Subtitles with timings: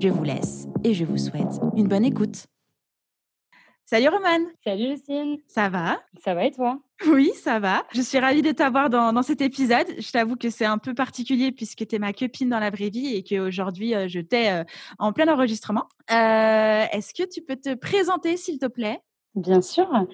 [0.00, 2.46] Je vous laisse et je vous souhaite une bonne écoute.
[3.86, 6.00] Salut Romane Salut Justine Ça va?
[6.22, 6.78] Ça va et toi?
[7.06, 7.84] Oui, ça va.
[7.92, 9.86] Je suis ravie de t'avoir dans, dans, cet épisode.
[9.98, 12.90] Je t'avoue que c'est un peu particulier puisque tu es ma copine dans la vraie
[12.90, 14.64] vie et qu'aujourd'hui, euh, je t'ai euh,
[14.98, 15.86] en plein enregistrement.
[16.10, 19.00] Euh, Est-ce que tu peux te présenter, s'il te plaît?
[19.34, 19.88] Bien sûr.
[19.92, 20.06] Euh,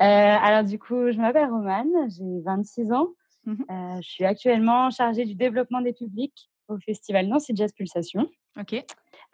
[0.00, 3.08] alors du coup, je m'appelle Romane, j'ai 26 ans.
[3.46, 8.26] Mmh euh, je suis actuellement chargée du développement des publics au festival Nancy Jazz Pulsation.
[8.58, 8.84] Ok.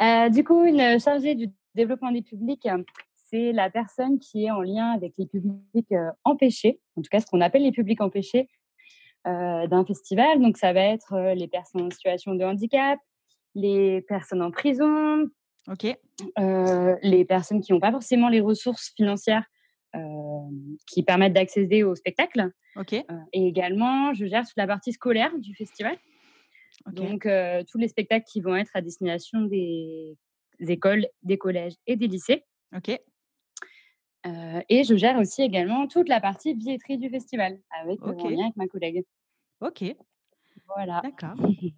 [0.00, 2.66] Euh, du coup, une chargée du développement des publics,
[3.14, 7.26] c'est la personne qui est en lien avec les publics empêchés, en tout cas ce
[7.26, 8.48] qu'on appelle les publics empêchés
[9.24, 10.40] d'un festival.
[10.40, 12.98] Donc ça va être les personnes en situation de handicap,
[13.54, 15.28] les personnes en prison.
[16.38, 19.44] Euh, les personnes qui n'ont pas forcément les ressources financières
[19.94, 20.00] euh,
[20.86, 22.50] qui permettent d'accéder au spectacle.
[22.76, 25.96] Euh, et également, je gère toute la partie scolaire du festival.
[26.86, 26.94] Okay.
[26.94, 27.28] Donc,
[27.70, 30.16] tous les spectacles qui vont être à destination des
[30.60, 32.44] écoles, des collèges et des lycées.
[32.74, 32.88] Ok.
[32.88, 38.24] et je gère aussi également toute la partie billetterie du festival avec Ok.
[38.24, 39.04] en lien avec ma collègue.
[39.60, 39.84] Ok.
[40.74, 41.00] Voilà.
[41.02, 41.34] D'accord.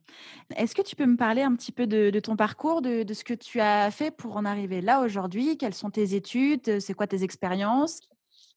[0.56, 3.14] Est-ce que tu peux me parler un petit peu de, de ton parcours, de, de,
[3.14, 5.56] ce que tu as fait pour en arriver là aujourd'hui?
[5.56, 6.80] Quelles sont tes études?
[6.80, 8.00] C'est quoi tes expériences?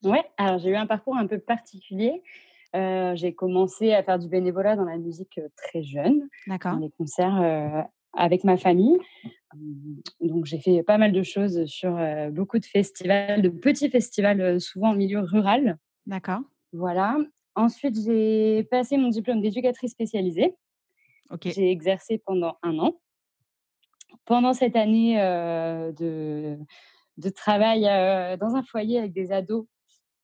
[0.04, 2.22] Ouais, alors j'ai eu un parcours un peu particulier.
[2.76, 7.42] Euh, j'ai commencé à faire du bénévolat dans la musique très jeune, dans les concerts
[7.42, 7.82] euh,
[8.14, 8.98] avec ma famille.
[10.20, 14.42] Donc j'ai fait pas mal de choses sur euh, beaucoup de festivals, de petits festivals,
[14.42, 15.78] euh, souvent en milieu rural.
[16.06, 16.42] D'accord.
[16.74, 17.18] Voilà.
[17.56, 20.56] Ensuite, j'ai passé mon diplôme d'éducatrice spécialisée.
[21.32, 21.48] Ok.
[21.48, 23.00] J'ai exercé pendant un an.
[24.26, 26.58] Pendant cette année euh, de,
[27.18, 29.66] de, travail euh, dans un foyer avec des ados,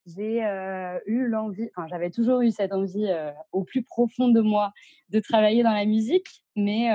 [0.06, 4.42] j'ai euh, eu l'envie, enfin j'avais toujours eu cette envie euh, au plus profond de
[4.42, 4.72] moi
[5.10, 6.90] de travailler dans la musique, mais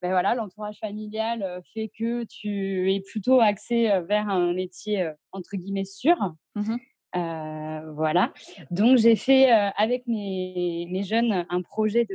[0.00, 5.84] ben voilà, l'entourage familial fait que tu es plutôt axé vers un métier entre guillemets
[5.84, 6.16] sûr.
[6.54, 6.76] Mmh
[7.14, 8.32] voilà.
[8.70, 12.06] Donc, j'ai fait avec mes, mes, jeunes un projet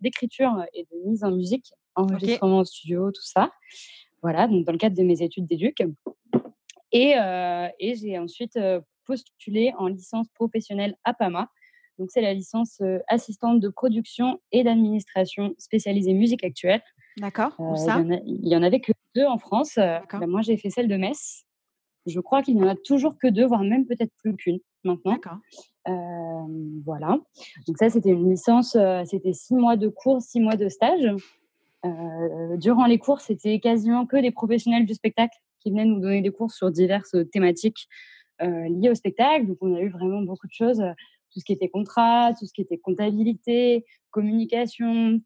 [0.00, 2.60] d'écriture et de mise en musique, enregistrement okay.
[2.60, 3.52] en studio, tout ça.
[4.22, 5.82] Voilà, donc dans le cadre de mes études d'éduc.
[6.94, 8.58] Et, euh, et j'ai ensuite
[9.04, 11.50] postulé en licence professionnelle à PAMA.
[11.98, 16.82] Donc, c'est la licence assistante de production et d'administration spécialisée musique actuelle.
[17.18, 17.52] D'accord.
[17.58, 19.74] Où ça Il y en avait que deux en France.
[19.76, 21.44] Ben, moi, j'ai fait celle de Metz.
[22.06, 25.12] Je crois qu'il n'y en a toujours que deux, voire même peut-être plus qu'une maintenant.
[25.12, 25.38] D'accord.
[25.88, 27.18] Euh, voilà.
[27.66, 31.06] Donc ça, c'était une licence, euh, c'était six mois de cours, six mois de stage.
[31.84, 36.20] Euh, durant les cours, c'était quasiment que des professionnels du spectacle qui venaient nous donner
[36.20, 37.88] des cours sur diverses thématiques
[38.40, 39.46] liées au spectacle.
[39.46, 40.82] Donc on a eu vraiment beaucoup de choses,
[41.32, 45.20] tout ce qui était contrat, tout ce qui était comptabilité, communication,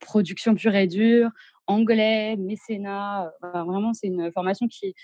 [0.00, 1.30] production pure et dure,
[1.66, 3.32] anglais, mécénat.
[3.42, 4.94] vraiment, c'est une formation qui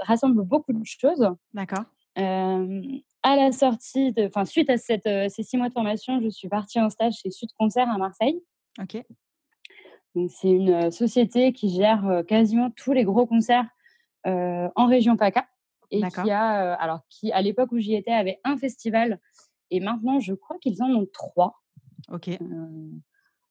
[0.00, 1.28] rassemble beaucoup de choses.
[1.52, 1.84] D'accord.
[2.18, 2.82] Euh,
[3.22, 6.28] à la sortie, de, enfin suite à cette, euh, ces six mois de formation, je
[6.28, 8.42] suis partie en stage chez Sud Concert à Marseille.
[8.80, 9.02] Ok.
[10.14, 13.66] Donc c'est une société qui gère euh, quasiment tous les gros concerts
[14.26, 15.46] euh, en région PACA
[15.90, 19.20] et qui a, alors qui à l'époque où j'y étais avait un festival
[19.70, 21.62] et maintenant je crois qu'ils en ont trois.
[22.10, 22.30] Ok.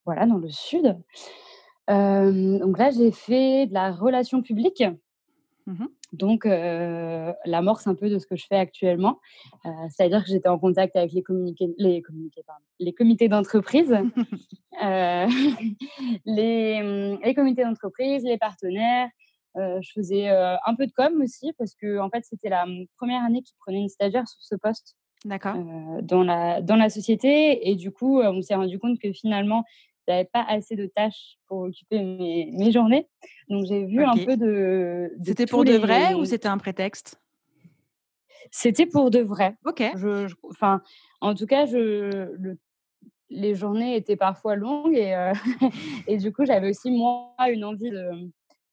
[0.05, 0.97] voilà dans le sud.
[1.88, 4.83] donc là j'ai fait de la relation publique.
[5.67, 9.19] Mmh donc, euh, l'amorce un peu de ce que je fais actuellement.
[9.66, 13.91] Euh, C'est-à-dire que j'étais en contact avec les, communiqués, les, communiqués, pardon, les comités d'entreprise,
[14.83, 15.28] euh,
[16.25, 19.09] les, les, comités d'entreprise, les partenaires.
[19.55, 22.66] je faisais un peu de com aussi parce que en fait, c'était la
[22.97, 24.96] première année qu'ils prenaient une stagiaire sur ce poste.
[25.23, 25.55] D'accord.
[26.02, 27.69] dans, la, dans la société.
[27.69, 29.64] Et du coup, on s'est rendu compte que finalement,
[30.08, 33.08] j'avais pas assez de tâches pour occuper mes, mes journées.
[33.50, 34.22] Donc j'ai vu okay.
[34.22, 35.12] un peu de.
[35.18, 35.74] de c'était pour les...
[35.74, 37.20] de vrai ou c'était un prétexte?
[38.52, 39.56] C'était pour de vrai.
[39.66, 39.84] Ok.
[39.96, 40.82] Je, je, enfin,
[41.22, 42.58] en tout cas, je, le,
[43.30, 45.34] les journées étaient parfois longues et, euh,
[46.08, 48.09] et du coup, j'avais aussi moi une envie de,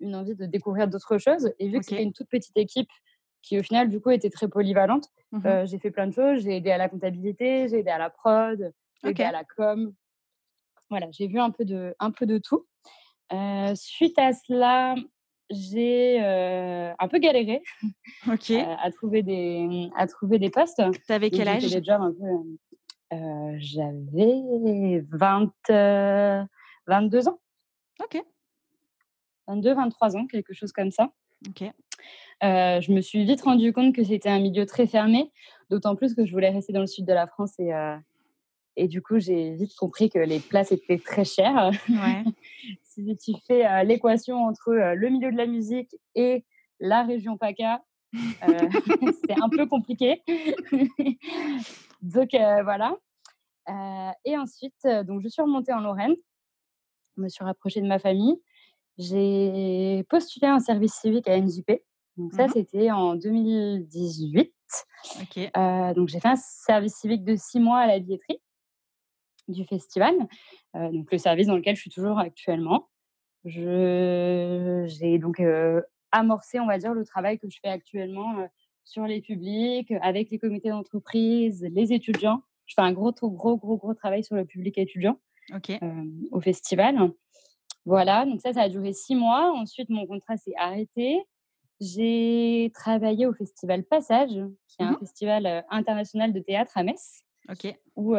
[0.01, 1.53] une envie de découvrir d'autres choses.
[1.59, 1.83] Et vu Ok.
[1.83, 2.89] que c'était une toute petite équipe
[3.43, 5.47] qui au final du coup était très polyvalente, Mhm.
[5.47, 6.43] euh, j'ai fait plein de choses.
[6.43, 8.73] J'ai aidé à la comptabilité, j'ai aidé à la prod,
[9.03, 9.93] j'ai aidé à la com.
[10.90, 12.67] Voilà, j'ai vu un peu de, un peu de tout.
[13.32, 14.94] Euh, suite à cela,
[15.50, 16.19] j'ai
[16.99, 17.62] un peu galéré
[18.26, 20.82] à, trouver des, à trouver des postes.
[21.06, 21.67] Tu avais quel âge?
[23.11, 25.52] J'avais 20,
[26.87, 27.41] 22 ans.
[28.00, 28.23] Ok.
[29.46, 31.11] 22, 23 ans, quelque chose comme ça.
[31.49, 31.64] Ok.
[32.43, 35.32] je me suis vite rendu compte que c'était un milieu très fermé,
[35.70, 37.73] d'autant plus que je voulais rester dans le sud de la France et,
[38.79, 41.73] et du coup, j'ai vite compris que les places étaient très chères.
[42.85, 46.45] si tu fais l'équation entre le milieu de la musique et
[46.79, 47.83] la région PACA,
[48.13, 50.23] c'est un peu compliqué.
[52.03, 52.97] donc voilà.
[54.25, 56.15] et ensuite, donc je suis remontée en Lorraine.
[57.17, 58.41] Je me suis rapprochée de ma famille.
[58.97, 61.83] J'ai postulé un service civique à NJP.
[62.17, 64.53] Donc ça, mmh c'était en 2018.
[65.97, 68.41] donc j'ai fait un service civique de six mois à la billetterie
[69.49, 70.15] du festival,
[70.75, 72.89] donc le service dans lequel je suis toujours actuellement.
[73.45, 75.43] J'ai donc
[76.12, 78.49] amorcé, on va dire, le travail que je fais actuellement
[78.85, 82.43] sur les publics, avec les comités d'entreprise, les étudiants.
[82.67, 85.19] Je fais un gros, gros, gros, gros travail sur le public étudiant
[86.31, 87.12] au festival.
[87.85, 89.51] Voilà, donc ça, ça a duré six mois.
[89.53, 91.23] Ensuite, mon contrat s'est arrêté.
[91.81, 94.33] J'ai travaillé au festival Passage,
[94.67, 97.23] qui est un mmh festival international de théâtre à Metz.
[97.50, 97.75] Ok.
[97.97, 98.15] Où,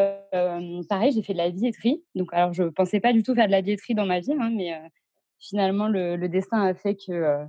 [0.90, 2.04] pareil, j'ai fait de la billetterie.
[2.16, 4.34] Donc, alors, je ne pensais pas du tout faire de la billetterie dans ma vie,
[4.34, 4.78] hein, mais
[5.40, 7.46] finalement, le, destin a fait que,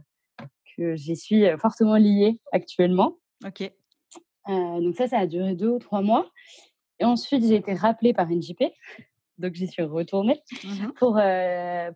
[0.77, 3.17] que j'y suis fortement liée actuellement.
[3.47, 3.71] Ok.
[4.47, 6.31] donc, ça, ça a duré deux ou trois mois.
[6.99, 8.65] Et ensuite, j'ai été rappelée par NJP.
[9.39, 11.19] Donc, j'y suis retournée mmh pour,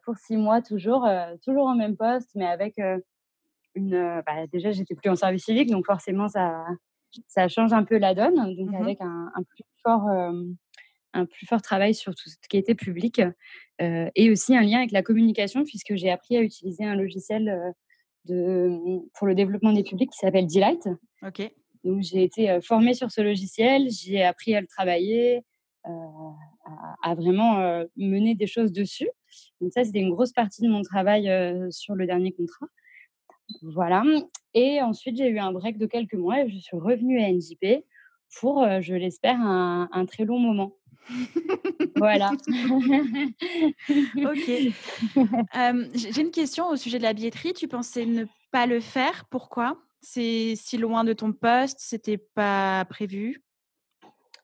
[0.04, 1.06] pour six mois, toujours,
[1.44, 2.80] toujours au même poste, mais avec
[3.74, 4.22] une.
[4.26, 6.64] Bah, déjà, j'étais plus en service civique, donc forcément, ça,
[7.26, 8.34] ça change un peu la donne.
[8.34, 10.08] Donc, mmh avec un, plus fort,
[11.12, 13.20] un plus fort travail sur tout ce qui était public
[13.80, 17.74] et aussi un lien avec la communication, puisque j'ai appris à utiliser un logiciel
[18.26, 18.70] de,
[19.14, 20.88] pour le développement des publics qui s'appelle Delight.
[21.22, 21.50] Ok.
[21.84, 25.42] Donc, j'ai été formée sur ce logiciel, j'ai appris à le travailler,
[25.84, 25.90] à,
[27.02, 29.08] à, vraiment mener des choses dessus.
[29.60, 31.30] Donc, ça, c'était une grosse partie de mon travail
[31.70, 32.66] sur le dernier contrat.
[33.62, 34.02] Voilà.
[34.54, 37.84] Et ensuite, j'ai eu un break de quelques mois et je suis revenue à NJP
[38.38, 40.76] pour, je l'espère, un, très long moment.
[41.96, 42.30] voilà.
[44.16, 44.50] ok.
[45.94, 47.52] j'ai une question au sujet de la billetterie.
[47.52, 49.24] Tu pensais ne pas le faire?
[49.28, 49.76] Pourquoi?
[50.00, 51.78] C'est si loin de ton poste?
[51.80, 53.42] C'était pas prévu?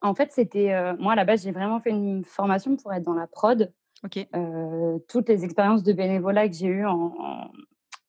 [0.02, 0.74] En fait, c'était.
[0.98, 3.72] moi, à la base, j'ai vraiment fait une formation pour être dans la prod.
[4.02, 4.26] Ok.
[5.08, 7.50] toutes les expériences de bénévolat que j'ai eues en, en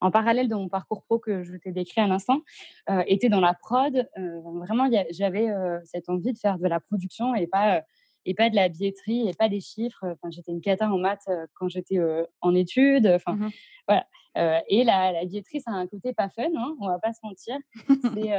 [0.09, 2.41] parallèle de mon parcours pro que je t'ai décrit à l'instant,
[2.89, 4.09] euh, était dans la prod.
[4.17, 7.83] Euh, vraiment, j'avais euh, cette envie de faire de la production et pas,
[8.25, 10.03] et pas de la billetterie et pas des chiffres.
[10.03, 11.99] Enfin, j'étais une cata en maths quand j'étais
[12.41, 13.07] en études.
[13.07, 13.49] Enfin, mmh
[13.87, 14.63] voilà.
[14.69, 17.19] et la, la, billetterie, ça a un côté pas fun, hein, on va pas se
[17.23, 17.57] mentir.
[18.13, 18.33] C'est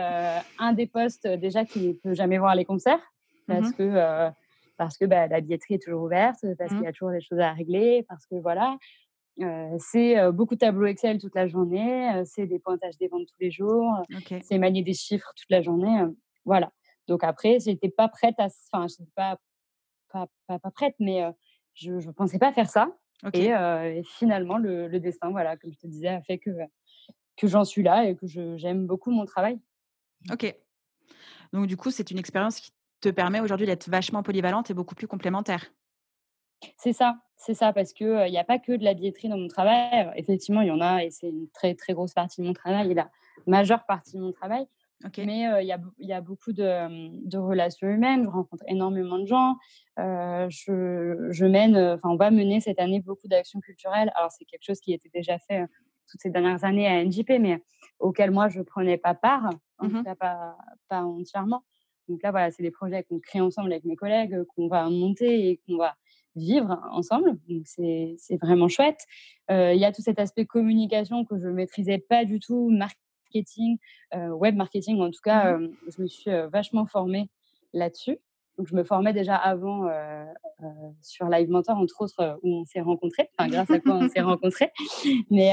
[0.58, 4.32] un des postes déjà qui ne peut jamais voir les concerts mmh parce que
[4.78, 7.20] parce que bah, la billetterie est toujours ouverte, parce mmh qu'il y a toujours des
[7.20, 8.78] choses à régler, parce que voilà
[9.78, 13.50] c'est beaucoup de tableaux Excel toute la journée, c'est des pointages des ventes tous les
[13.50, 14.02] jours,
[14.42, 16.04] c'est manier des chiffres toute la journée.
[16.44, 16.70] voilà.
[17.08, 18.48] Donc après, j'étais pas prête à.
[18.72, 19.38] Enfin, je pas,
[20.12, 21.24] pas, pas, prête, mais
[21.74, 22.88] je ne pensais pas faire ça.
[23.34, 26.50] Et, finalement, le, destin, voilà, comme je te disais, a fait que,
[27.36, 29.60] que j'en suis là et que j'aime beaucoup mon travail.
[30.30, 30.54] Ok.
[31.52, 34.94] Donc, du coup, c'est une expérience qui te permet aujourd'hui d'être vachement polyvalente et beaucoup
[34.94, 35.72] plus complémentaire.
[36.76, 39.48] C'est ça, c'est ça, parce qu'il n'y a pas que de la billetterie dans mon
[39.48, 40.10] travail.
[40.16, 42.90] effectivement, il y en a, et c'est une très, très grosse partie de mon travail,
[42.90, 43.10] et la
[43.46, 44.66] majeure partie de mon travail.
[45.18, 49.56] Mais il y, a, y, a, beaucoup de, relations humaines, je rencontre énormément de gens.
[49.96, 54.12] je, je, mène, enfin, on va mener cette année beaucoup d'actions culturelles.
[54.14, 55.66] Alors, c'est quelque chose qui était déjà fait
[56.08, 57.62] toutes ces dernières années à NJP, mais
[57.98, 60.56] auquel moi, je ne prenais pas part, en tout mmh cas pas,
[60.88, 61.64] pas entièrement.
[62.08, 65.48] Donc là, voilà, c'est des projets qu'on crée ensemble avec mes collègues, qu'on va monter
[65.48, 65.94] et qu'on va
[66.36, 67.38] vivre ensemble.
[67.48, 69.04] Donc, c'est vraiment chouette.
[69.50, 73.78] Il y a tout cet aspect communication que je ne maîtrisais pas du tout, marketing,
[74.14, 75.00] web marketing.
[75.00, 77.28] En tout cas, mmh je me suis vachement formée
[77.72, 78.18] là-dessus.
[78.58, 79.88] Donc, je me formais déjà avant
[81.00, 84.20] sur Live Mentor, entre autres, où on s'est rencontrés, enfin, grâce à quoi on s'est
[84.20, 84.70] rencontrés.
[85.30, 85.52] Mais,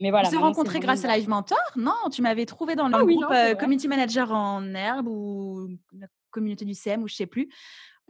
[0.00, 0.28] mais voilà.
[0.28, 1.58] On s'est rencontrés grâce à Live Mentor?
[1.76, 6.64] Non, tu m'avais trouvé dans le ah groupe Community Manager en herbe ou la communauté
[6.64, 7.50] du CM ou je sais plus.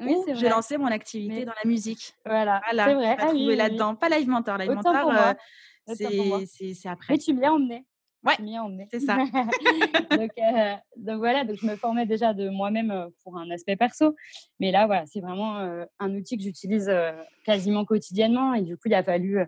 [0.00, 2.14] Oui, j'ai lancé mon activité dans la musique.
[2.24, 3.16] Voilà, voilà c'est vrai.
[3.18, 3.94] Ah, trouvé là-dedans.
[3.94, 4.58] Pas Live Mentor.
[4.58, 7.14] Live Mentor, euh, c'est après.
[7.14, 7.84] Mais tu m'y as emmené.
[8.22, 8.34] Ouais,
[8.90, 9.16] c'est ça.
[10.10, 13.76] donc, euh, donc, voilà, donc je me formais déjà de moi-même euh, pour un aspect
[13.76, 14.14] perso.
[14.58, 15.56] Mais là, voilà, c'est vraiment
[15.98, 16.90] un outil que j'utilise
[17.44, 18.54] quasiment quotidiennement.
[18.54, 19.38] Et du coup, il a fallu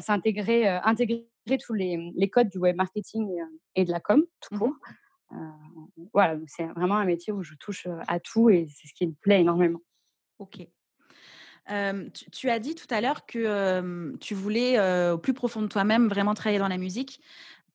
[0.00, 1.28] s'intégrer, intégrer
[1.60, 3.28] tous les, les, codes du web marketing
[3.74, 4.74] et, de la com, tout mmh court.
[6.12, 9.12] Voilà, c'est vraiment un métier où je touche à tout et c'est ce qui me
[9.12, 9.80] plaît énormément.
[10.38, 10.66] Ok.
[12.32, 14.78] tu, as dit tout à l'heure que tu voulais,
[15.10, 17.20] au plus profond de toi-même, vraiment travailler dans la musique.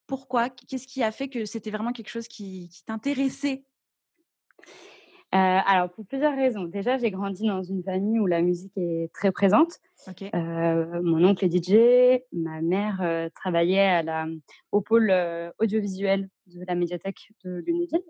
[0.08, 0.50] Pourquoi?
[0.50, 3.64] Qu'est-ce qui a fait que c'était vraiment quelque chose qui, t'intéressait?
[5.38, 6.66] Alors, pour plusieurs raisons.
[6.66, 9.80] Déjà, j'ai grandi dans une famille où la musique est très présente.
[10.32, 14.28] mon oncle est DJ, ma mère travaillait à la,
[14.72, 15.14] au pôle
[15.60, 18.04] audiovisuel de la médiathèque de Lunéville,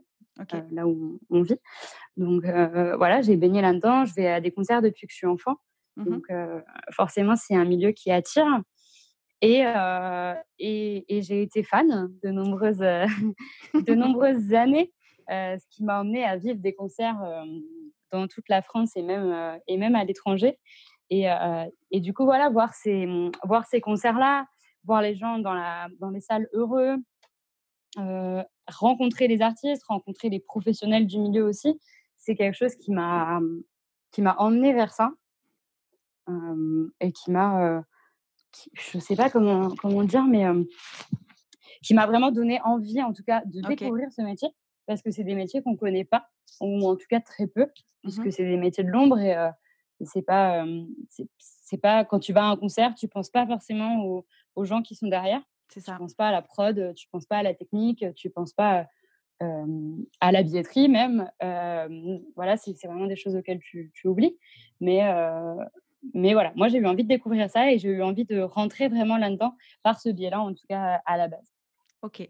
[0.71, 1.59] là où on vit.
[2.17, 4.05] Donc, voilà, j'ai baigné là-dedans.
[4.05, 5.55] Je vais à des concerts depuis que je suis enfant.
[5.95, 6.27] Mmh Donc,
[6.91, 8.61] forcément, c'est un milieu qui attire.
[9.41, 9.63] Et,
[10.59, 12.79] et, j'ai été fan de nombreuses,
[13.73, 14.91] de nombreuses années,
[15.29, 17.19] ce qui m'a emmené à vivre des concerts
[18.11, 20.59] dans toute la France et même, et même à l'étranger.
[21.09, 21.25] Et,
[21.91, 23.07] et, du coup, voilà, voir ces,
[23.43, 24.45] voir ces concerts-là,
[24.83, 26.95] voir les gens dans, la, dans les salles heureux,
[28.67, 31.79] rencontrer les artistes, rencontrer les professionnels du milieu aussi,
[32.17, 33.39] c'est quelque chose qui m'a
[34.11, 35.11] qui m'a emmené vers ça.
[37.01, 37.83] Et qui m'a
[38.73, 40.45] je ne sais pas comment, comment dire, mais
[41.81, 44.49] qui m'a vraiment donné envie, en tout cas, de découvrir ce métier,
[44.85, 46.27] parce que c'est des métiers qu'on ne connaît pas,
[46.61, 47.69] ou en tout cas très peu, mmh
[48.03, 49.35] puisque c'est des métiers de l'ombre et,
[50.05, 50.65] c'est pas,
[51.37, 54.25] c'est pas quand tu vas à un concert, tu penses pas forcément aux,
[54.55, 55.41] aux gens qui sont derrière.
[55.69, 55.93] C'est ça.
[55.93, 58.85] Tu penses pas à la prod, tu penses pas à la technique, tu penses pas
[59.39, 61.31] à la billetterie même.
[62.35, 64.37] voilà, c'est vraiment des choses auxquelles tu, tu oublies.
[64.81, 65.01] Mais,
[66.13, 68.87] mais voilà, moi j'ai eu envie de découvrir ça et j'ai eu envie de rentrer
[68.89, 71.53] vraiment là-dedans par ce biais-là, en tout cas à la base.
[72.01, 72.27] Ok.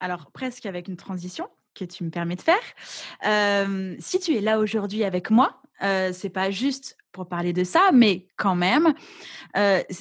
[0.00, 3.96] Alors presque avec une transition que tu me permets de faire.
[4.00, 7.90] si tu es là aujourd'hui avec moi, euh, c'est pas juste pour parler de ça,
[7.92, 8.94] mais quand même,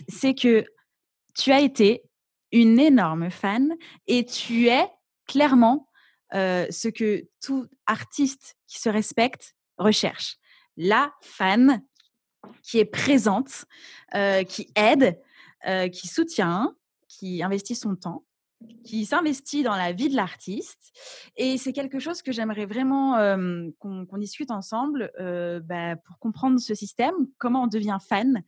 [0.07, 0.65] c'est que
[1.35, 2.03] tu as été
[2.51, 3.75] une énorme fan
[4.07, 4.87] et tu es
[5.27, 5.89] clairement
[6.33, 10.37] ce que tout artiste qui se respecte recherche.
[10.77, 11.81] La fan
[12.61, 13.65] qui est présente,
[14.15, 15.19] euh, qui aide,
[15.67, 16.75] euh, qui soutient,
[17.07, 18.23] qui investit son temps,
[18.83, 20.91] qui s'investit dans la vie de l'artiste.
[21.37, 23.13] Et c'est quelque chose que j'aimerais vraiment
[23.79, 25.11] qu'on discute ensemble
[25.63, 28.43] bah, pour comprendre ce système, comment on devient fan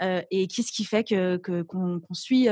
[0.00, 2.48] et qu'est-ce qui fait qu'on que, qu'on suit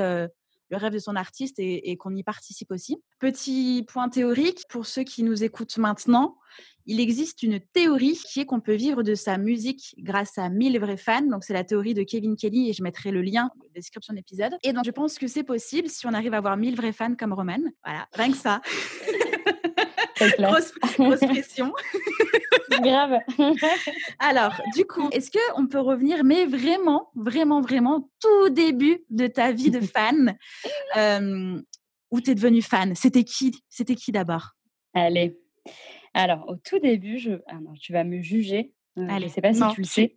[0.71, 3.03] le rêve de son artiste et, qu'on y participe aussi.
[3.19, 6.39] Petit point théorique, pour ceux qui nous écoutent maintenant,
[6.91, 10.81] il existe une théorie qui est qu'on peut vivre de sa musique grâce à 1000
[10.81, 11.23] vrais fans.
[11.23, 14.13] Donc, c'est la théorie de Kevin Kelly et je mettrai le lien dans la description
[14.13, 14.55] de l'épisode.
[14.65, 17.15] Et donc, je pense que c'est possible si on arrive à avoir 1000 vrais fans
[17.15, 17.61] comme Roman.
[17.85, 18.61] Voilà, rien que ça.
[20.37, 21.73] grosse, grosse pression.
[22.83, 23.21] Grave.
[24.19, 29.53] Alors, du coup, est-ce qu'on peut revenir, mais vraiment, vraiment, vraiment, tout début de ta
[29.53, 30.37] vie de fan,
[30.97, 31.63] euh,
[32.11, 32.97] où tu es devenue fan?
[32.97, 33.55] C'était qui?
[33.69, 34.57] C'était qui d'abord?
[34.93, 35.39] Allez.
[36.15, 37.33] Alors, au tout début, je...
[37.47, 38.73] Ah tu vas me juger.
[38.99, 40.15] Euh, je ne sais pas si tu le sais.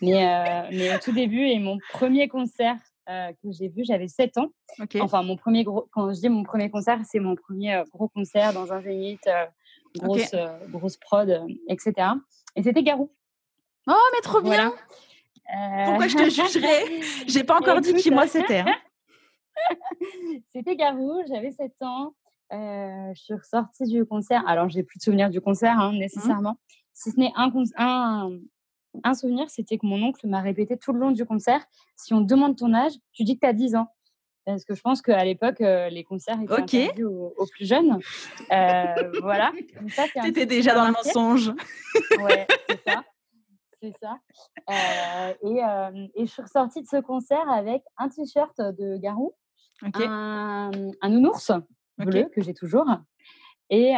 [0.00, 4.38] Mais, euh, mais au tout début, et mon premier concert que j'ai vu, j'avais 7
[4.38, 4.48] ans.
[5.00, 8.54] Enfin, mon premier gros, quand je dis mon premier concert, c'est mon premier gros concert
[8.54, 9.28] dans un zénith
[9.98, 12.08] grosse, euh, grosse prod, euh, etc.
[12.56, 13.10] Et c'était Garou.
[13.86, 14.72] Oh, mais trop bien
[15.84, 16.84] Pourquoi je te jugerais?
[17.26, 18.60] J'ai pas encore dit qui moi c'était.
[18.60, 18.74] Hein.
[20.52, 22.14] c'était Garou, j'avais 7 ans.
[22.52, 24.46] Euh, je suis ressortie du concert.
[24.46, 25.98] Alors, j'ai plus de souvenirs du concert hein, mmh.
[25.98, 26.58] nécessairement.
[26.92, 28.30] Si ce n'est un, un,
[29.02, 31.64] un souvenir, c'était que mon oncle m'a répété tout le long du concert
[31.96, 33.88] si on demande ton âge, tu dis que tu as 10 ans.
[34.44, 37.02] Parce que je pense qu'à l'époque, euh, les concerts étaient okay.
[37.02, 37.98] aux, plus jeunes.
[38.52, 39.52] Euh, voilà.
[39.52, 41.50] Tu étais déjà dans le mensonge.
[42.20, 43.04] ouais, c'est ça.
[43.80, 44.18] C'est ça.
[45.42, 45.60] Et,
[46.14, 49.34] et, je suis ressortie de ce concert avec un t-shirt de Garou,
[49.82, 50.70] un,
[51.00, 51.52] un, nounours
[51.98, 52.86] bleu que j'ai toujours,
[53.70, 53.92] et,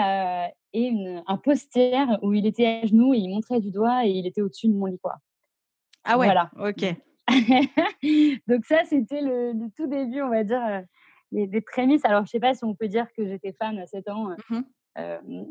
[0.73, 4.11] et une, un poster où il était à genoux et il montrait du doigt et
[4.11, 4.99] il était au-dessus de mon lit.
[4.99, 5.17] Quoi.
[6.05, 6.51] Ah ouais, voilà.
[6.59, 6.85] ok.
[8.47, 10.81] Donc ça, c'était le, tout début, on va dire, euh,
[11.33, 12.05] les, prémices.
[12.05, 14.31] Alors, je sais pas si on peut dire que j'étais fan à 7 ans.
[14.51, 15.45] Mmh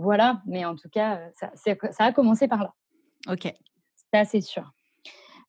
[0.00, 2.72] voilà, mais en tout cas, ça, ça a commencé par là.
[3.28, 3.52] Ok.
[3.96, 4.72] C'est assez sûr.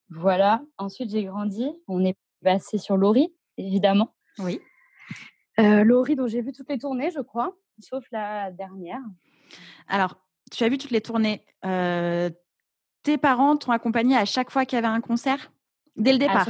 [0.09, 0.63] Voilà.
[0.79, 1.69] Ensuite, j'ai grandi.
[1.87, 4.15] On est passé sur Laurie, évidemment.
[4.39, 4.59] Oui.
[5.83, 9.01] Laurie, dont j'ai vu toutes les tournées, je crois, sauf la dernière.
[9.87, 10.15] Alors,
[10.51, 11.45] tu as vu toutes les tournées
[13.03, 15.51] tes parents t'ont accompagné à chaque fois qu'il y avait un concert?
[15.95, 16.47] Dès le départ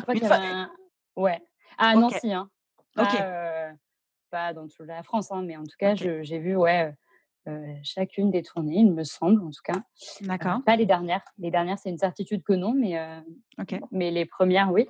[1.16, 1.42] Ouais.
[1.78, 2.32] Ah non, si.
[2.34, 2.50] Hein.
[2.96, 3.72] Pas,
[4.30, 6.94] pas dans toute la France, hein, mais en tout cas, j'ai vu ouais,
[7.84, 9.82] chacune des tournées, il me semble, en tout cas.
[10.22, 10.62] D'accord.
[10.66, 11.24] pas les dernières.
[11.38, 13.00] Les dernières, c'est une certitude que non, mais,
[13.92, 14.88] mais les premières, oui.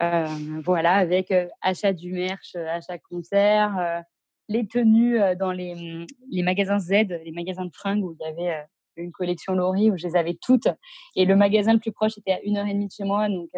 [0.00, 4.04] Voilà, avec achat du merch à chaque concert,
[4.48, 8.28] les tenues dans les, mmh, les, magasins Z, les magasins de fringues où il y
[8.28, 8.64] avait
[8.96, 10.68] une collection Laurie où je les avais toutes.
[11.16, 13.28] Et le magasin le plus proche était à une heure et demie de chez moi.
[13.28, 13.50] Donc,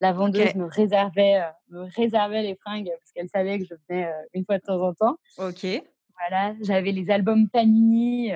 [0.00, 1.40] la vendeuse me, réservait,
[1.70, 4.94] me réservait les fringues parce qu'elle savait que je venais une fois de temps en
[4.94, 5.16] temps.
[5.38, 5.66] Ok.
[6.18, 8.32] Voilà, j'avais les albums Panini.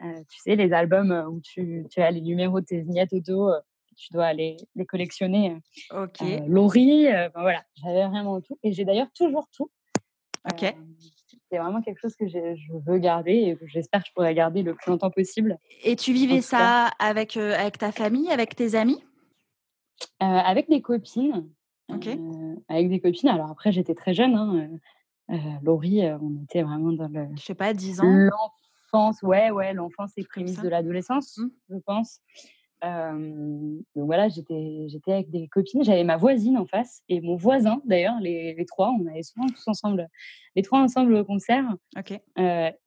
[0.00, 3.50] tu sais, les albums où tu, tu as les numéros de tes vignettes auto
[3.96, 5.56] tu dois les, les collectionner.
[5.90, 6.20] Ok.
[6.46, 8.58] Laurie, voilà, j'avais vraiment tout.
[8.62, 9.70] Et j'ai d'ailleurs toujours tout.
[10.52, 10.74] Ok
[11.54, 14.62] c'est vraiment quelque chose que je veux garder et que j'espère que je pourrai garder
[14.62, 15.58] le plus longtemps possible.
[15.84, 19.02] Et tu vivais ça avec, euh, avec ta famille, avec tes amis?
[20.22, 21.48] Euh, Avec des copines.
[21.92, 22.08] Ok.
[22.08, 23.28] Euh, avec des copines.
[23.28, 24.34] Alors après, j'étais très jeune.
[24.34, 24.68] Hein.
[25.62, 27.28] Laurie, on était vraiment dans le.
[27.36, 28.28] Je sais pas, 10 ans
[28.92, 31.48] L'enfance, ouais, ouais, l'enfance et prémisse de l'adolescence, mmh.
[31.70, 32.20] je pense
[32.84, 35.84] donc voilà, j'étais, avec des copines.
[35.84, 38.90] J'avais ma voisine en face et mon voisin, d'ailleurs, les, les, trois.
[38.90, 40.08] On allait souvent tous ensemble,
[40.56, 41.64] les trois ensemble au concert.
[41.96, 42.18] Ok.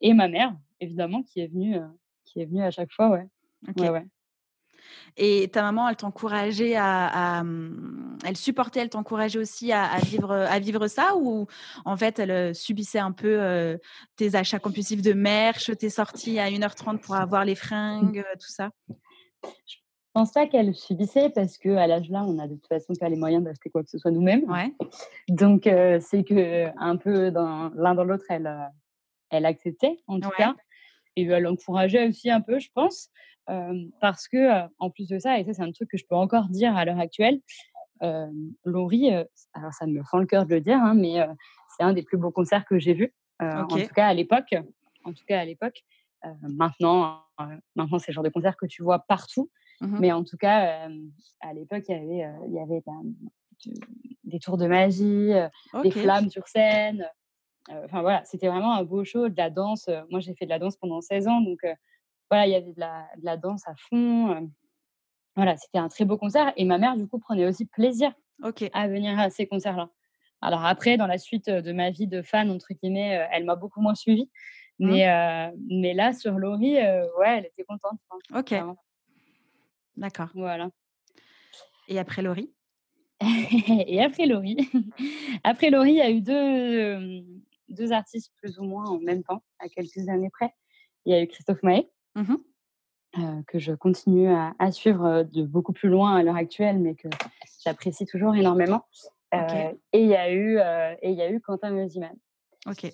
[0.00, 1.78] et ma mère, évidemment, qui est venue,
[2.24, 3.26] qui est venue à chaque fois, ouais.
[3.78, 4.06] ouais, ouais.
[5.16, 10.58] Et ta maman, elle t'encourageait à, mmh, elle supportait, elle t'encourageait aussi à, vivre, à
[10.58, 11.46] vivre ça ou
[11.84, 13.78] en fait elle subissait un peu
[14.16, 18.70] tes achats compulsifs de merch, tes sorties à 1h30 pour avoir les fringues, tout ça?
[19.42, 19.76] je
[20.12, 23.08] pense pas qu'elle subissait parce que à l'âge là, on a de toute façon pas
[23.08, 24.44] les moyens d'acheter quoi que ce soit nous-mêmes.
[24.50, 24.72] Ouais.
[25.28, 28.64] Donc euh, c'est que un peu dans l'un dans l'autre, elle, euh,
[29.30, 30.54] elle acceptait en tout cas
[31.16, 33.10] et elle encourageait aussi un peu, je pense,
[33.50, 36.14] euh, parce que en plus de ça, et ça c'est un truc que je peux
[36.14, 37.40] encore dire à l'heure actuelle,
[38.64, 39.10] Laurie,
[39.52, 41.16] alors ça me fend le cœur de le dire, hein, mais
[41.76, 44.54] c'est un des plus beaux concerts que j'ai vus, en tout cas à l'époque.
[45.04, 45.82] En tout cas à l'époque.
[46.42, 47.24] maintenant,
[47.74, 49.50] maintenant c'est le genre de concert que tu vois partout.
[49.80, 50.88] Mmh mais en tout cas,
[51.40, 52.82] à l'époque, il y avait, il y avait
[54.24, 55.32] des tours de magie,
[55.82, 57.08] des flammes sur scène.
[57.84, 59.88] Enfin voilà, c'était vraiment un beau show, de la danse.
[60.10, 61.60] Moi, j'ai fait de la danse pendant 16 ans, donc
[62.30, 64.50] voilà, il y avait de la, de la danse à fond.
[65.36, 66.52] Voilà, c'était un très beau concert.
[66.56, 68.12] Et ma mère, du coup, prenait aussi plaisir
[68.72, 69.90] à venir à ces concerts-là.
[70.40, 73.80] Alors après, dans la suite de ma vie de fan, entre guillemets, elle m'a beaucoup
[73.80, 74.30] moins suivie.
[74.80, 74.90] Mmh.
[74.90, 77.98] Mais, mais là, sur Laurie, ouais, elle était contente.
[78.34, 78.54] ok.
[79.98, 80.28] D'accord.
[80.34, 80.70] Voilà.
[81.88, 82.52] Et après Laurie?
[83.20, 84.56] Et après Laurie
[85.44, 87.24] Après Laurie, il y a eu deux,
[87.68, 90.54] deux artistes plus ou moins en même temps, à quelques années près.
[91.04, 92.36] Il y a eu Christophe Maé, mmh
[93.48, 97.08] que je continue à, suivre de beaucoup plus loin à l'heure actuelle, mais que
[97.64, 98.84] j'apprécie toujours énormément.
[99.32, 100.58] et il y a eu
[101.02, 102.14] et il y a eu Quentin Mosiman.
[102.66, 102.92] Ok.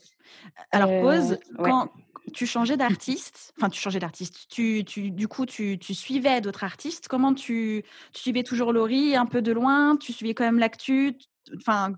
[0.71, 1.38] Alors pause.
[1.59, 1.90] Quand,
[2.32, 6.64] tu changeais d'artiste, enfin tu changeais d'artiste, tu, tu, du coup tu, tu suivais d'autres
[6.64, 7.08] artistes.
[7.08, 9.96] Comment tu, tu, suivais toujours Laurie un peu de loin?
[9.96, 11.16] Tu suivais quand même l'actu?
[11.56, 11.92] Enfin,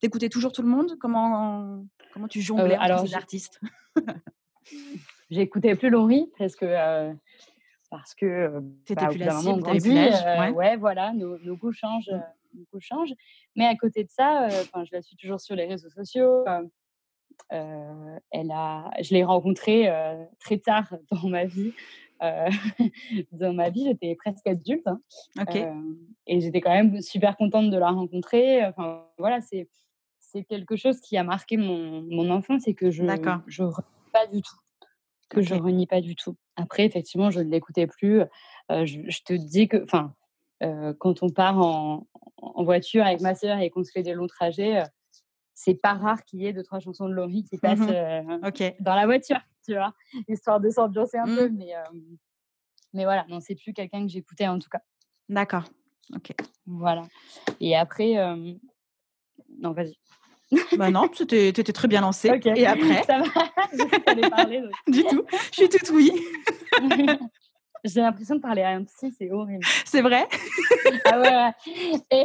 [0.00, 0.96] t'écoutais toujours tout le monde?
[0.98, 3.60] Comment comment tu jonglais euh, alors, ces artistes?
[5.30, 7.12] J'écoutais plus Laurie parce que euh,
[7.90, 10.76] parce que c'était bah, plus la cible, euh, ouais.
[10.76, 12.58] voilà, nos, nos, goûts changent, mmh.
[12.58, 13.14] nos goûts changent.
[13.56, 16.44] Mais à côté de ça, enfin, je la suis toujours sur les réseaux sociaux.
[17.52, 21.72] Euh, elle a, je l'ai rencontrée euh, très tard dans ma vie.
[22.22, 22.48] Euh,
[23.32, 24.86] dans ma vie, j'étais presque adulte.
[24.86, 25.00] Hein.
[26.26, 28.64] et j'étais quand même super contente de la rencontrer.
[28.66, 29.68] Enfin, voilà, c'est
[30.18, 33.42] c'est quelque chose qui a marqué mon, mon enfance et que je ne renie
[34.12, 34.56] pas du tout.
[35.28, 36.36] Que je renie pas du tout.
[36.54, 38.22] Après, effectivement, je ne l'écoutais plus.
[38.68, 40.14] je, te dis que, enfin,
[40.98, 44.28] quand on part en, en, voiture avec ma sœur et qu'on se fait des longs
[44.28, 44.84] trajets,
[45.62, 48.70] c'est pas rare qu'il y ait deux trois chansons de Laurie qui passent mmh euh,
[48.80, 49.92] dans la voiture, tu vois,
[50.26, 51.48] histoire de s'ambiancer un peu.
[51.50, 51.56] Mmh.
[51.58, 52.00] Mais euh,
[52.94, 54.80] mais voilà, non, c'est plus quelqu'un que j'écoutais en tout cas.
[55.28, 55.64] D'accord.
[56.16, 56.32] Ok.
[56.66, 57.02] Voilà.
[57.60, 58.54] Et après, euh,
[59.58, 59.98] non, vas-y.
[60.78, 62.40] Bah non, tu étais très bien lancée.
[62.56, 63.02] Et après?
[63.04, 63.24] Ça va,
[63.72, 64.62] je parler.
[64.88, 66.10] du tout, je suis toute oui.
[67.84, 69.64] J'ai l'impression de parler à un psy, c'est horrible.
[69.84, 70.26] C'est vrai?
[71.04, 71.52] Ah ouais, ouais.
[72.10, 72.24] Et...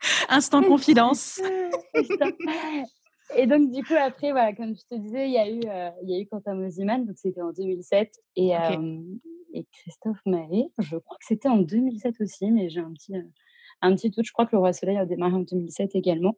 [0.28, 1.40] Instant confidence.
[3.36, 5.90] et donc, du coup, après, voilà, comme je te disais, il y a eu, euh,
[6.02, 8.12] il y a eu Quentin Mosiman, donc c'était en 2007.
[8.36, 9.00] Et, euh,
[9.54, 13.22] et Christophe Maé, je crois que c'était en 2007 aussi, mais j'ai un petit, euh,
[13.82, 14.24] un petit doute.
[14.24, 16.36] Je crois que Le Roi Soleil a démarré en 2007 également.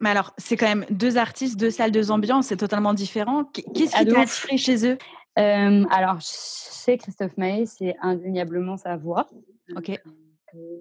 [0.00, 3.44] Mais alors, c'est quand même deux artistes, deux salles, deux ambiances, c'est totalement différent.
[3.44, 4.98] Qu'est-ce qui t'a attiré chez eux?
[5.36, 9.28] Alors, chez Christophe Maé, c'est indéniablement sa voix.
[9.76, 10.00] Ok.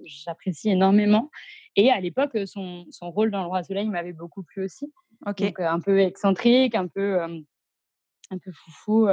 [0.03, 1.29] J'apprécie énormément.
[1.75, 4.91] Et à l'époque, son, son, rôle dans Le Roi Soleil m'avait beaucoup plu aussi.
[5.25, 9.07] Donc, un peu excentrique, un peu, un peu foufou.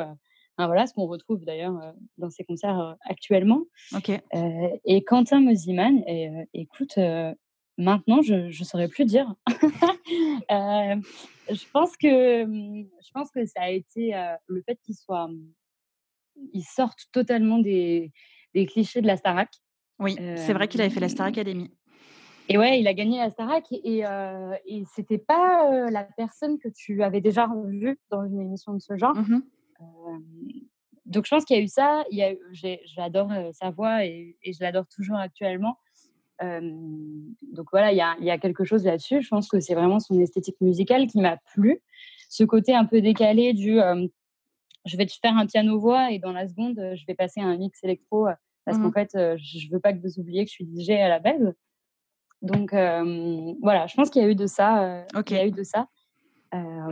[0.56, 3.64] voilà ce qu'on retrouve d'ailleurs dans ses concerts actuellement.
[4.84, 6.98] Et Quentin Mosiman, et, écoute,
[7.76, 9.34] maintenant je ne saurais plus dire.
[11.48, 14.12] je pense que je pense que ça a été
[14.46, 15.28] le fait qu'il soit,
[16.52, 18.12] il sorte totalement des,
[18.54, 19.50] des clichés de la Starac.
[19.98, 21.70] Oui, c'est vrai qu'il avait fait la Star Academy.
[22.48, 26.68] Et ouais, il a gagné la Starac et, euh, et c'était pas la personne que
[26.68, 29.16] tu avais déjà vue dans une émission de ce genre.
[29.16, 29.42] Mmh
[31.04, 32.04] donc je pense qu'il y a eu ça.
[32.96, 35.78] J'adore sa voix et, et je l'adore toujours actuellement.
[36.40, 39.22] donc voilà, il y a, y a, quelque chose là-dessus.
[39.22, 41.80] Je pense que c'est vraiment son esthétique musicale qui m'a plu.
[42.28, 43.78] Ce côté un peu décalé du
[44.84, 47.56] je vais te faire un piano-voix et dans la seconde, je vais passer à un
[47.56, 48.26] mix électro
[48.66, 51.08] parce qu'en mmh fait, je veux pas que vous oubliez que je suis DJ à
[51.08, 51.54] la base.
[52.42, 55.04] Donc voilà, je pense qu'il y a eu de ça.
[55.14, 55.30] Ok.
[55.30, 55.86] Il y a eu de ça.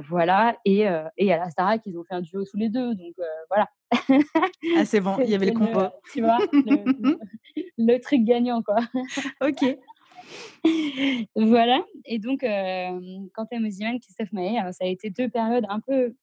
[0.09, 0.57] voilà.
[0.65, 0.87] Et,
[1.19, 2.95] et à la Starac, ils ont fait un duo tous les deux.
[2.95, 3.15] Donc
[3.51, 3.69] voilà.
[4.77, 5.89] ah, c'est bon, il y avait le combo.
[6.13, 8.77] tu vois, le, truc gagnant, quoi.
[9.43, 9.77] ok.
[11.37, 11.85] voilà.
[12.05, 16.15] Et donc, quand à Moziman, Christophe Maé, ça a été deux périodes un peu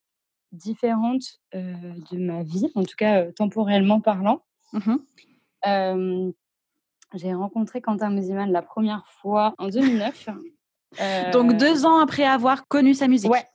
[0.53, 4.43] différentes de ma vie, en tout cas temporellement parlant.
[4.73, 4.95] Mmh
[5.65, 10.29] j'ai rencontré Quentin Musiman la première fois en 2009.
[11.33, 13.31] Donc deux ans après avoir connu sa musique.
[13.31, 13.45] Ouais,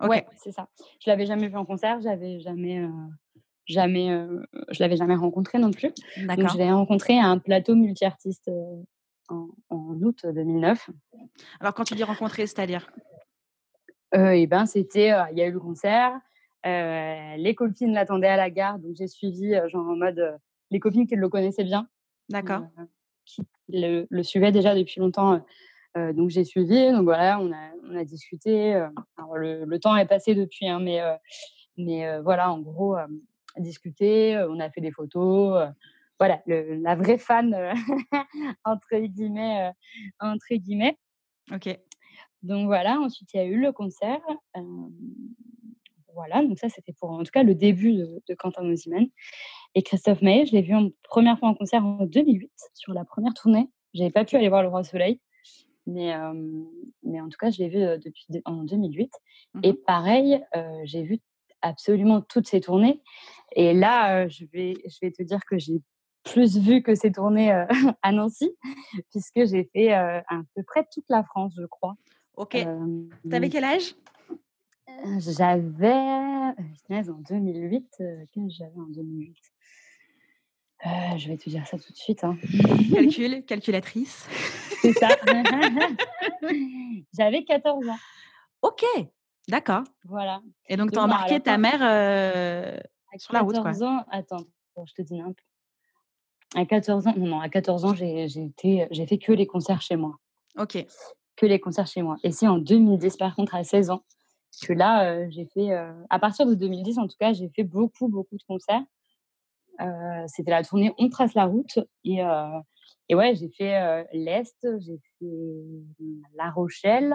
[0.00, 0.68] ouais c'est ça.
[1.00, 2.86] Je l'avais jamais vu en concert, j'avais jamais,
[3.66, 4.08] jamais,
[4.70, 5.92] je l'avais jamais rencontré non plus.
[6.16, 8.50] Donc je l'ai rencontré à un plateau multi-artiste
[9.28, 10.90] en, août 2009.
[11.60, 12.90] Alors quand tu dis rencontrer, c'est-à-dire?
[14.14, 16.18] Eh ben c'était, il y a eu le concert.
[16.64, 20.38] les copines l'attendaient à la gare, donc j'ai suivi genre en mode
[20.70, 21.88] les copines qui le connaissaient bien.
[22.28, 22.62] D'accord
[23.28, 25.34] qui le, le, suivait déjà depuis longtemps.
[25.34, 25.38] Euh,
[25.96, 28.74] euh, donc j'ai suivi, donc voilà, on a, on a discuté.
[28.74, 28.88] Euh,
[29.34, 31.00] le, le, temps est passé depuis, hein, mais,
[31.76, 32.96] mais voilà, en gros,
[33.56, 35.68] discuter, on a fait des photos.
[36.18, 37.54] voilà, la vraie fan,
[38.64, 39.72] entre guillemets.
[40.20, 40.98] entre guillemets.
[41.52, 41.78] Ok.
[42.42, 44.20] Donc voilà, ensuite il y a eu le concert.
[46.14, 49.06] voilà, donc ça c'était pour en tout cas le début de, de Quentin Mosiman.
[49.74, 53.04] Et Christophe Maé, je l'ai vu en première fois en concert en 2008, sur la
[53.04, 53.70] première tournée.
[53.94, 55.20] J'avais pas pu aller voir Le Roi Soleil,
[55.86, 56.14] mais,
[57.02, 59.10] mais en tout cas, je l'ai vu depuis en 2008.
[59.54, 60.44] Mmh Et pareil,
[60.84, 61.18] j'ai vu
[61.62, 63.00] absolument toutes ses tournées.
[63.52, 65.80] Et là, je, vais, je vais te dire que j'ai
[66.24, 67.52] plus vu que ses tournées
[68.02, 68.50] à Nancy,
[69.10, 70.22] puisque j'ai fait à
[70.54, 71.94] peu près toute la France, je crois.
[72.36, 72.56] Ok.
[73.30, 73.94] T'avais quel âge?
[75.18, 77.86] J'avais, en 2008,
[78.32, 79.36] quel j'avais en 2008
[80.86, 82.22] euh, je vais te dire ça tout de suite.
[82.22, 82.36] Hein.
[82.92, 84.28] Calcul, calculatrice.
[84.80, 85.08] C'est ça.
[87.18, 87.98] J'avais 14 ans.
[88.62, 88.84] Ok,
[89.48, 89.82] d'accord.
[90.04, 90.40] Voilà.
[90.68, 92.78] Et donc, tu as embarqué ta mère euh,
[93.16, 93.56] sur la route.
[93.56, 94.44] À 14 ans, attends,
[94.86, 96.60] je te dis un peu.
[96.60, 98.28] À 14 ans, non, non, à 14 ans, j'ai
[99.06, 100.16] fait que les concerts chez moi.
[100.56, 100.86] Ok.
[101.36, 102.16] Que les concerts chez moi.
[102.22, 104.04] Et c'est en 2010, par contre, à 16 ans,
[104.62, 105.76] que là, euh, j'ai fait,
[106.08, 108.82] à partir de 2010, en tout cas, j'ai fait beaucoup, beaucoup de concerts.
[109.80, 111.78] Euh, c'était la tournée On trace la route.
[112.04, 112.60] Et, euh,
[113.08, 117.14] et ouais, j'ai fait euh, l'Est, j'ai fait La Rochelle,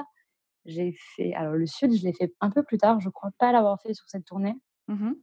[0.66, 1.34] j'ai fait.
[1.34, 3.00] Alors, le Sud, je l'ai fait un peu plus tard.
[3.00, 4.56] Je crois pas l'avoir fait sur cette tournée.
[4.88, 5.14] Mmh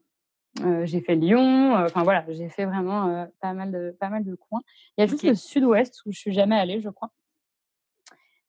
[0.82, 1.74] j'ai fait Lyon.
[1.76, 4.60] Enfin, voilà, j'ai fait vraiment pas, mal de, pas mal de coins.
[4.98, 7.12] Il y a juste le Sud-Ouest où je suis jamais allée, je crois.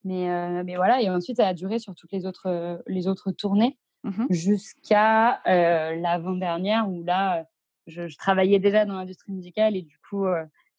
[0.04, 3.77] Mais, mais voilà, et ensuite, ça a duré sur toutes les autres, les autres tournées
[4.04, 7.45] mmh jusqu'à l'avant-dernière où là,
[7.88, 10.26] je, travaillais déjà dans l'industrie musicale et du coup,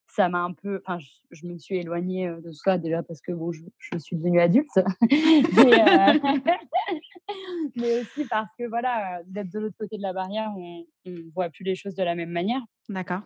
[0.07, 0.83] ça m'a un peu.
[0.85, 0.99] Enfin,
[1.31, 3.63] je, me suis éloignée de ça déjà parce que bon, je,
[3.99, 4.69] suis devenue adulte,
[7.77, 11.51] mais, aussi parce que voilà, d'être de l'autre côté de la barrière, on ne voit
[11.51, 12.61] plus les choses de la même manière.
[12.89, 13.23] D'accord.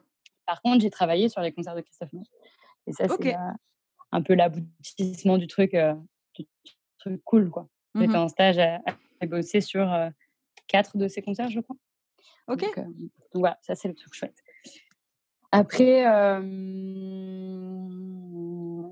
[0.46, 2.22] Par contre, j'ai travaillé sur les concerts de Christophe Maé.
[2.86, 3.34] Et ça, c'est
[4.12, 5.76] un peu l'aboutissement du truc,
[6.34, 6.46] du
[6.98, 7.68] truc cool, quoi.
[7.94, 8.80] Mmh J'étais en stage à,
[9.20, 9.90] à bosser sur
[10.68, 11.76] quatre de ces concerts, je crois.
[12.48, 12.64] Ok.
[12.76, 14.36] Donc, voilà, ça c'est le truc chouette.
[15.52, 16.02] Après,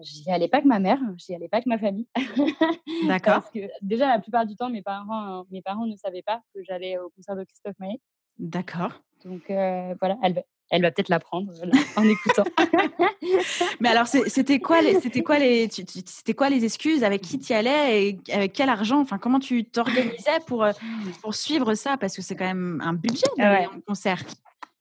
[0.02, 2.08] j'y allais pas avec ma mère, j'y allais pas avec ma famille.
[3.08, 3.34] D'accord.
[3.34, 6.62] Parce que déjà, la plupart du temps, mes parents, mes parents ne savaient pas que
[6.62, 8.00] j'allais au concert de Christophe Maé.
[8.38, 9.02] D'accord.
[9.24, 11.52] Donc voilà, elle, elle va peut-être l'apprendre
[11.96, 12.42] en écoutant.
[13.80, 17.04] Mais alors, c'était quoi c'était quoi les, c'était quoi les excuses?
[17.04, 18.08] Avec qui tu y allais?
[18.08, 19.00] Et avec quel argent?
[19.00, 20.66] Enfin, comment tu t'organisais pour
[21.22, 21.96] pour suivre ça?
[21.96, 24.20] Parce que c'est quand même un budget de concert.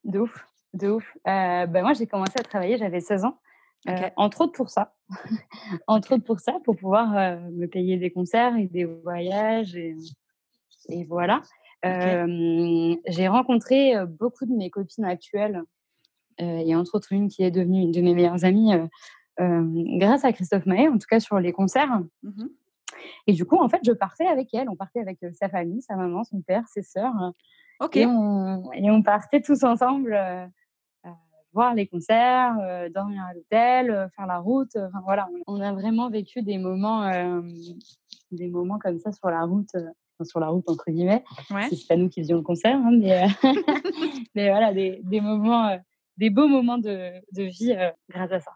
[0.04, 1.16] De ouf, de ouf.
[1.28, 3.38] Euh, ben moi, j'ai commencé à travailler, j'avais 16 ans.
[3.88, 4.96] Euh, entre autres pour ça.
[5.88, 9.96] entre autres pour ça, pour pouvoir euh, me payer des concerts et des voyages et,
[10.90, 11.42] et voilà.
[11.84, 15.62] j'ai rencontré beaucoup de mes copines actuelles,
[16.38, 18.72] et entre autres une qui est devenue une de mes meilleures amies
[19.38, 22.02] grâce à Christophe Maé, en tout cas sur les concerts.
[22.24, 22.46] Mmh
[23.28, 24.70] et du coup, en fait, je partais avec elle.
[24.70, 27.34] On partait avec sa famille, sa maman, son père, ses sœurs.
[27.94, 30.18] Et on, et on partait tous ensemble
[31.54, 32.56] voir les concerts,
[32.94, 34.76] dormir à l'hôtel, faire la route.
[34.76, 37.10] Enfin voilà, on a vraiment vécu des moments,
[38.32, 39.76] des moments comme ça sur la route,
[40.24, 41.24] sur la route entre guillemets.
[41.52, 41.68] Ouais.
[41.70, 43.28] C'est pas nous qui faisions le concert, hein, mais,
[44.36, 45.78] mais voilà, des, des moments,
[46.18, 47.76] des beaux moments de, de vie
[48.10, 48.52] grâce à ça.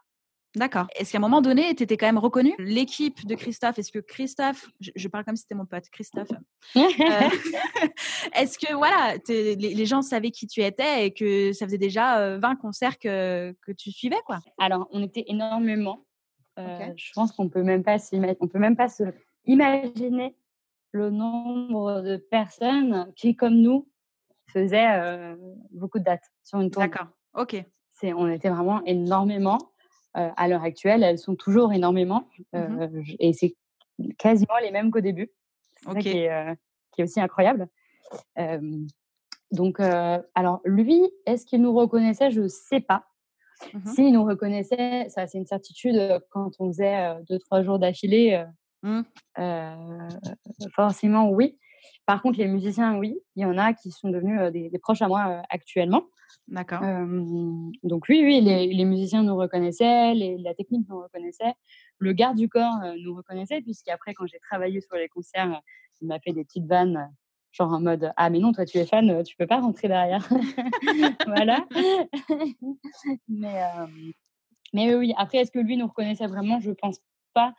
[0.58, 0.88] D'accord.
[0.96, 4.00] Est-ce qu'à un moment donné, tu étais quand même reconnu L'équipe de Christophe, est-ce que
[4.00, 6.30] Christophe, je, parle comme si c'était mon pote, Christophe,
[6.76, 6.80] euh,
[8.34, 12.52] est-ce que voilà, les, gens savaient qui tu étais et que ça faisait déjà 20
[12.52, 14.40] euh, concerts que, que tu suivais quoi?
[14.58, 16.06] Alors, on était énormément.
[16.58, 17.98] Euh, je pense qu'on peut même pas
[18.40, 19.04] on peut même pas se
[19.46, 20.36] imaginer
[20.92, 23.88] le nombre de personnes qui, comme nous,
[24.48, 25.36] faisaient
[25.72, 26.88] beaucoup de dates sur une tournée.
[26.88, 27.10] D'accord.
[27.38, 27.64] Ok.
[27.94, 29.58] C'est, on était vraiment énormément.
[30.18, 32.28] Euh, à l'heure actuelle, elles sont toujours énormément.
[32.54, 33.56] Mmh et c'est
[34.18, 35.32] quasiment les mêmes qu'au début.
[35.76, 36.56] C'est ça qui est, euh,
[36.92, 37.68] qui est, aussi incroyable.
[39.52, 42.32] donc, alors lui, est-ce qu'il nous reconnaissait?
[42.32, 43.06] Je ne sais pas.
[43.74, 48.44] Mmh S'il nous reconnaissait, ça c'est une certitude quand on faisait deux, trois jours d'affilée.
[48.84, 49.02] Mmh.
[50.74, 51.60] forcément, oui.
[52.06, 55.08] Par contre, les musiciens, oui, il y en a qui sont devenus des, proches à
[55.08, 56.04] moi actuellement.
[56.48, 56.82] D'accord.
[57.84, 61.54] donc oui, oui, les, musiciens nous reconnaissaient, la technique nous reconnaissait,
[62.00, 65.62] le garde du corps nous reconnaissait, puisqu'après, quand j'ai travaillé sur les concerts,
[66.02, 67.12] il m'a fait des petites vannes,
[67.52, 70.28] genre en mode Ah, mais non, toi, tu es fan, tu peux pas rentrer derrière.
[71.26, 71.66] voilà.
[73.28, 73.62] mais,
[74.74, 76.60] mais oui, après, est-ce que lui nous reconnaissait vraiment?
[76.60, 77.00] Je pense
[77.34, 77.54] pas.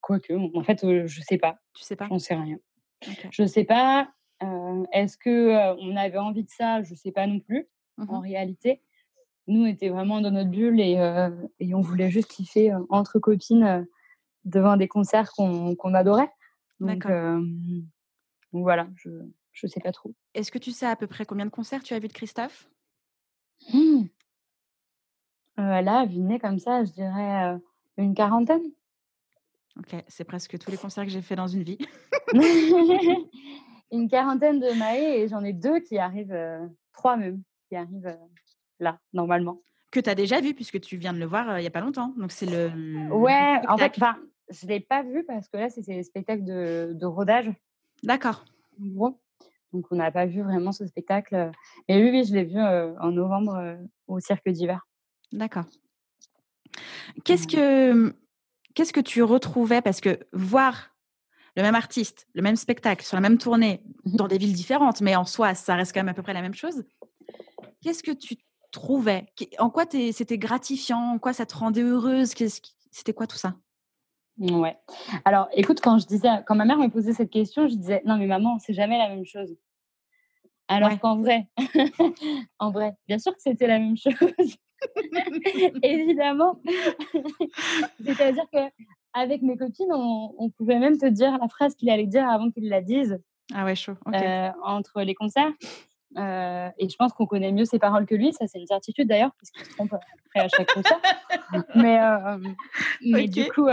[0.00, 1.58] Quoique, en fait, je sais pas.
[1.74, 2.08] Tu sais pas?
[2.08, 2.58] J'en sais rien.
[3.30, 4.08] Je sais pas.
[4.92, 6.82] Est-ce que on avait envie de ça?
[6.82, 7.68] Je sais pas non plus.
[7.98, 8.80] Mmh en réalité,
[9.46, 10.96] nous, on était vraiment dans notre bulle et,
[11.60, 13.86] et on voulait juste kiffer entre copines
[14.44, 16.30] devant des concerts qu'on adorait.
[16.80, 17.06] Donc,
[18.52, 20.14] voilà, je ne sais pas trop.
[20.34, 22.68] Est-ce que tu sais à peu près combien de concerts tu as vu de Christophe?
[23.72, 24.04] Mmh.
[25.58, 27.58] Là, vu nez comme ça, je dirais
[27.98, 28.62] une quarantaine.
[29.78, 31.78] Ok, c'est presque tous les concerts que j'ai fait dans une vie.
[33.92, 38.06] une quarantaine de Maé et j'en ai deux qui arrivent, euh, trois même, qui arrivent
[38.06, 38.16] euh,
[38.80, 39.62] là, normalement.
[39.90, 41.70] Que tu as déjà vu puisque tu viens de le voir euh, il n'y a
[41.70, 42.14] pas longtemps.
[42.16, 43.12] Donc c'est le.
[43.12, 43.94] Ouais, en fait,
[44.50, 47.52] je ne l'ai pas vu parce que là, c'était le spectacle de, de rodage.
[48.02, 48.44] D'accord.
[48.78, 49.18] Bon.
[49.72, 51.50] Donc on n'a pas vu vraiment ce spectacle.
[51.88, 54.86] Et oui, oui je l'ai vu en novembre au cirque d'hiver.
[55.32, 55.64] D'accord.
[57.24, 58.14] Qu'est-ce que
[58.74, 59.80] qu'est-ce que tu retrouvais?
[59.80, 60.91] Parce que voir
[61.56, 65.00] le même artiste, le même spectacle, sur la même tournée, mmh dans des villes différentes,
[65.00, 66.84] mais en soi, ça reste quand même à peu près la même chose.
[67.82, 68.36] Qu'est-ce que tu
[68.70, 69.26] trouvais?
[69.58, 71.14] En quoi c'était gratifiant?
[71.14, 72.34] En quoi ça te rendait heureuse?
[72.90, 73.54] C'était quoi tout ça?
[74.38, 74.76] Ouais.
[75.24, 78.16] Alors, écoute, quand je disais, quand ma mère me posait cette question, je disais non,
[78.16, 79.56] mais maman, c'est jamais la même chose.
[80.68, 81.48] Alors qu'en vrai,
[82.58, 84.56] en vrai, bien sûr que c'était la même chose.
[85.82, 86.60] Évidemment.
[88.04, 88.58] C'est-à-dire que
[89.14, 92.68] avec mes copines, on, pouvait même te dire la phrase qu'il allait dire avant qu'il
[92.68, 93.18] la dise.
[93.54, 93.94] Ah ouais, chaud.
[94.14, 95.52] Euh, entre les concerts.
[96.16, 98.32] Euh, et je pense qu'on connaît mieux ses paroles que lui.
[98.32, 101.00] Ça, c'est une certitude d'ailleurs, parce qu'il se trompe après à chaque concert.
[101.74, 102.38] mais, euh,
[103.04, 103.68] mais du coup,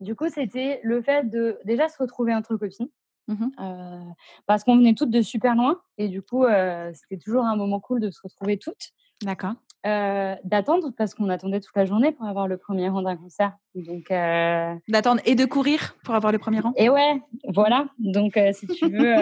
[0.00, 2.88] du coup, c'était le fait de déjà se retrouver entre copines.
[3.26, 3.46] Mmh
[4.46, 6.44] parce qu'on venait toutes de super loin et du coup
[6.92, 8.92] c'était toujours un moment cool de se retrouver toutes.
[9.22, 9.54] D'accord.
[9.84, 13.52] D'attendre parce qu'on attendait toute la journée pour avoir le premier rang d'un concert.
[13.74, 14.08] Donc
[14.88, 16.72] d'attendre et de courir pour avoir le premier rang?
[16.76, 17.86] Et ouais, voilà.
[17.98, 19.14] Donc si tu veux,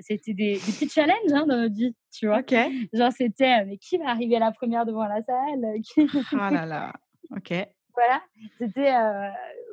[0.00, 2.38] c'était des, petits challenges hein, dans notre vie, tu vois.
[2.40, 2.54] Ok.
[2.92, 5.80] Genre c'était mais qui va arriver la première devant la salle?
[5.82, 6.06] Qui...
[6.32, 6.92] Oh là là.
[7.34, 7.52] Ok.
[7.94, 8.22] Voilà.
[8.58, 8.92] C'était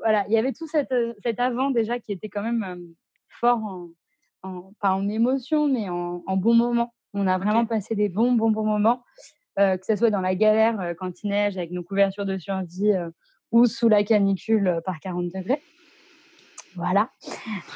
[0.02, 0.94] voilà, il y avait tout cet,
[1.24, 2.80] cet avant déjà qui était quand même
[3.28, 3.60] fort
[4.44, 6.94] en, pas en émotion, mais en, bon moment.
[7.14, 10.36] On a vraiment passé des bons, bons, bons moments, euh, que ce soit dans la
[10.36, 13.10] galère euh, quand il neige avec nos couvertures de survie euh,
[13.52, 15.62] ou sous la canicule par 40 degrés.
[16.76, 17.10] Voilà.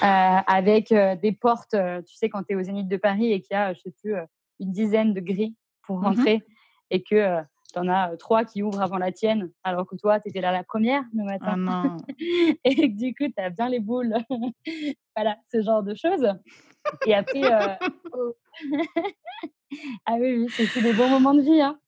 [0.02, 3.58] avec des portes, tu sais, quand tu es au Zénith de Paris et qu'il y
[3.58, 4.14] a, je sais plus,
[4.60, 6.44] une dizaine de grilles pour mmh rentrer
[6.92, 7.42] et que
[7.74, 10.52] tu en as trois qui ouvrent avant la tienne, alors que toi, tu étais là
[10.52, 11.98] la première le matin.
[12.00, 12.06] Oh
[12.64, 14.14] et que du coup, tu as bien les boules.
[15.16, 16.32] voilà, ce genre de choses.
[17.08, 17.42] Et après,
[18.14, 18.36] oh.
[20.06, 21.62] Ah oui, oui c'était des bons moments de vie.
[21.62, 21.80] Hein.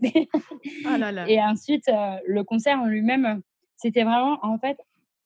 [0.98, 1.28] là là.
[1.28, 1.90] Et ensuite,
[2.26, 3.42] le concert en lui-même,
[3.76, 4.78] c'était vraiment, en fait,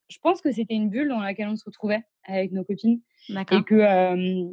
[0.08, 3.00] je pense que c'était une bulle dans laquelle on se retrouvait avec nos copines.
[3.28, 4.46] Et que,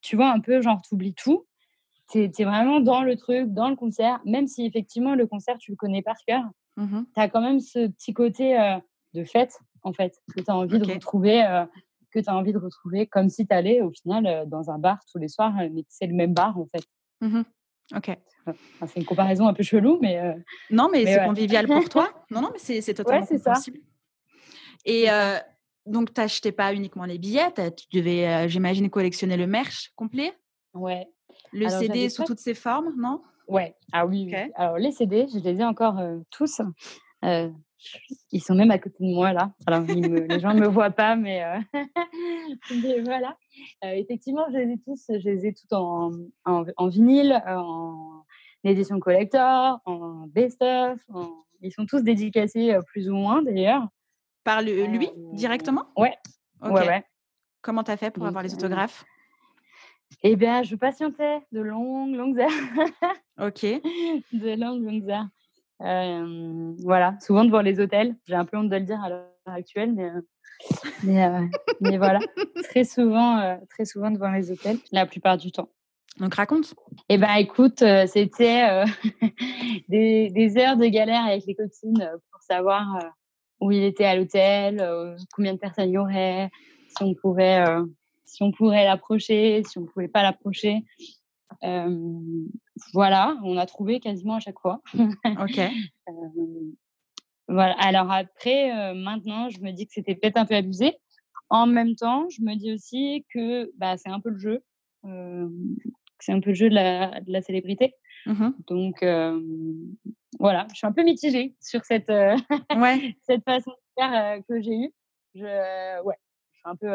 [0.00, 1.46] tu vois, un peu, genre, tu oublies tout.
[2.10, 5.70] Tu es, vraiment dans le truc, dans le concert, même si effectivement, le concert, tu
[5.70, 6.42] le connais par cœur.
[6.76, 8.56] Mmh tu as quand même ce petit côté
[9.14, 11.64] de fête, en fait, que tu as envie de retrouver.
[12.10, 14.98] Que tu as envie de retrouver comme si tu allais au final dans un bar
[15.10, 16.84] tous les soirs, mais c'est le même bar en fait.
[17.20, 17.42] Mmh
[17.94, 18.16] ok.
[18.86, 20.20] c'est une comparaison un peu chelou, mais.
[20.70, 22.08] non, mais, c'est convivial pour toi.
[22.30, 23.38] Non, non, mais c'est totalement ouais.
[23.38, 23.54] Ça.
[24.84, 25.06] Et
[25.86, 30.32] donc, tu n'achetais pas uniquement les billets, tu devais, j'imagine, collectionner le merch complet?
[30.72, 31.08] Ouais.
[31.52, 33.22] Le CD sous toutes ses formes, non?
[33.48, 33.74] Ouais.
[33.92, 36.60] Ah oui, Alors, les CD, je les ai encore tous.
[38.32, 39.52] Ils sont même à côté de moi là.
[39.66, 41.42] Alors, les gens ne me voient pas, mais,
[43.04, 43.36] voilà.
[43.82, 46.10] effectivement, je les ai tous, je les ai tous en,
[46.44, 48.24] en, vinyle, en
[48.64, 50.98] édition collector, en best-of.
[51.62, 53.86] Ils sont tous dédicacés plus ou moins d'ailleurs.
[54.44, 55.86] Par lui directement?
[55.96, 56.16] Ouais.
[56.62, 56.72] Ok.
[56.72, 57.04] Ouais,
[57.62, 59.04] Comment tu as fait pour avoir les autographes?
[60.22, 62.50] Eh bien, je patientais de longues, longues heures.
[63.38, 63.62] ok.
[64.32, 65.28] De longues, longues heures.
[65.80, 68.14] Voilà, souvent devant les hôtels.
[68.26, 69.94] J'ai un peu honte de le dire à l'heure actuelle,
[71.02, 71.40] mais,
[71.80, 72.20] mais, voilà,
[72.64, 75.70] très souvent, très souvent devant les hôtels, la plupart du temps.
[76.18, 76.74] Donc raconte.
[77.08, 78.84] Eh ben écoute, c'était
[79.88, 83.12] des, des, heures de galère avec les copines pour savoir
[83.60, 86.50] où il était à l'hôtel, euh, combien de personnes il y aurait,
[86.88, 87.84] si on pouvait, euh,
[88.24, 90.82] si on pourrait l'approcher, si on pouvait pas l'approcher.
[92.92, 94.80] Voilà, on a trouvé quasiment à chaque fois.
[95.24, 95.60] ok.
[97.48, 97.74] voilà.
[97.78, 100.96] Alors après, maintenant, je me dis que c'était peut-être un peu abusé.
[101.48, 104.62] En même temps, je me dis aussi que bah, c'est un peu le jeu.
[106.20, 107.94] c'est un peu le jeu de la, de la célébrité.
[108.26, 109.04] Mmh Donc,
[110.38, 113.16] voilà, je suis un peu mitigée sur cette, ouais.
[113.22, 114.92] cette façon de faire que j'ai eue.
[115.34, 116.16] Je, ouais,
[116.52, 116.90] je suis un peu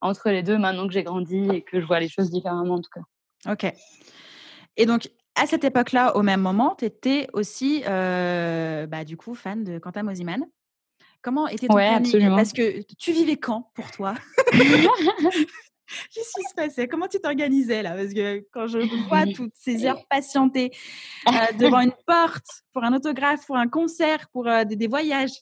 [0.00, 2.80] entre les deux maintenant que j'ai grandi et que je vois les choses différemment en
[2.80, 3.02] tout cas.
[3.48, 3.72] Ok.
[4.76, 9.64] Et donc, à cette époque-là, au même moment, tu étais aussi, bah, du coup, fan
[9.64, 10.44] de Quentin Mosiman.
[11.22, 12.00] Comment était ton ouais,
[12.30, 14.14] Parce que tu vivais quand pour toi?
[16.14, 16.88] Qu'est-ce qui se passait?
[16.88, 17.94] Comment tu t'organisais là?
[17.94, 20.70] Parce que quand je vois toutes ces heures patientées
[21.28, 25.32] euh, devant une porte pour un autographe, pour un concert, pour euh, des, voyages,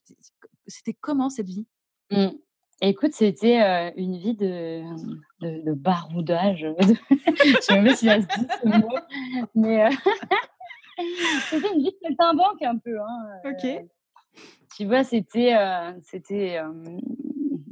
[0.66, 1.66] c'était comment cette vie?
[2.10, 2.28] Mmh.
[2.80, 4.82] Écoute, c'était euh, une vie de,
[5.40, 6.64] de, baroudage.
[6.80, 8.98] je sais même pas si ça se dit ce mot,
[9.56, 9.90] mais
[11.50, 13.00] c'était une vie de saltimbanque un peu.
[13.00, 13.84] Hein, ok.
[14.76, 15.56] Tu vois, c'était
[16.02, 16.60] c'était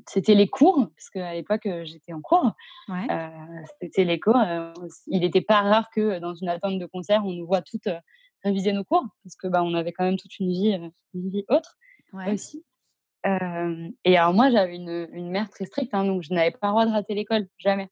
[0.09, 2.51] c'était les cours, parce qu'à l'époque, j'étais en cours.
[3.81, 4.43] c'était les cours.
[5.07, 7.89] il n'était pas rare que dans une attente de concert, on nous voit toutes
[8.43, 10.73] réviser nos cours, parce que bah, on avait quand même toute une vie,
[11.15, 11.77] une vie autre
[12.27, 12.65] aussi.
[14.05, 16.73] Et alors moi, j'avais une, une, mère très stricte, hein, donc je n'avais pas le
[16.73, 17.91] droit de rater l'école, jamais.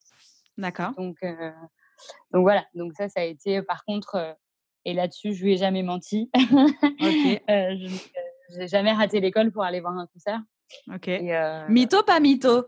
[0.56, 0.92] D'accord.
[0.96, 1.16] Donc,
[2.32, 4.36] donc voilà, donc ça, ça a été par contre,
[4.84, 6.30] et là-dessus, je lui ai jamais menti.
[6.34, 6.40] Ok.
[8.50, 10.40] je n'ai jamais raté l'école pour aller voir un concert.
[10.92, 11.08] Ok.
[11.08, 12.66] Euh, mytho, pas mytho?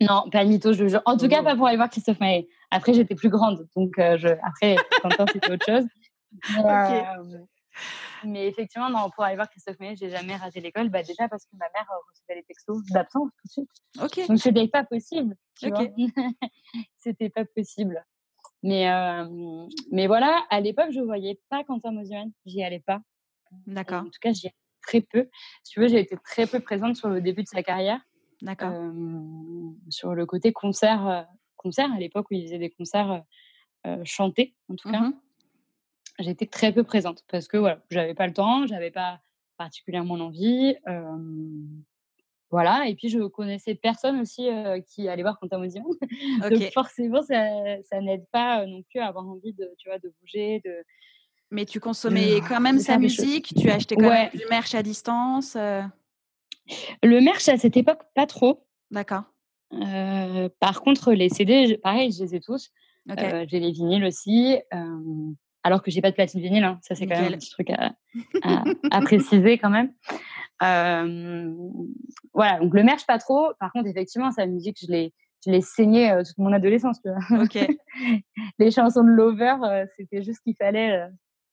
[0.00, 1.02] Non, pas mytho, je jure.
[1.06, 2.48] En tout cas, pas pour aller voir Christophe Maé.
[2.70, 4.28] Après, j'étais plus grande, donc euh, je...
[4.28, 5.84] après, Quentin, c'était autre chose.
[6.58, 7.38] Euh,
[8.24, 10.88] mais, effectivement, non, pour aller voir Christophe Maé, j'ai jamais raté l'école.
[10.88, 13.70] Bah, déjà parce que ma mère recevait les textos d'absence tout de suite.
[14.02, 14.28] Ok.
[14.28, 15.36] Donc, c'était pas possible.
[16.96, 18.04] c'était pas possible.
[18.62, 18.88] Mais,
[19.92, 22.30] mais voilà, à l'époque, je voyais pas Quentin Mosiman.
[22.46, 23.00] J'y allais pas.
[23.66, 24.02] D'accord.
[24.02, 24.50] En tout cas, j'y
[24.82, 25.28] très peu.
[25.62, 28.00] Si tu veux, j'ai été très peu présente sur le début de sa carrière.
[28.42, 28.70] D'accord.
[29.88, 33.22] sur le côté concert, concert à l'époque où il faisait des concerts
[34.04, 35.00] chantés, en tout cas.
[35.00, 35.20] Mmh
[36.18, 39.20] J'étais très peu présente parce que voilà, j'avais pas le temps, j'avais pas
[39.58, 40.76] particulièrement l'envie.
[42.50, 44.48] voilà, et puis je connaissais personne aussi
[44.88, 45.92] qui allait voir Quentin Mosiman.
[46.50, 50.12] Donc forcément, ça, ça n'aide pas non plus à avoir envie de, tu vois, de
[50.20, 50.84] bouger, de,
[51.50, 55.56] mais tu consommais quand même sa musique, tu achetais quand même du merch à distance
[55.56, 55.82] euh?
[57.02, 58.66] Le merch à cette époque, pas trop.
[58.90, 59.22] D'accord.
[60.58, 62.72] Par contre, les CD, pareil, je les ai tous.
[63.08, 64.58] J'ai les vinyles aussi.
[65.66, 66.78] Alors que j'ai pas de platine vinyle, hein.
[66.82, 69.92] ça c'est quand même un petit truc à, préciser quand même.
[70.60, 73.52] voilà, donc le merch pas trop.
[73.58, 75.12] Par contre, effectivement, sa musique, je l'ai,
[75.44, 77.00] je l'ai saigné toute mon adolescence.
[77.32, 77.58] Ok.
[78.58, 79.56] les chansons de Lover,
[79.96, 81.08] c'était juste ce qu'il fallait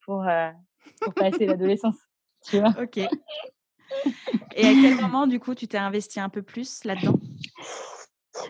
[0.05, 0.49] pour, euh,
[1.01, 1.97] pour passer l'adolescence.
[2.45, 2.97] Tu vois Ok.
[2.97, 7.18] Et à quel moment, du coup, tu t'es investi un peu plus là-dedans?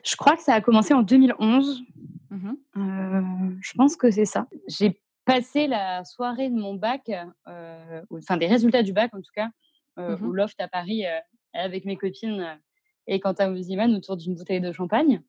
[0.04, 1.84] Je crois que ça a commencé en 2011.
[2.32, 3.22] Mmh euh,
[3.62, 4.48] je pense que c'est ça.
[4.68, 7.12] J'ai passé la soirée de mon bac,
[7.48, 9.50] euh, enfin des résultats du bac en tout cas,
[9.98, 11.04] mmh au loft à Paris
[11.54, 12.60] avec mes copines
[13.08, 15.22] et Quentin Muziman autour d'une bouteille de champagne.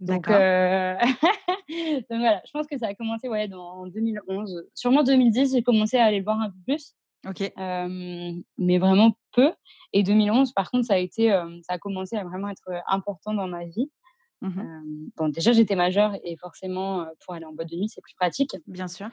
[0.00, 0.94] Donc, euh,
[2.10, 4.68] donc, voilà, je pense que ça a commencé ouais, dans 2011.
[4.74, 6.94] Sûrement 2010, j'ai commencé à aller le voir un peu plus.
[7.26, 7.52] Ok.
[7.56, 9.52] mais vraiment peu.
[9.92, 11.28] Et 2011, par contre, ça a, été,
[11.62, 13.90] ça a commencé à vraiment être important dans ma vie.
[14.42, 18.14] Mmh bon, déjà, j'étais majeure et forcément, pour aller en boîte de nuit, c'est plus
[18.14, 18.56] pratique.
[18.66, 19.08] Bien sûr.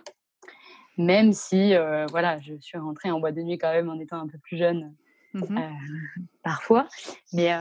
[0.97, 1.73] Même si,
[2.09, 4.57] voilà, je suis rentrée en boîte de nuit quand même en étant un peu plus
[4.57, 4.93] jeune,
[5.34, 5.59] mmh
[6.43, 6.88] parfois.
[7.32, 7.51] Mais,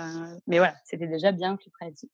[0.47, 2.11] mais voilà, c'était déjà bien plus pratique.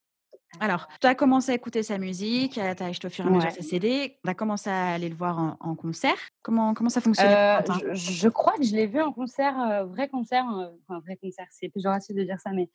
[0.61, 3.30] Alors, tu as commencé à écouter sa musique, tu as acheté au fur et à
[3.30, 6.16] mesure ses CD, tu as commencé à aller le voir en, concert.
[6.42, 7.61] Comment, comment ça fonctionne euh,
[7.92, 11.46] je, crois que je l'ai vu en concert, euh, vrai concert, euh, enfin vrai concert,
[11.50, 12.68] c'est péjoratif de dire ça, mais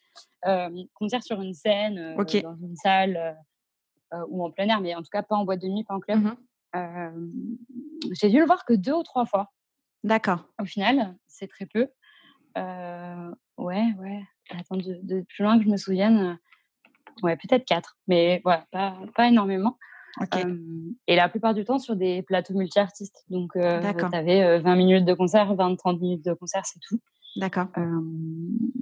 [0.93, 3.37] concert sur une scène, dans une salle
[4.27, 5.99] ou en plein air, mais en tout cas pas en boîte de nuit, pas en
[5.99, 6.19] club.
[6.19, 6.35] Mmh
[8.11, 9.51] j'ai dû le voir que deux ou trois fois.
[10.03, 10.45] D'accord.
[10.61, 11.87] Au final, c'est très peu.
[12.55, 12.63] ouais,
[13.57, 14.23] ouais.
[14.51, 16.39] Attends, de, de, plus loin que je me souvienne
[17.23, 19.77] ouais, peut-être quatre, mais voilà, pas, pas énormément.
[21.07, 23.23] et la plupart du temps sur des plateaux multi-artistes.
[23.29, 26.99] Donc, tu avais 20 minutes de concert, 20-30 minutes de concert, c'est tout.
[27.35, 27.67] D'accord.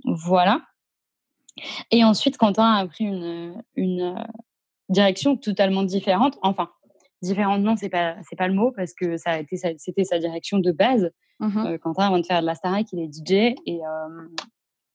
[0.06, 0.62] voilà.
[1.92, 4.16] Et ensuite, Quentin a pris une, une
[4.90, 6.38] direction totalement différente.
[6.42, 6.70] Enfin,
[7.22, 10.20] différente, non, c'est pas, c'est pas le mot, parce que ça a été, c'était sa
[10.20, 11.12] direction de base.
[11.40, 13.82] Mmh Quentin, avant de faire de la Starac, il est DJ et,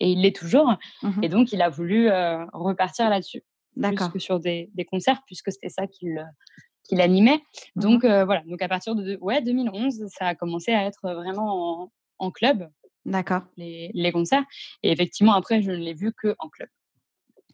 [0.03, 0.77] et il l'est toujours.
[1.03, 2.09] Mmh et donc, il a voulu
[2.53, 3.43] repartir là-dessus.
[3.77, 4.11] D'accord.
[4.19, 7.41] Sur des, des concerts, puisque c'était ça qu'il animait.
[7.77, 8.43] Mmh donc, voilà.
[8.47, 12.69] Donc, à partir de ouais, 2011, ça a commencé à être vraiment en, en club.
[13.05, 13.43] D'accord.
[13.57, 14.45] Les, les, concerts.
[14.83, 16.69] Et effectivement, après, je ne l'ai vu que en club.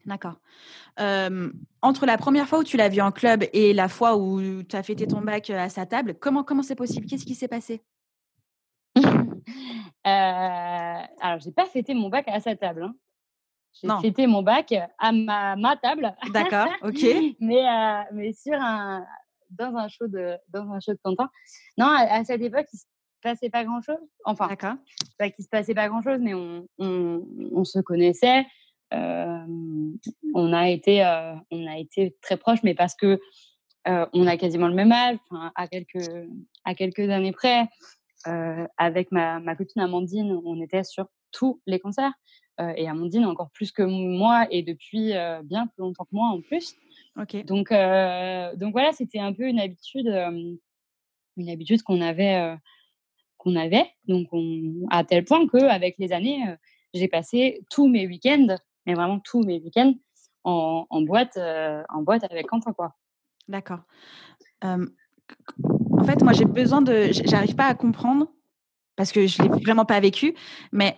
[0.05, 0.35] D'accord.
[1.81, 4.75] entre la première fois où tu l'as vu en club et la fois où tu
[4.75, 7.05] as fêté ton bac à sa table, comment comment c'est possible?
[7.05, 7.83] Qu'est-ce qui s'est passé?
[10.09, 12.83] Alors, j'ai pas fêté mon bac à sa table.
[12.83, 12.95] Hein.
[13.73, 16.13] J'ai fêté mon bac à ma, ma table.
[16.33, 17.05] D'accord, ok.
[17.39, 19.05] mais, euh, mais sur un,
[19.51, 21.29] dans, un show de, dans un show de Quentin.
[21.77, 22.85] Non, à, cette époque, il se
[23.21, 23.99] passait pas grand-chose.
[24.25, 24.75] Enfin, D'accord.
[25.17, 28.45] pas qu'il se passait pas grand-chose, mais on, on, on, se connaissait.
[28.93, 29.45] Euh,
[30.33, 33.19] on, a été, euh, on a été très proches, mais parce que
[33.85, 35.17] on a quasiment le même âge,
[35.55, 36.11] à quelques,
[36.63, 37.67] à quelques années près.
[38.25, 42.13] Avec ma, ma, copine Amandine, on était sur tous les concerts.
[42.75, 45.13] Et Amandine encore plus que moi et depuis
[45.43, 46.75] bien plus longtemps que moi en plus.
[47.17, 47.43] Okay.
[47.43, 50.07] Donc, donc voilà, c'était un peu une habitude,
[51.37, 52.57] une habitude qu'on avait,
[53.37, 53.89] qu'on avait.
[54.09, 56.43] Donc on, à tel point que avec les années,
[56.93, 59.93] j'ai passé tous mes week-ends, mais vraiment tous mes week-ends
[60.43, 62.93] en, en boîte, en boîte avec Quentin quoi.
[63.47, 63.79] D'accord
[65.91, 67.09] en fait, moi, j'ai besoin de.
[67.25, 68.31] J'arrive pas à comprendre
[68.95, 70.35] parce que je l'ai vraiment pas vécu,
[70.71, 70.97] mais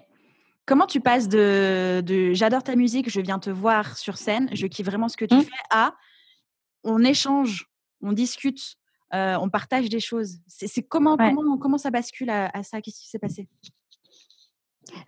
[0.66, 4.86] comment tu passes de, j'adore ta musique, je viens te voir sur scène, je kiffe
[4.86, 5.42] vraiment ce que tu mmh.
[5.42, 5.94] fais, à
[6.84, 7.68] on échange,
[8.02, 8.78] on discute,
[9.14, 10.40] euh, on partage des choses.
[10.48, 12.82] C'est comment, comment, comment ça bascule à, ça?
[12.82, 13.48] Qu'est-ce qui s'est passé?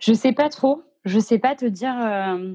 [0.00, 0.82] Je sais pas trop.
[1.04, 2.54] Je sais pas te dire, euh,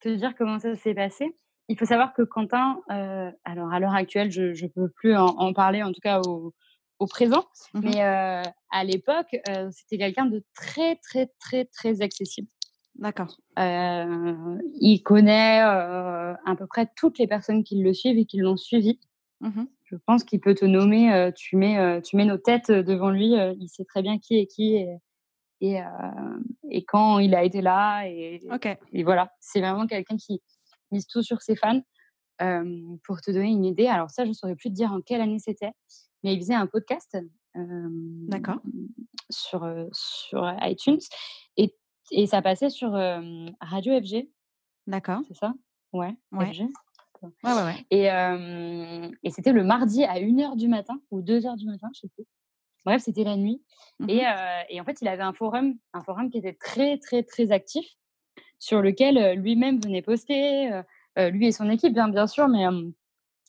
[0.00, 1.34] te dire comment ça s'est passé.
[1.68, 5.26] Il faut savoir que Quentin, euh, alors à l'heure actuelle, je ne peux plus en,
[5.26, 6.54] en, parler, en tout cas au,
[6.98, 7.44] au présent.
[7.74, 9.36] Mmh mais à l'époque,
[9.70, 12.48] c'était quelqu'un de très, très, très, très accessible.
[12.96, 13.36] D'accord.
[13.58, 18.98] il connaît à peu près toutes les personnes qui le suivent et qui l'ont suivi.
[19.40, 23.34] Mmh Je pense qu'il peut te nommer, tu, mets, tu mets nos têtes devant lui,
[23.58, 24.96] il sait très bien qui est qui et,
[25.60, 25.80] et,
[26.70, 28.06] et quand il a été là.
[28.08, 28.40] Et,
[28.92, 30.40] et voilà, c'est vraiment quelqu'un qui
[30.90, 31.80] mise tout sur ses fans.
[33.04, 35.20] pour te donner une idée, alors ça, je ne saurais plus te dire en quelle
[35.20, 35.72] année c'était,
[36.22, 37.16] mais il faisait un podcast
[37.54, 38.58] D'accord.
[39.30, 41.00] Sur, sur iTunes
[41.56, 41.74] et,
[42.10, 44.28] et ça passait sur Radio FG.
[44.86, 45.20] D'accord.
[45.26, 45.54] C'est ça?
[45.92, 46.52] Ouais, ouais.
[46.52, 46.68] FG.
[47.22, 47.86] Ouais, ouais, ouais.
[47.90, 48.04] Et,
[49.22, 52.26] et c'était le mardi à 1h du matin ou 2h du matin, je sais plus.
[52.84, 53.62] Bref, c'était la nuit.
[53.98, 54.22] Mmh et,
[54.70, 57.86] et, en fait, il avait un forum, un forum qui était très, très, très actif,
[58.58, 60.82] sur lequel lui-même venait poster,
[61.16, 62.64] lui et son équipe, bien, bien sûr, mais,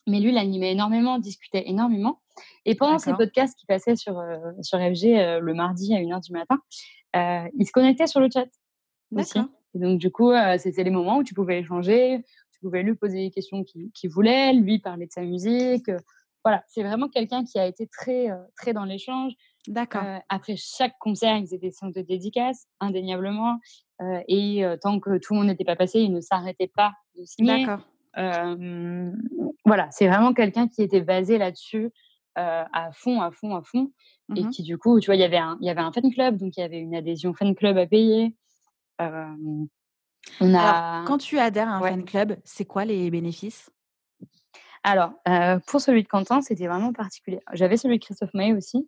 [0.08, 2.22] mais lui, il animait énormément, discutait énormément.
[2.66, 4.22] Et pendant ces podcasts qui passaient sur,
[4.62, 6.60] sur FG le mardi à 1h du matin,
[7.14, 8.48] il se connectait sur le chat
[9.16, 9.40] aussi.
[9.76, 13.20] Et donc, du coup, c'était les moments où tu pouvais échanger, tu pouvais lui poser
[13.20, 15.90] les questions qu'il voulait, lui parler de sa musique.
[16.44, 19.34] voilà, c'est vraiment quelqu'un qui a été très, très dans l'échange.
[19.68, 20.04] D'accord.
[20.30, 23.60] après chaque concert, ils étaient sans de dédicaces, indéniablement.
[24.28, 27.66] et tant que tout le monde n'était pas passé, il ne s'arrêtait pas de signer.
[27.66, 27.88] D'accord.
[29.66, 31.92] voilà, c'est vraiment quelqu'un qui était basé là-dessus.
[32.38, 33.92] Euh, à fond, à fond, à fond.
[34.36, 35.92] Et mmh qui, du coup, tu vois, il y avait un, il y avait un
[35.92, 38.36] fan club, donc il y avait une adhésion fan club à payer.
[39.00, 41.04] On a...
[41.08, 43.72] quand tu adhères à un fan club, c'est quoi les bénéfices?
[44.84, 45.14] Alors,
[45.68, 47.40] pour celui de Quentin, c'était vraiment particulier.
[47.54, 48.88] J'avais celui de Christophe Maé aussi.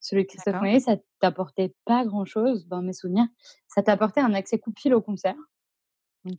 [0.00, 3.26] Celui de Christophe Maé, ça t'apportait pas grand-chose dans mes souvenirs.
[3.66, 5.36] Ça t'apportait un accès coup de fil au concert.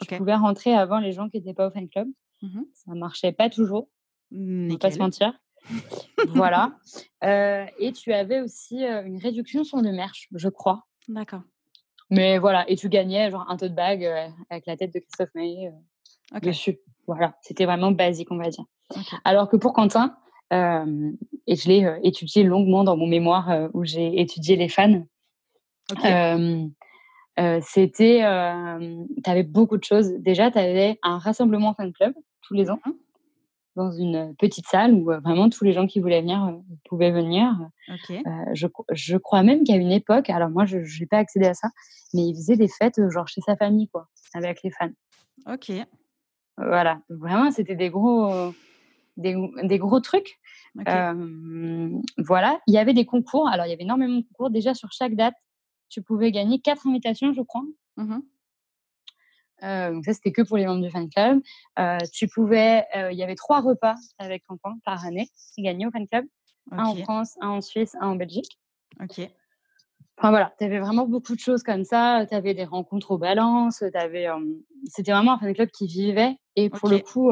[0.01, 2.07] tu pouvais rentrer avant les gens qui n'étaient pas au fan club.
[2.41, 3.89] Mmh ça marchait pas toujours.
[4.31, 5.33] Va pas se mentir.
[6.29, 6.77] voilà.
[7.21, 10.85] et tu avais aussi une réduction sur le merch, je crois.
[11.07, 11.41] D'accord.
[12.09, 14.05] Mais voilà, et tu gagnais genre un tote bag
[14.49, 15.71] avec la tête de Christophe Maé
[16.41, 16.79] dessus.
[17.07, 18.65] Voilà, c'était vraiment basique, on va dire.
[19.25, 20.15] Alors que pour Quentin,
[20.51, 25.03] et je l'ai étudié longuement dans mon mémoire où j'ai étudié les fans,
[27.61, 30.11] c'était, tu avais beaucoup de choses.
[30.19, 32.79] Déjà, tu avais un rassemblement fan club tous les ans.
[32.85, 32.91] Mmh
[33.79, 36.53] dans une petite salle où vraiment tous les gens qui voulaient venir
[36.87, 37.55] pouvaient venir.
[38.53, 41.69] je, je, crois même qu'à une époque, alors moi je n'ai pas accédé à ça,
[42.13, 44.91] mais il faisait des fêtes genre chez sa famille, quoi, avec les fans.
[45.51, 45.71] Ok.
[46.57, 48.53] Voilà, vraiment c'était des gros,
[49.19, 50.39] des, des, gros trucs.
[52.17, 54.49] voilà, il y avait des concours, alors il y avait énormément de concours.
[54.49, 55.35] Déjà sur chaque date,
[55.89, 57.63] tu pouvais gagner quatre invitations, je crois.
[57.97, 58.19] Mmh
[59.61, 61.41] donc ça, c'était que pour les membres du fan club.
[62.13, 66.25] tu pouvais, il y avait trois repas avec Quentin par année gagnés au fan club.
[66.71, 68.57] Un en France, un en Suisse, un en Belgique.
[69.01, 69.29] Ok.
[70.17, 72.25] Enfin voilà, tu avais vraiment beaucoup de choses comme ça.
[72.27, 73.83] Tu avais des rencontres aux balances.
[74.85, 76.35] C'était vraiment un fan club qui vivait.
[76.55, 77.31] Et pour le coup,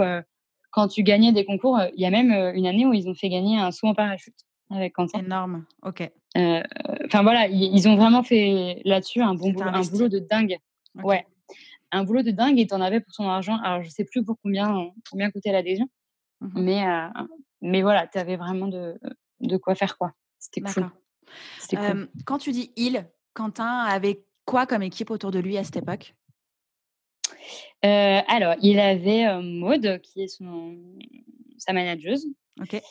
[0.72, 3.30] quand tu gagnais des concours, il y a même une année où ils ont fait
[3.30, 4.36] gagner un saut en parachute
[4.70, 5.20] avec Quentin.
[5.20, 6.10] Énorme, ok.
[6.36, 10.58] Enfin voilà, ils, ont vraiment fait là-dessus un bon boulot, un boulot de dingue.
[11.04, 11.26] Ouais
[11.92, 13.58] un boulot de dingue et tu en avais pour ton argent.
[13.64, 15.88] Alors, je sais plus pour combien, combien coûtait l'adhésion,
[16.42, 16.86] mmh mais,
[17.62, 19.00] mais voilà, tu avais vraiment de,
[19.40, 20.14] de quoi faire, quoi.
[20.40, 20.92] C'était cool.
[21.70, 22.10] cool.
[22.26, 26.16] quand tu dis il, Quentin avait quoi comme équipe autour de lui à cette époque?
[27.84, 30.78] Alors, il avait Maude, qui est son,
[31.58, 32.28] sa manageuse.
[32.62, 32.82] Ok.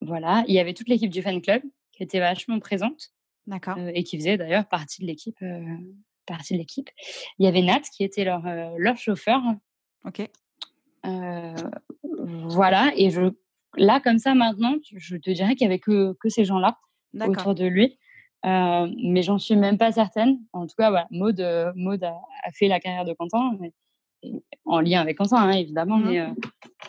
[0.00, 3.10] voilà, il y avait toute l'équipe du fan club qui était vachement présente.
[3.46, 3.76] D'accord.
[3.92, 5.36] et qui faisait d'ailleurs partie de l'équipe
[6.24, 6.90] partie de l'équipe.
[7.38, 9.40] Il y avait Nat qui était leur, euh, leur chauffeur.
[10.04, 10.28] Ok.
[11.06, 11.54] Euh,
[12.46, 13.32] voilà, et je,
[13.76, 16.78] là, comme ça, maintenant, je te dirais qu'il n'y avait que, que ces gens-là
[17.26, 17.98] autour de lui.
[18.44, 20.38] Euh, mais j'en suis même pas certaine.
[20.52, 21.40] En tout cas, voilà, Maud,
[21.76, 22.14] Maud a,
[22.52, 23.56] fait la carrière de Quentin,
[24.64, 26.26] en lien avec Quentin, hein, évidemment, mmh mais,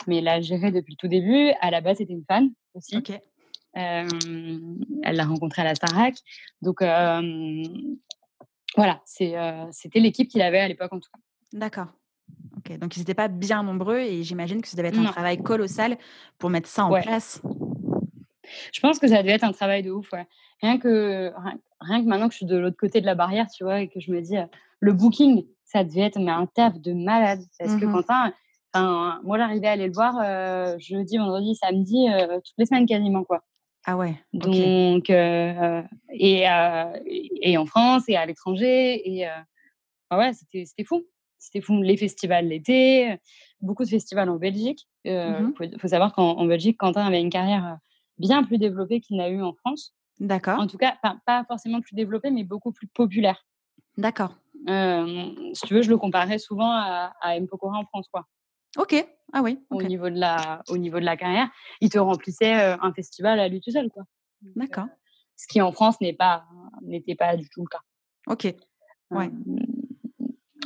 [0.07, 1.51] mais l'a géré depuis le tout début.
[1.61, 3.01] À la base, c'était une fan aussi.
[3.73, 4.07] elle
[5.03, 6.15] l'a rencontré à la Starac.
[6.61, 6.81] Donc,
[8.75, 11.19] voilà, c'était l'équipe qu'il avait à l'époque en tout cas.
[11.53, 11.87] D'accord.
[12.57, 15.41] Ok, donc ils n'étaient pas bien nombreux et j'imagine que ça devait être un travail
[15.41, 15.97] colossal
[16.37, 17.41] pour mettre ça en place.
[18.73, 20.27] Je pense que ça devait être un travail de ouf, ouais.
[20.61, 21.31] Rien que,
[21.79, 23.87] rien, que maintenant que je suis de l'autre côté de la barrière, tu vois, et
[23.87, 24.37] que je me dis,
[24.79, 27.41] le booking, ça devait être mais un taf de malade.
[27.59, 28.33] Parce que mmh Quentin,
[29.23, 32.07] moi j'arrivais à aller le voir jeudi, vendredi, samedi,
[32.43, 33.43] toutes les semaines quasiment, quoi.
[33.85, 34.15] Ah ouais.
[34.33, 39.01] Donc, euh, et, euh, et, en France et à l'étranger.
[39.07, 39.27] Et
[40.09, 41.03] ah ouais, c'était fou.
[41.37, 41.81] C'était fou.
[41.81, 43.15] Les festivals l'été,
[43.61, 44.87] beaucoup de festivals en Belgique.
[45.03, 47.77] Il mmh faut, savoir qu'en Belgique, Quentin avait une carrière
[48.17, 49.93] bien plus développée qu'il n'a eu en France.
[50.19, 50.59] D'accord.
[50.59, 50.95] En tout cas,
[51.25, 53.45] pas forcément plus développée, mais beaucoup plus populaire.
[53.97, 54.35] D'accord.
[54.67, 57.47] si tu veux, je le comparais souvent à, à M.
[57.47, 58.25] Pokora en France, quoi.
[58.77, 59.05] Ok.
[59.33, 59.59] Ah oui.
[59.69, 61.49] Au, niveau de la, au niveau de la carrière,
[61.81, 63.89] il te remplissait un festival à lui tout seul.
[63.89, 64.03] Quoi.
[64.55, 64.87] D'accord.
[65.35, 66.45] ce qui en France n'est pas,
[66.81, 67.81] n'était pas du tout le cas.
[68.27, 68.53] Ok.
[69.11, 69.31] Ouais.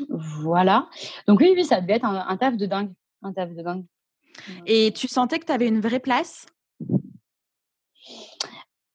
[0.07, 0.89] voilà.
[1.27, 2.93] Donc oui, oui, ça devait être un, taf de dingue.
[3.21, 3.85] Un taf de dingue.
[4.65, 6.45] Et tu sentais que tu avais une vraie place?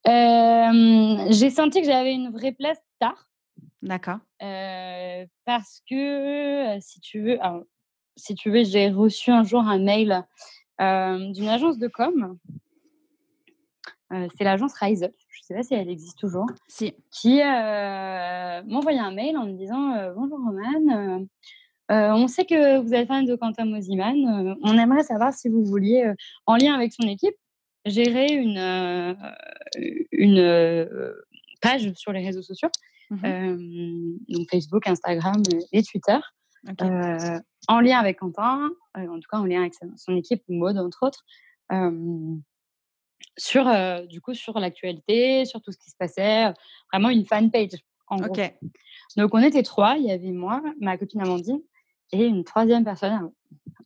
[0.07, 3.29] J'ai senti que j'avais une vraie place tard.
[3.83, 4.19] D'accord.
[5.45, 7.39] parce que, si tu veux,
[8.17, 10.25] si tu veux, j'ai reçu un jour un mail
[10.79, 12.39] d'une agence de com.
[14.13, 16.95] Euh, c'est l'agence Rise Up, je ne sais pas si elle existe toujours, si.
[17.11, 21.27] qui euh, m'envoyait un mail en me disant Bonjour Roman,
[21.89, 26.13] on sait que vous êtes fan de Quentin Mosiman, on aimerait savoir si vous vouliez,
[26.47, 27.35] en lien avec son équipe,
[27.85, 29.17] gérer une,
[30.13, 31.15] une
[31.61, 32.71] page sur les réseaux sociaux,
[33.11, 36.19] mmh donc Facebook, Instagram et Twitter.
[36.81, 40.79] Euh, en lien avec Quentin, euh, en tout cas en lien avec son équipe, Mode
[40.79, 41.25] entre autres,
[43.37, 43.65] sur
[44.07, 46.53] du coup sur l'actualité, sur tout ce qui se passait,
[46.93, 47.71] vraiment une fan page.
[48.07, 51.61] En Donc on était trois, il y avait moi, ma copine Amandine
[52.13, 53.31] et une troisième personne.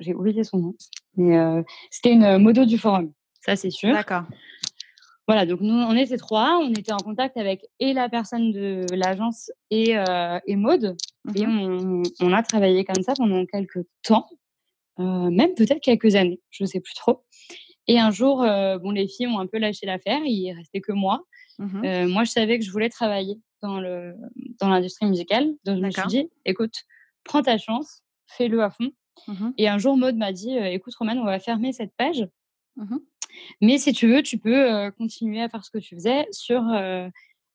[0.01, 0.75] J'ai oublié son nom,
[1.17, 3.93] mais c'était une modo du forum, ça c'est sûr.
[3.93, 4.25] D'accord.
[5.29, 8.87] Voilà, donc nous, on était trois, on était en contact avec et la personne de
[8.93, 9.95] l'agence et,
[10.47, 10.97] et Maude.
[11.35, 14.27] Et mmh on, a travaillé comme ça pendant quelques temps,
[14.97, 17.27] même peut-être quelques années, je ne sais plus trop.
[17.89, 21.25] Et un jour, bon, les filles ont un peu lâché l'affaire, il restait que moi.
[21.59, 24.15] Mmh moi, je savais que je voulais travailler dans le
[24.61, 26.85] dans l'industrie musicale, donc je me suis dit, écoute,
[27.25, 28.93] prends ta chance, fais-le à fond.
[29.27, 32.27] Mmh et un jour, Maud m'a dit, écoute, Romane, on va fermer cette page.
[33.61, 36.63] Mais si tu veux, tu peux continuer à faire ce que tu faisais sur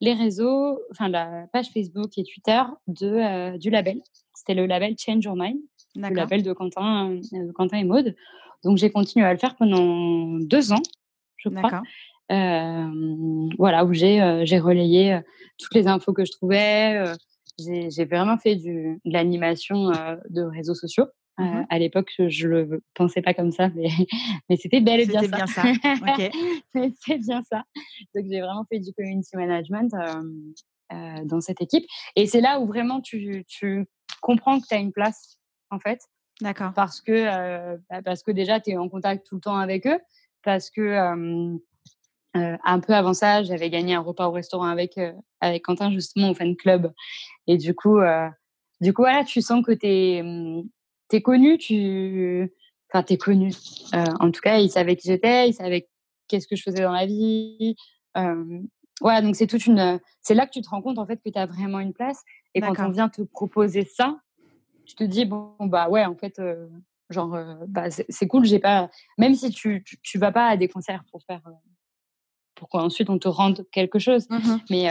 [0.02, 4.02] les réseaux, enfin la page Facebook et Twitter de, du label.
[4.34, 5.60] C'était le label Change Your Mind,
[5.96, 7.20] le label de Quentin,
[7.56, 8.16] Quentin et Maud.
[8.64, 10.82] Donc j'ai continué à le faire pendant deux ans,
[11.38, 11.82] je crois.
[12.30, 14.20] voilà, où j'ai
[14.60, 15.20] relayé
[15.58, 17.06] toutes les infos que je trouvais.
[17.58, 19.92] j'ai vraiment fait du, de l'animation
[20.30, 21.06] de réseaux sociaux.
[21.40, 23.88] Mmh à l'époque, je le pensais pas comme ça, mais,
[24.50, 25.28] mais c'était bel et bien ça.
[25.28, 25.64] Bien ça.
[27.00, 27.64] c'est bien ça.
[28.14, 29.92] Donc, j'ai vraiment fait du community management
[31.26, 31.86] dans cette équipe.
[32.16, 33.88] Et c'est là où vraiment tu, tu
[34.22, 35.40] comprends que tu as une place,
[35.72, 36.02] en fait.
[36.40, 36.72] D'accord.
[36.76, 40.00] Parce que, bah, parce que déjà, tu es en contact tout le temps avec eux.
[40.44, 41.58] Parce que
[42.36, 45.00] un peu avant ça, j'avais gagné un repas au restaurant avec,
[45.42, 46.94] avec Quentin, justement, au fan club.
[47.48, 48.00] Et du coup,
[48.82, 50.64] du coup voilà, tu sens que tu es mmh,
[51.14, 52.52] t'es connu, tu.
[52.90, 53.52] Enfin, t'es connu.
[53.94, 55.88] Euh, en tout cas, il savait qui j'étais, il savait
[56.28, 57.76] qu'est-ce que je faisais dans la vie.
[58.18, 58.60] Euh,
[59.00, 60.00] voilà, donc c'est toute une.
[60.22, 62.20] C'est là que tu te rends compte en fait que tu as vraiment une place.
[62.56, 64.18] Et quand on vient te proposer ça,
[64.88, 66.68] tu te dis bon bah ouais en fait euh,
[67.12, 67.38] genre
[67.68, 71.24] bah, c'est cool j'ai pas même si tu, tu, vas pas à des concerts pour
[71.24, 71.42] faire
[72.54, 74.88] pour qu'ensuite on te rende quelque chose mmh mais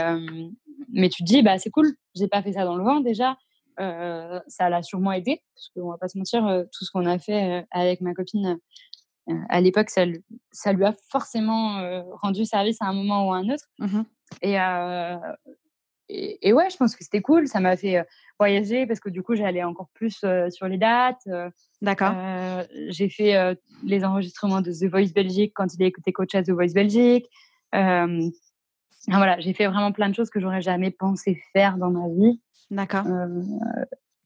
[0.88, 3.36] mais tu te dis bah c'est cool j'ai pas fait ça dans le vent déjà
[3.78, 6.42] ça l'a sûrement aidé, parce qu'on va pas se mentir,
[6.72, 8.58] tout ce qu'on a fait avec ma copine
[9.48, 10.04] à l'époque, ça,
[10.50, 11.80] ça, lui a forcément
[12.22, 13.66] rendu service à un moment ou à un autre.
[13.78, 14.02] Mmh
[16.08, 17.46] et, et, ouais, je pense que c'était cool.
[17.48, 18.04] Ça m'a fait
[18.38, 21.26] voyager parce que du coup, j'allais encore plus sur les dates.
[21.80, 22.14] D'accord.
[22.88, 26.50] J'ai fait les enregistrements de The Voice Belgique quand il a écouté coach à The
[26.50, 27.28] Voice Belgique.
[27.72, 32.40] voilà, j'ai fait vraiment plein de choses que j'aurais jamais pensé faire dans ma vie.
[32.70, 33.06] D'accord.
[33.06, 33.42] Euh,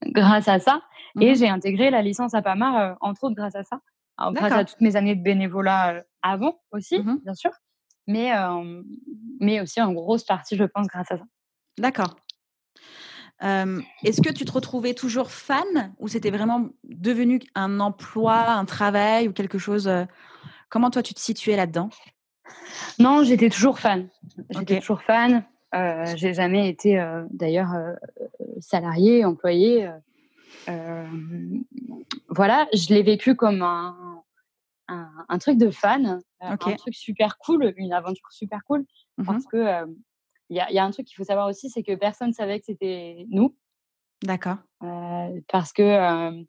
[0.07, 0.83] grâce à ça.
[1.21, 3.81] Et mmh j'ai intégré la licence à PAMA, euh, entre autres grâce à ça.
[4.33, 7.51] grâce à toutes mes années de bénévolat euh, avant aussi, mmh bien sûr.
[8.09, 8.31] Mais,
[9.41, 11.25] mais aussi en grosse partie, je pense, grâce à ça.
[11.77, 12.15] D'accord.
[13.41, 19.27] Est-ce que tu te retrouvais toujours fan ou c'était vraiment devenu un emploi, un travail
[19.27, 19.91] ou quelque chose
[20.69, 21.91] Comment toi tu te situais là-dedans?
[22.99, 24.09] Non, j'étais toujours fan.
[24.51, 25.45] J'étais toujours fan.
[25.75, 27.95] Euh, j'ai jamais été euh, d'ailleurs euh,
[28.61, 29.91] salarié, employé.
[32.29, 34.23] voilà, je l'ai vécu comme un,
[34.89, 38.85] un, truc de fan, un truc super cool, une aventure super cool,
[39.19, 39.85] mmh parce que
[40.49, 42.67] il y, y, a un truc qu'il faut savoir aussi, c'est que personne savait que
[42.67, 43.57] c'était nous.
[44.23, 44.59] D'accord.
[45.49, 46.45] parce que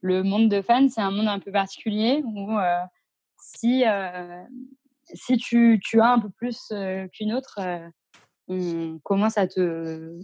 [0.00, 2.56] le monde de fans, c'est un monde un peu particulier où
[3.38, 3.84] si,
[5.12, 6.72] si tu, tu, as un peu plus
[7.12, 7.58] qu'une autre,
[8.50, 10.18] on commence à te,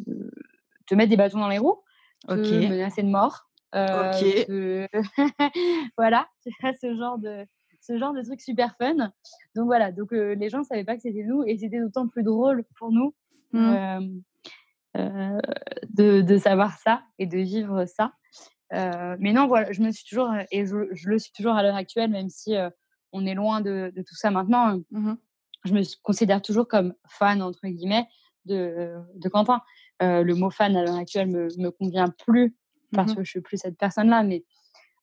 [0.87, 1.81] te mettre des bâtons dans les roues,
[2.29, 2.43] okay.
[2.43, 3.49] te menacer de mort.
[3.75, 4.87] Euh,
[5.97, 7.47] voilà, ce genre de
[7.81, 9.13] ce genre de truc super fun.
[9.55, 12.09] Donc voilà, donc euh, les gens ne savaient pas que c'était nous et c'était d'autant
[12.09, 13.15] plus drôle pour nous
[13.53, 14.19] mmh.
[14.97, 15.41] euh,
[15.91, 18.13] de, de, savoir ça et de vivre ça.
[18.73, 21.77] mais non, voilà, je me suis toujours et je, je le suis toujours à l'heure
[21.77, 22.57] actuelle, même si
[23.13, 24.81] on est loin de, de, tout ça maintenant.
[24.91, 25.15] Mmh
[25.67, 28.07] je me considère toujours comme fan, entre guillemets,
[28.47, 29.61] de, de Quentin.
[30.03, 32.55] Euh, le mot fan à l'heure actuelle me, me convient plus
[32.93, 34.45] parce mmh que je suis plus cette personne-là, mais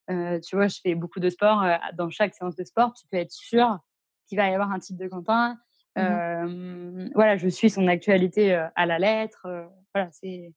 [0.10, 1.64] euh, tu vois, je fais beaucoup de sport.
[1.64, 3.80] Euh, dans chaque séance de sport, tu peux être sûr
[4.28, 5.58] qu'il va y avoir un titre de Quentin.
[5.96, 9.46] Mmh voilà, je suis son actualité à la lettre.
[9.94, 10.52] voilà, c'est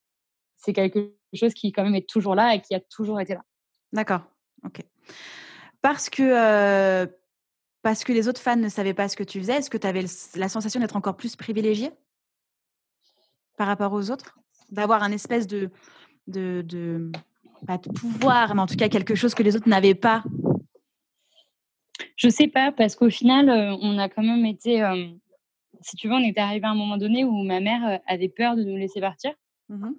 [0.56, 3.42] c'est quelque chose qui quand même est toujours là et qui a toujours été là.
[3.92, 4.22] D'accord,
[4.64, 4.80] ok.
[5.82, 7.06] Parce que
[7.86, 9.86] parce que les autres fans ne savaient pas ce que tu faisais, est-ce que tu
[9.86, 11.92] avais la sensation d'être encore plus privilégié
[13.56, 14.40] par rapport aux autres?
[14.72, 15.70] D'avoir un espèce de,
[16.26, 17.12] de, de,
[17.64, 20.24] pas de pouvoir, mais en tout cas quelque chose que les autres n'avaient pas?
[22.16, 24.82] Je sais pas, parce qu'au final, euh, on a quand même été.
[24.82, 25.06] Euh,
[25.80, 28.28] si tu veux, on était arrivé à un moment donné où ma mère euh, avait
[28.28, 29.32] peur de nous laisser partir.
[29.68, 29.90] Mmh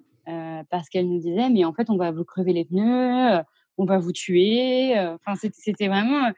[0.68, 3.40] parce qu'elle nous disait, mais en fait, on va vous crever les pneus,
[3.78, 4.92] on va vous tuer.
[4.98, 6.30] Enfin, c'était vraiment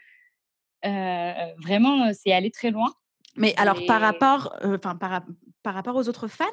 [0.83, 2.93] vraiment, c'est aller très loin.
[3.37, 4.99] Mais alors, par rapport, par,
[5.63, 6.47] par, rapport aux autres fans?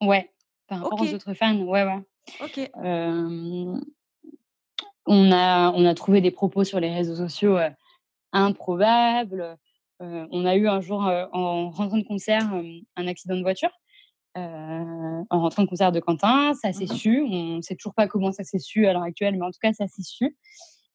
[0.00, 0.30] Ouais,
[0.66, 2.00] par rapport aux autres fans, ouais, ouais.
[2.42, 2.70] Ok.
[5.06, 7.58] on, a, on a trouvé des propos sur les réseaux sociaux
[8.32, 9.56] improbables.
[10.00, 12.48] on a eu un jour, en rentrant de concert,
[12.96, 13.70] un accident de voiture.
[14.34, 16.54] en rentrant de concert de Quentin.
[16.54, 17.20] Ça s'est mmh su.
[17.22, 19.60] On ne sait toujours pas comment ça s'est su à l'heure actuelle, mais en tout
[19.60, 20.36] cas, ça s'est su.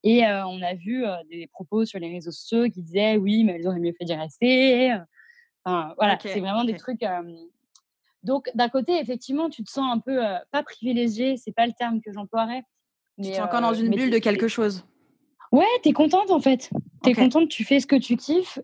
[0.03, 3.67] Et on a vu des propos sur les réseaux sociaux qui disaient oui, mais elles
[3.67, 4.93] auraient mieux fait d'y rester.
[5.63, 7.05] Enfin, voilà, c'est vraiment des trucs.
[8.23, 10.19] Donc, d'un côté, effectivement, tu te sens un peu
[10.51, 12.63] pas privilégié, c'est pas le terme que j'emploierais.
[13.17, 14.85] Mais, tu es encore dans une bulle de quelque chose?
[15.51, 16.69] Ouais, tu es contente en fait.
[17.03, 18.59] Tu es contente, tu fais ce que tu kiffes,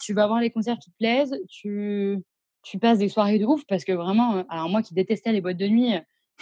[0.00, 2.18] tu vas voir les concerts qui te plaisent, tu,
[2.62, 5.56] tu passes des soirées de ouf parce que vraiment, alors moi qui détestais les boîtes
[5.56, 5.94] de nuit,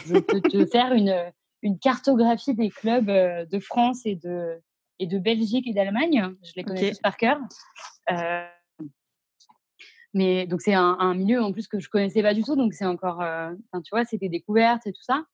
[0.05, 1.14] je peux te faire une,
[1.63, 4.61] une cartographie des clubs de France et de,
[4.99, 6.35] et de Belgique et d'Allemagne.
[6.43, 7.39] Je les connais tous par cœur.
[10.15, 12.87] mais donc c'est un, milieu en plus que je connaissais pas du tout, donc c'est
[12.87, 13.25] encore,
[13.85, 15.25] tu vois, c'était découverte et tout ça.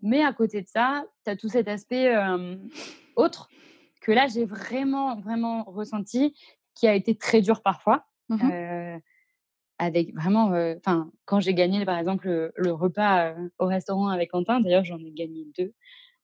[0.00, 2.14] Mais à côté de ça, tu as tout cet aspect
[3.16, 3.48] autre
[4.00, 6.34] que là j'ai vraiment vraiment ressenti,
[6.74, 8.06] qui a été très dur parfois.
[8.28, 8.98] Mmh
[9.78, 14.84] avec vraiment, enfin, quand j'ai gagné par exemple le, repas au restaurant avec Quentin, d'ailleurs
[14.84, 15.72] j'en ai gagné deux,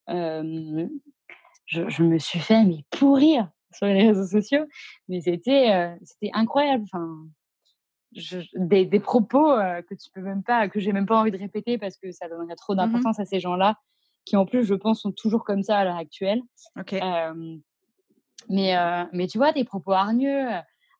[0.07, 4.65] je, me suis fait mais pourrir sur les réseaux sociaux,
[5.07, 7.27] mais c'était c'était incroyable, enfin,
[8.55, 9.55] des, des, propos
[9.89, 12.27] que tu peux même pas, que j'ai même pas envie de répéter parce que ça
[12.27, 13.77] donnerait trop mmh d'importance à ces gens-là,
[14.25, 16.41] qui en plus je pense sont toujours comme ça à l'heure actuelle.
[18.49, 18.75] mais
[19.13, 20.47] mais tu vois des propos hargneux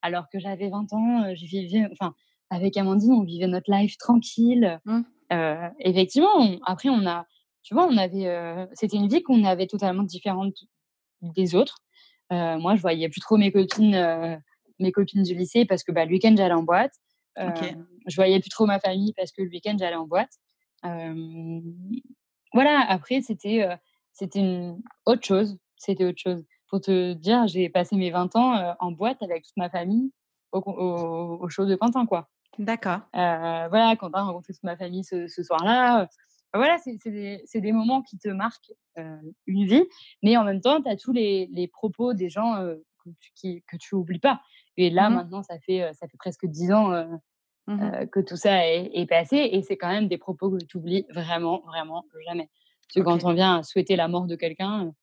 [0.02, 2.14] alors que j'avais 20 ans, vivais, enfin
[2.50, 4.80] avec Amandine, on vivait notre life tranquille.
[4.86, 5.02] Mmh.
[5.34, 7.26] Euh, effectivement, après, on a,
[7.64, 10.56] tu vois, on avait, euh, c'était une vie qu'on avait totalement différente
[11.22, 11.80] des autres.
[12.32, 14.40] Euh, moi, je voyais plus trop mes copines,
[14.80, 16.94] mes copines du lycée parce que bah, le week-end, j'allais en boîte.
[17.38, 20.32] Je voyais plus trop ma famille parce que le week-end, j'allais en boîte.
[22.54, 23.68] voilà, après, c'était,
[24.14, 25.58] c'était une autre chose.
[25.78, 26.44] C'était autre chose.
[26.70, 30.12] Pour te dire, j'ai passé mes 20 ans en boîte avec toute ma famille
[30.52, 32.28] au, au, au show de Quentin, quoi.
[32.60, 33.00] D'accord.
[33.16, 36.04] Euh, voilà, quand tu as rencontré toute ma famille ce, soir-là.
[36.04, 36.06] Euh,
[36.54, 39.84] voilà, c'est des, des, moments qui te marquent euh, une vie,
[40.24, 42.56] mais en même temps, tu as tous les, les, propos des gens
[43.04, 44.42] que, tu, que tu oublies pas.
[44.78, 46.92] Et là, mmh maintenant, ça fait, ça fait presque dix ans
[47.68, 51.06] mmh que tout ça est, passé, et c'est quand même des propos que tu oublies
[51.10, 52.50] vraiment, vraiment jamais.
[52.88, 54.94] Parce que quand on vient souhaiter la mort de quelqu'un,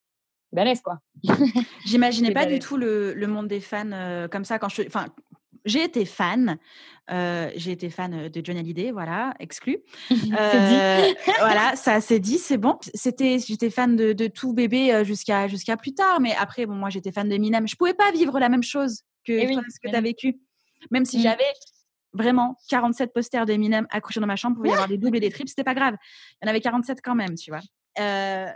[0.52, 1.00] balèze quoi.
[1.84, 5.06] J'imaginais pas du tout le, le, monde des fans comme ça quand je, enfin
[5.64, 6.58] j'ai été fan.
[7.08, 9.78] j'ai été fan de Johnny Hallyday, voilà, exclu.
[10.10, 12.78] voilà, ça c'est dit, c'est bon.
[12.94, 17.12] C'était, j'étais fan de, tout bébé jusqu'à jusqu'à plus tard, mais après, bon, moi j'étais
[17.12, 17.68] fan de Minem.
[17.68, 20.40] Je pouvais pas vivre la même chose que eh ce que tu as vécu,
[20.90, 21.22] même si mmh.
[21.22, 21.52] j'avais
[22.12, 25.30] vraiment 47 posters d'Eminem accrochés dans ma chambre, pour y avoir des doubles et des
[25.30, 25.96] triples, c'était pas grave.
[26.40, 27.60] Il y en avait 47 quand même, tu vois.
[27.98, 28.46] Euh,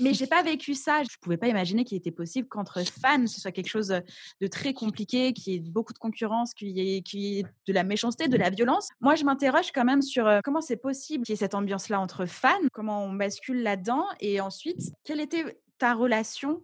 [0.00, 1.02] mais j'ai pas vécu ça.
[1.02, 3.94] Je pouvais pas imaginer qu'il était possible qu'entre fans, ce soit quelque chose
[4.40, 8.28] de très compliqué, qu'il y ait beaucoup de concurrence, qu'il y, ait, de la méchanceté,
[8.28, 8.88] de la violence.
[9.00, 12.26] Moi, je m'interroge quand même sur comment c'est possible qu'il y ait cette ambiance-là entre
[12.26, 16.62] fans, comment on bascule là-dedans, et ensuite, quelle était ta relation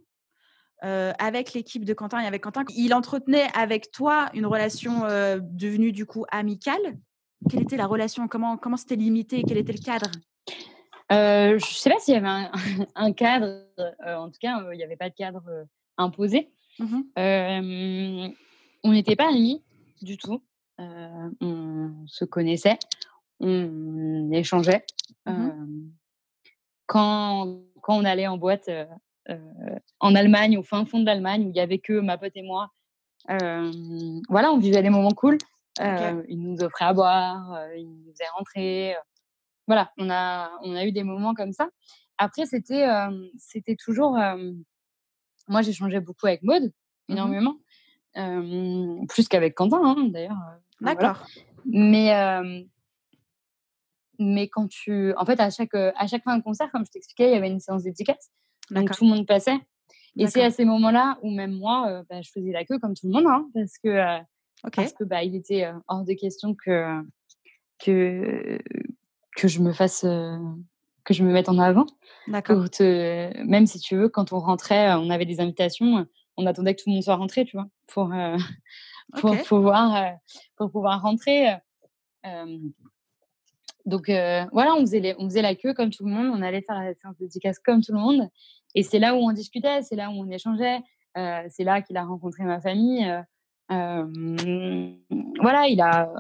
[0.83, 2.65] avec l'équipe de Quentin et avec Quentin?
[2.75, 5.03] Il entretenait avec toi une relation
[5.41, 6.99] devenue du coup amicale?
[7.49, 8.29] Quelle était la relation?
[8.29, 9.43] Comment comment c'était limité?
[9.47, 10.11] Quel était le cadre?
[11.13, 12.49] Euh, je ne sais pas s'il y avait
[12.95, 16.51] un, cadre, euh, en tout cas, euh, il n'y avait pas de cadre imposé.
[16.79, 18.33] Mmh
[18.83, 19.63] on n'était pas amis
[20.01, 20.43] du tout.
[20.79, 22.79] on se connaissait,
[23.41, 24.87] on échangeait.
[25.27, 25.91] Mmh
[26.87, 28.71] quand, quand, on allait en boîte
[30.01, 32.43] en Allemagne, au fin fond de l'Allemagne, où il n'y avait que ma pote et
[32.43, 32.71] moi,
[33.29, 35.37] voilà, on vivait des moments cool.
[35.79, 38.97] Il nous offrait à boire, il nous faisait rentrer
[39.71, 41.69] voilà, on a, on a eu des moments comme ça.
[42.19, 42.85] Après, c'était,
[43.39, 44.19] c'était toujours.
[45.47, 47.57] moi, j'échangeais beaucoup avec Maud, mmh énormément.
[49.09, 50.37] plus qu'avec Quentin, hein, d'ailleurs.
[50.81, 51.25] D'accord.
[51.65, 52.13] Mais,
[54.19, 55.15] mais quand tu.
[55.17, 57.49] En fait, à chaque, à chaque fin de concert, comme je t'expliquais, il y avait
[57.49, 58.33] une séance dédicace.
[58.73, 59.61] Donc, tout le monde passait.
[60.19, 63.07] Et c'est à ces moments-là où même moi, bah, je faisais la queue comme tout
[63.07, 64.19] le monde, hein, parce que,
[64.75, 67.01] parce que bah, il était hors de question que,
[67.79, 68.59] que,
[69.41, 71.87] que je me fasse que je me mette en avant.
[72.29, 72.67] D'accord.
[72.81, 76.91] Même si tu veux, quand on rentrait, on avait des invitations, on attendait que tout
[76.91, 78.13] le monde soit rentré, tu vois, pour,
[79.21, 80.15] pour pouvoir
[80.57, 81.57] pour pouvoir rentrer.
[83.87, 84.11] donc
[84.53, 86.93] voilà, on faisait, on faisait la queue comme tout le monde, on allait faire la
[86.95, 88.29] séance de dédicace comme tout le monde.
[88.75, 90.81] Et c'est là où on discutait, c'est là où on échangeait,
[91.15, 93.11] c'est là qu'il a rencontré ma famille.
[93.71, 96.13] Voilà, il a,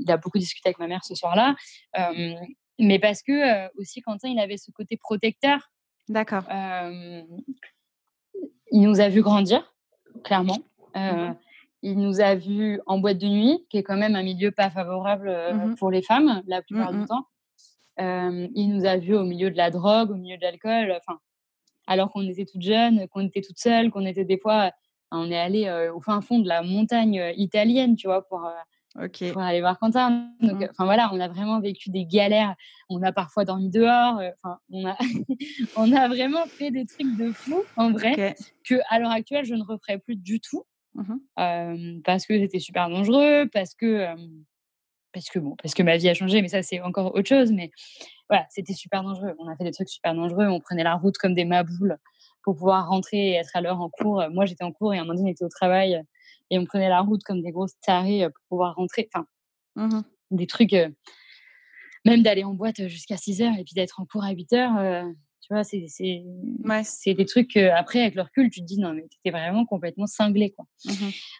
[0.00, 1.54] il a beaucoup discuté avec ma mère ce soir-là,
[2.78, 5.70] mais parce que aussi Quentin, il avait ce côté protecteur.
[6.08, 6.44] D'accord.
[8.70, 9.74] il nous a vu grandir,
[10.24, 10.58] clairement.
[10.94, 11.34] Mmh
[11.80, 14.68] il nous a vu en boîte de nuit, qui est quand même un milieu pas
[14.68, 17.24] favorable mmh pour les femmes la plupart du temps.
[17.98, 21.20] il nous a vus au milieu de la drogue, au milieu de l'alcool, enfin,
[21.86, 24.72] alors qu'on était toutes jeunes, qu'on était toutes seules, qu'on était des fois,
[25.10, 28.48] on est allé au fin fond de la montagne italienne, tu vois, pour,
[29.32, 30.30] pour aller voir Quentin.
[30.40, 30.68] Donc, mmh.
[30.70, 32.54] enfin voilà, on a vraiment vécu des galères.
[32.88, 34.20] On a parfois dormi dehors.
[34.36, 34.96] Enfin, on a,
[35.76, 39.54] on a vraiment fait des trucs de fou, en vrai, que à l'heure actuelle, je
[39.54, 40.64] ne referai plus du tout.
[40.94, 44.06] Mmh parce que c'était super dangereux, parce que,
[45.12, 47.52] parce que bon, parce que ma vie a changé, mais ça c'est encore autre chose.
[47.52, 47.70] Mais
[48.28, 49.34] voilà, c'était super dangereux.
[49.38, 50.46] On a fait des trucs super dangereux.
[50.46, 51.98] On prenait la route comme des maboules
[52.42, 54.24] pour pouvoir rentrer et être à l'heure en cours.
[54.30, 56.02] Moi, j'étais en cours et Amandine était au travail
[56.50, 59.08] et on prenait la route comme des grosses tarées pour pouvoir rentrer.
[59.12, 59.26] Enfin,
[59.76, 60.76] mmh des trucs,
[62.04, 65.04] même d'aller en boîte jusqu'à 6 heures et puis d'être en cours à 8 heures.
[65.40, 69.08] tu vois, c'est c'est des trucs après, avec le recul, tu te dis non, mais
[69.10, 70.50] tu étais vraiment complètement cinglé.
[70.50, 70.66] Quoi.
[70.84, 70.90] Mmh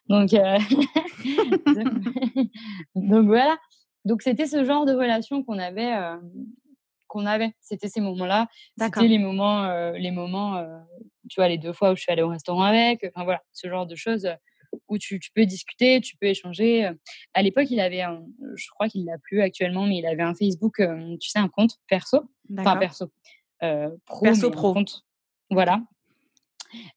[0.08, 0.30] donc,
[2.94, 3.58] donc, voilà.
[4.06, 5.92] Donc, c'était ce genre de relation qu'on avait
[7.08, 7.52] qu'on avait.
[7.60, 8.48] C'était ces moments-là.
[8.78, 10.78] C'était les moments, euh, les moments, euh,
[11.28, 13.04] tu vois, les deux fois où je suis allée au restaurant avec.
[13.14, 14.34] Enfin voilà, ce genre de choses euh,
[14.88, 16.90] où tu, peux discuter, tu peux échanger.
[17.34, 18.22] À l'époque, il avait, un,
[18.54, 20.82] je crois qu'il l'a plus actuellement, mais il avait un Facebook,
[21.20, 23.10] tu sais, un compte perso, enfin perso,
[24.04, 24.74] pro, perso pro.
[24.74, 25.06] Compte,
[25.50, 25.80] voilà.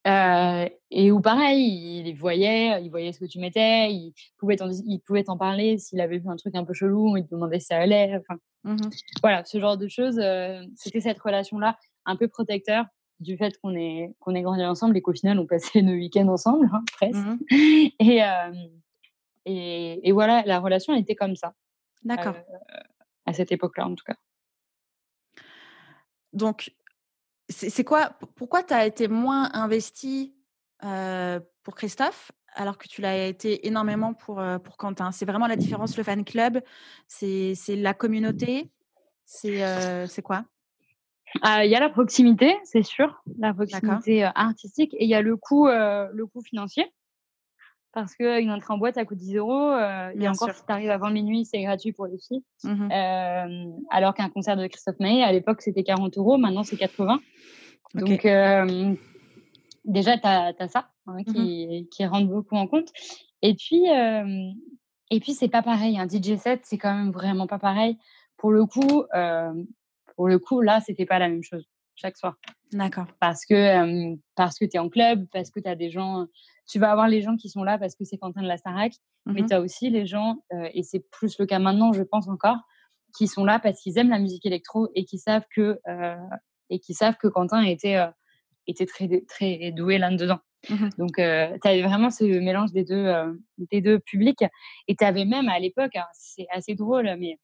[0.06, 5.00] Et où pareil, il voyait, il voyait ce que tu mettais, il pouvait t'en, il
[5.00, 7.68] pouvait t'en parler s'il avait vu un truc un peu chelou, il te demandait si
[7.68, 8.16] ça allait.
[8.18, 8.76] Enfin, Mmh
[9.22, 10.22] voilà, ce genre de choses,
[10.76, 12.86] c'était cette relation-là, un peu protecteur
[13.20, 16.28] du fait qu'on est qu'on est grandi ensemble et qu'au final on passait nos week-ends
[16.28, 17.18] ensemble, hein, presque.
[17.18, 17.40] Mmh
[18.00, 18.22] et,
[19.46, 21.54] et, et, voilà, la relation était comme ça.
[22.04, 22.36] D'accord.
[23.26, 24.16] à cette époque-là, en tout cas.
[26.34, 26.72] Donc,
[27.52, 30.36] c'est quoi Pourquoi tu as été moins investi
[30.82, 35.12] pour Christophe alors que tu l'as été énormément pour, euh, pour Quentin?
[35.12, 36.62] C'est vraiment la différence, le fan club,
[37.08, 38.72] c'est la communauté,
[39.26, 40.44] c'est euh, quoi?
[41.42, 45.22] Ah, Il y a la proximité, c'est sûr, la proximité artistique, et il y a
[45.22, 46.92] le coût, le coût financier.
[47.94, 49.74] Parce qu'une entrée en boîte, ça coûte 10 euros.
[50.16, 52.44] et encore, si tu arrives avant minuit, c'est gratuit pour les filles.
[52.64, 52.90] Mmh
[53.90, 56.38] alors qu'un concert de Christophe Maé, à l'époque, c'était 40 euros.
[56.38, 57.20] Maintenant, c'est 80.
[57.96, 58.22] Donc,
[59.84, 62.90] déjà, tu as, ça hein, mmh qui, qui, rentre beaucoup en compte.
[63.42, 63.84] Et puis,
[65.10, 66.00] et puis c'est pas pareil.
[66.00, 67.98] Un DJ set, c'est quand même vraiment pas pareil.
[68.38, 69.04] Pour le coup,
[70.16, 72.38] pour le coup là, c'était pas la même chose chaque soir.
[72.74, 73.08] D'accord.
[73.20, 76.28] Parce que, parce que tu es en club, parce que tu as des gens.
[76.70, 78.94] Tu vas avoir les gens qui sont là parce que c'est Quentin de la Starac,
[79.26, 80.38] mais mmh tu as aussi les gens,
[80.74, 82.58] et c'est plus le cas maintenant, je pense encore,
[83.18, 85.80] qui sont là parce qu'ils aiment la musique électro et qui savent que,
[86.70, 88.00] et qui savent que Quentin était
[88.68, 90.40] était très, très doué là-dedans.
[90.70, 93.12] Mmh Donc, tu avais vraiment ce mélange des deux,
[93.58, 94.46] des deux publics.
[94.88, 97.38] Et tu avais même à l'époque, hein, c'est assez drôle, mais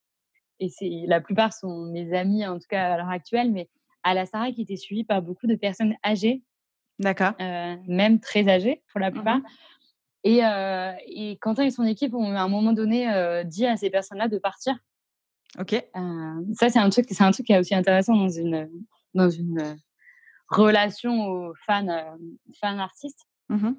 [0.59, 0.71] et
[1.05, 3.69] la plupart sont mes amis, en tout cas à l'heure actuelle, mais
[4.09, 6.43] à la Sarah qui était suivie par beaucoup de personnes âgées.
[6.99, 7.33] D'accord.
[7.39, 9.39] même très âgées pour la mmh plupart.
[10.23, 10.39] Et,
[11.05, 13.05] et, Quentin et son équipe ont à un moment donné
[13.45, 14.75] dit à ces personnes-là de partir.
[15.59, 15.73] Ok.
[16.53, 18.67] ça, c'est un truc, c'est un truc qui est aussi intéressant dans une,
[19.13, 19.77] dans une
[20.49, 22.15] relation aux fans, euh,
[22.59, 23.25] fans artistes.
[23.49, 23.71] Mmh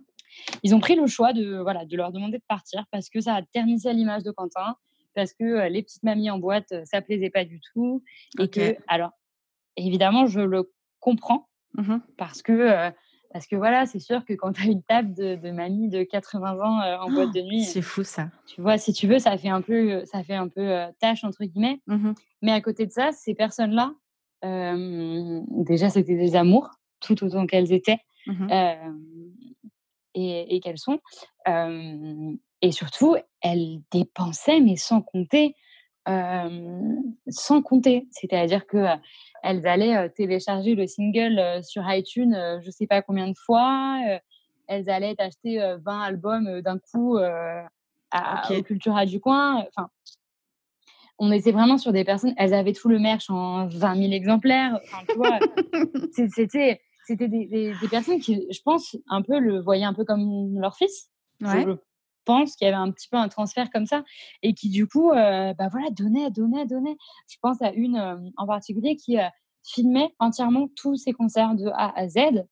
[0.62, 3.34] Ils ont pris le choix de, voilà, de leur demander de partir parce que ça
[3.34, 4.76] a ternissé l'image de Quentin,
[5.14, 8.02] parce que euh, les petites mamies en boîte, euh, ça plaisait pas du tout.
[8.38, 9.12] Et que, alors,
[9.86, 10.70] évidemment, je le
[11.00, 12.90] comprends mmh parce que.
[13.32, 16.02] parce que voilà, c'est sûr que quand tu as une table de, de mamie de
[16.02, 18.30] 80 ans en boîte de nuit, c'est fou ça.
[18.46, 21.44] Tu vois, si tu veux, ça fait un peu, ça fait un peu tâche entre
[21.44, 21.80] guillemets.
[21.86, 22.12] Mmh
[22.42, 23.92] Mais à côté de ça, ces personnes-là,
[24.42, 26.70] déjà, c'était des amours,
[27.00, 28.48] tout autant qu'elles étaient mmh
[30.14, 30.98] et, qu'elles sont.
[31.46, 35.54] et surtout, elles dépensaient, mais sans compter.
[36.06, 38.08] sans compter.
[38.10, 38.86] C'est-à-dire que
[39.42, 44.00] elles allaient télécharger le single sur iTunes, je ne sais pas combien de fois.
[44.66, 47.18] elles allaient acheter 20 albums d'un coup
[48.10, 49.64] à, Cultura du coin.
[49.68, 49.90] Enfin,
[51.18, 54.78] on était vraiment sur des personnes, elles avaient tout le merch en 20 000 exemplaires.
[54.84, 55.38] Enfin, tu vois,
[56.12, 60.76] c'était, c'était des, personnes qui, je pense, un peu le voyaient un peu comme leur
[60.76, 61.10] fils.
[61.40, 61.76] Je
[62.28, 64.04] pense qu'il y avait un petit peu un transfert comme ça
[64.42, 66.98] et qui, du coup, euh, bah voilà, donnait, donnait, donnait.
[67.26, 69.24] Je pense à une euh, en particulier qui euh,
[69.64, 72.44] filmait entièrement tous ses concerts de A à Z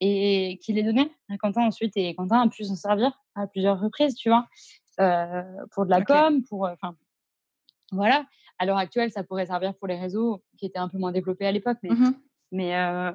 [0.00, 1.92] et qui les donnait à Quentin ensuite.
[1.96, 4.48] Et Quentin a pu s'en servir à plusieurs reprises, tu vois,
[5.70, 6.68] pour de la com, pour.
[6.68, 6.96] Enfin,
[7.92, 8.26] voilà.
[8.58, 11.46] À l'heure actuelle, ça pourrait servir pour les réseaux qui étaient un peu moins développés
[11.46, 12.14] à l'époque, mais, mmh
[12.52, 13.10] mais, euh,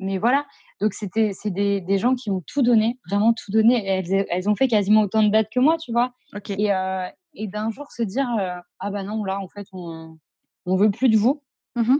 [0.00, 0.46] mais voilà.
[0.80, 3.86] Donc, c'était, c'est des, des, gens qui ont tout donné, vraiment tout donné.
[3.86, 6.14] Elles, elles ont fait quasiment autant de dates que moi, tu vois.
[6.48, 10.18] Et, euh, et d'un jour se dire euh, Ah bah non, là, en fait, on,
[10.66, 11.42] on veut plus de vous.
[11.76, 11.96] Mmh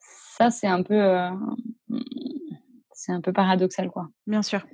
[0.00, 1.28] Ça, c'est un peu,
[2.92, 4.08] c'est un peu paradoxal, quoi.
[4.26, 4.66] Bien sûr.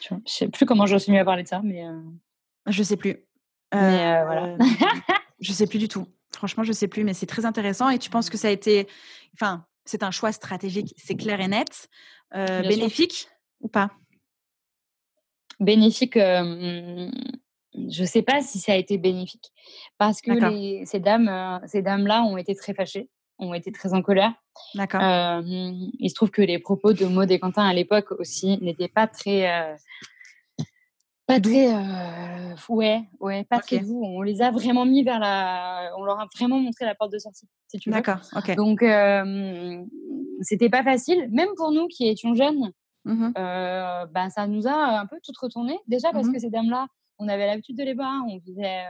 [0.00, 1.84] Je sais plus comment je suis mieux à parler de ça, mais.
[2.66, 3.26] Je sais plus.
[3.74, 4.56] Mais voilà.
[5.40, 6.06] je sais plus du tout.
[6.32, 7.88] Franchement, je sais plus, mais c'est très intéressant.
[7.90, 8.88] Et tu penses que ça a été,
[9.34, 11.88] enfin, c'est un choix stratégique, c'est clair et net,
[12.32, 13.28] bénéfique
[13.60, 13.90] ou pas?
[15.60, 17.10] Bénéfique, je
[17.74, 19.52] ne sais pas si ça a été bénéfique,
[19.98, 20.32] parce que
[20.84, 23.08] ces dames-là ont été très fâchées,
[23.38, 24.32] ont été très en colère.
[24.74, 25.00] D'accord.
[25.44, 29.06] il se trouve que les propos de Maud et Quentin à l'époque aussi n'étaient pas
[29.06, 29.76] très
[31.26, 31.72] pas très,
[32.68, 34.02] ouais, ouais, pas très doux.
[34.04, 37.18] On les a vraiment mis vers la, on leur a vraiment montré la porte de
[37.18, 37.94] sortie, si tu veux.
[37.94, 38.54] D'accord, ok.
[38.56, 38.84] Donc,
[40.40, 42.72] c'était pas facile, même pour nous qui étions jeunes.
[43.06, 45.78] Ben, ça nous a un peu tout retourné.
[45.88, 46.86] Déjà parce mmh que ces dames-là,
[47.18, 48.22] on avait l'habitude de les voir.
[48.28, 48.82] On disait,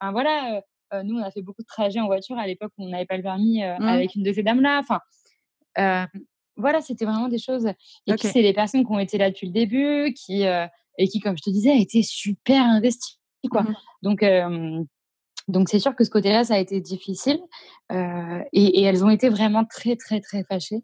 [0.00, 0.62] enfin voilà,
[1.02, 3.16] nous on a fait beaucoup de trajets en voiture à l'époque où on n'avait pas
[3.16, 3.82] le permis mmh.
[3.82, 4.80] avec une de ces dames-là.
[4.80, 5.00] Enfin,
[6.56, 7.66] voilà, c'était vraiment des choses.
[8.06, 10.44] Et puis c'est des personnes qui ont été là depuis le début, qui
[10.98, 13.18] et qui, comme je te disais, a été super investi.
[13.50, 13.62] Quoi.
[13.62, 14.24] Mmh donc,
[15.48, 17.40] donc c'est sûr que ce côté-là, ça a été difficile.
[18.52, 20.82] Et, elles ont été vraiment très, très, très fâchées.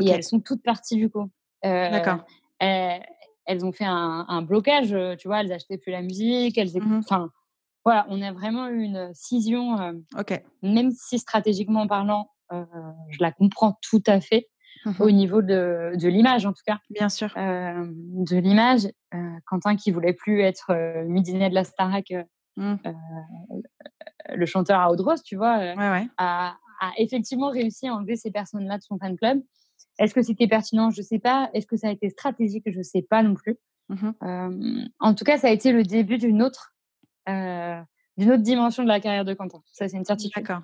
[0.00, 1.28] Et elles sont toutes parties du coup.
[1.62, 2.18] D'accord.
[2.58, 7.30] Elles, ont fait un, blocage, tu vois, elles achetaient plus la musique, elles mmh Enfin,
[7.84, 9.76] voilà, on a vraiment eu une scission.
[10.18, 10.42] ok.
[10.62, 14.48] Même si stratégiquement parlant, je la comprends tout à fait.
[14.84, 16.78] Mmh au niveau de, de l'image en tout cas.
[16.90, 17.32] Bien sûr.
[17.36, 18.88] de l'image,
[19.46, 22.12] Quentin qui voulait plus être euh, Midinet de la Starac,
[22.56, 22.74] mmh.
[24.34, 25.74] le chanteur à Audros, tu vois,
[26.18, 26.54] A,
[26.98, 29.40] effectivement réussi à enlever ces personnes-là de son fan club.
[29.98, 30.90] Est-ce que c'était pertinent?
[30.90, 31.48] Je ne sais pas.
[31.54, 32.64] Est-ce que ça a été stratégique?
[32.66, 33.56] Je ne sais pas non plus.
[33.88, 36.74] Mmh en tout cas, ça a été le début d'une autre,
[37.26, 39.62] d'une autre dimension de la carrière de Quentin.
[39.72, 40.42] Ça, c'est une certitude.
[40.42, 40.62] D'accord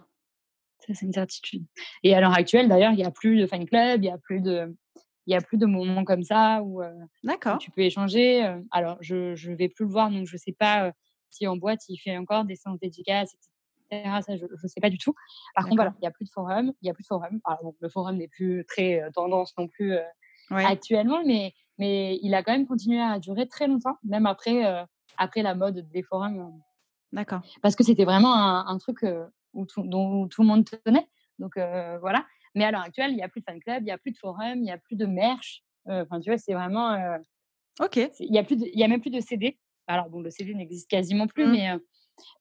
[0.95, 1.65] c'est une certitude.
[2.03, 4.19] Et à l'heure actuelle, d'ailleurs, il n'y a plus de fan club, il n'y a
[4.19, 4.75] plus de,
[5.29, 6.83] il y a plus de moments comme ça où,
[7.61, 8.43] tu peux échanger.
[8.71, 10.93] alors, je ne vais plus le voir, donc je ne sais pas
[11.31, 14.21] si en boîte il fait encore des séances dédicaces, etc.
[14.27, 15.15] Ça, je ne sais pas du tout.
[15.55, 16.73] Par contre, voilà, il n'y a plus de forum.
[16.81, 17.41] Il y a plus de forum.
[17.45, 19.97] Alors, le forum n'est plus très tendance non plus
[20.51, 24.65] actuellement, mais, mais il a quand même continué à durer très longtemps, même après,
[25.19, 26.59] après la mode des forums.
[27.13, 27.41] D'accord.
[27.61, 29.05] Parce que c'était vraiment un, un truc
[29.67, 31.09] tout, dont tout le monde tenait.
[31.39, 32.27] Donc voilà.
[32.55, 34.13] Mais à l'heure actuelle, il n'y a plus de fan club, il n'y a plus
[34.13, 35.63] de forum, il n'y a plus de merch.
[35.87, 36.97] Enfin, tu vois, c'est vraiment.
[37.81, 37.97] ok.
[38.21, 39.59] Il n'y a, plus il y a même plus de CD.
[39.87, 41.51] Alors, bon, le CD n'existe quasiment plus, mmh.
[41.51, 41.71] mais,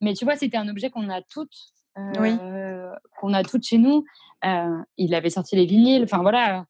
[0.02, 1.56] mais tu vois, c'était un objet qu'on a toutes.
[1.96, 4.04] qu'on a toutes chez nous.
[4.98, 6.04] il avait sorti les vinyles.
[6.04, 6.66] Enfin, voilà.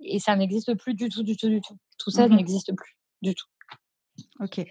[0.00, 1.76] Et ça n'existe plus du tout, du tout, du tout.
[1.98, 3.46] Tout ça mmh n'existe plus du tout.
[4.40, 4.64] Ok.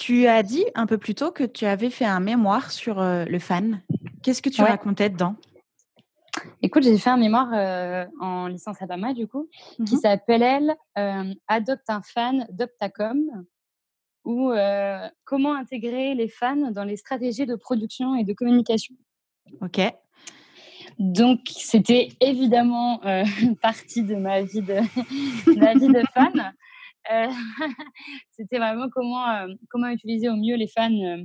[0.00, 3.38] Tu as dit un peu plus tôt que tu avais fait un mémoire sur le
[3.38, 3.82] fan.
[4.22, 5.36] Qu'est-ce que tu racontais dedans?
[6.62, 9.50] Écoute, j'ai fait un mémoire en licence à Bama, du coup,
[9.86, 13.44] qui mmh s'appelle, elle, Adopte un fan, Doptacom,
[14.24, 14.50] ou
[15.26, 18.94] Comment intégrer les fans dans les stratégies de production et de communication.
[19.60, 19.82] Ok.
[20.98, 23.02] Donc, c'était évidemment
[23.60, 24.76] partie de ma vie de,
[25.58, 26.54] ma vie de fan.
[27.10, 27.28] Euh,
[28.30, 31.24] c'était vraiment comment, euh, comment utiliser au mieux les fans euh,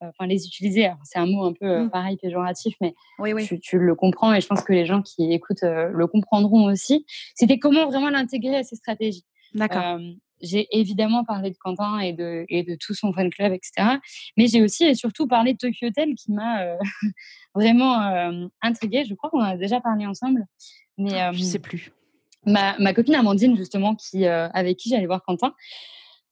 [0.00, 0.90] enfin les utiliser.
[1.04, 1.90] C'est un mot un peu mmh.
[1.90, 3.48] pareil péjoratif, mais oui, oui.
[3.60, 7.04] Tu, le comprends et je pense que les gens qui écoutent le comprendront aussi.
[7.34, 9.24] C'était comment vraiment l'intégrer à ces stratégies.
[9.54, 9.98] D'accord.
[10.42, 13.96] j'ai évidemment parlé de Quentin et de, et de tout son fan club, etc.
[14.36, 16.76] Mais j'ai aussi et surtout parlé de Tokyo Hotel qui m'a
[17.54, 19.04] vraiment intriguée.
[19.04, 20.44] Je crois qu'on en a déjà parlé ensemble.
[20.96, 21.92] Mais, ah, je sais plus
[22.48, 25.54] ma, copine Amandine, justement, qui, euh, avec qui j'allais voir Quentin,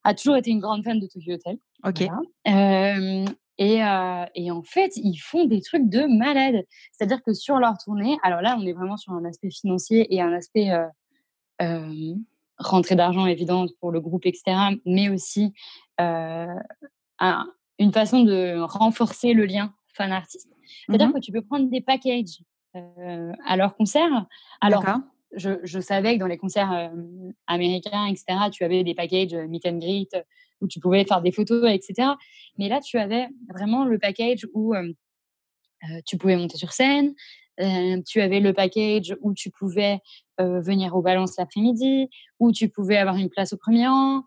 [0.04, 1.58] a toujours été une grande fan de Tokyo Hotel.
[1.84, 2.02] Ok.
[2.02, 3.24] Euh,
[3.58, 6.64] et, euh, et, en fait, ils font des trucs de malade.
[6.92, 10.20] C'est-à-dire que sur leur tournée, alors là, on est vraiment sur un aspect financier et
[10.20, 10.70] un aspect
[12.58, 14.56] rentrée d'argent évidente pour le groupe, etc.
[14.84, 15.52] Mais aussi
[15.98, 20.50] une façon de renforcer le lien fan-artiste.
[20.86, 22.42] C'est-à-dire mmh que tu peux prendre des packages
[22.74, 24.26] à leur concert.
[24.60, 24.84] Alors,
[25.34, 26.92] je, savais que dans les concerts
[27.46, 30.08] américains, etc., tu avais des packages meet and greet
[30.60, 32.10] où tu pouvais faire des photos, etc.
[32.58, 34.74] Mais là, tu avais vraiment le package où
[36.06, 37.14] tu pouvais monter sur scène,
[38.06, 40.00] tu avais le package où tu pouvais
[40.38, 42.08] venir au balance l'après-midi,
[42.38, 44.22] où tu pouvais avoir une place au premier rang,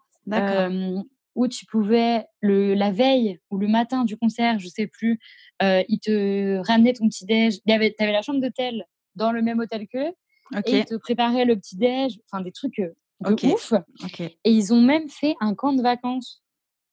[1.36, 5.20] où tu pouvais, le, la veille ou le matin du concert, je sais plus,
[5.62, 7.60] ils te ramenaient ton petit-déj.
[7.66, 8.86] Tu avais, la chambre d'hôtel
[9.16, 10.14] dans le même hôtel qu'eux
[10.66, 12.96] et ils te préparaient le petit-déj, enfin des trucs de
[13.44, 13.74] ouf.
[14.20, 16.44] Et ils ont même fait un camp de vacances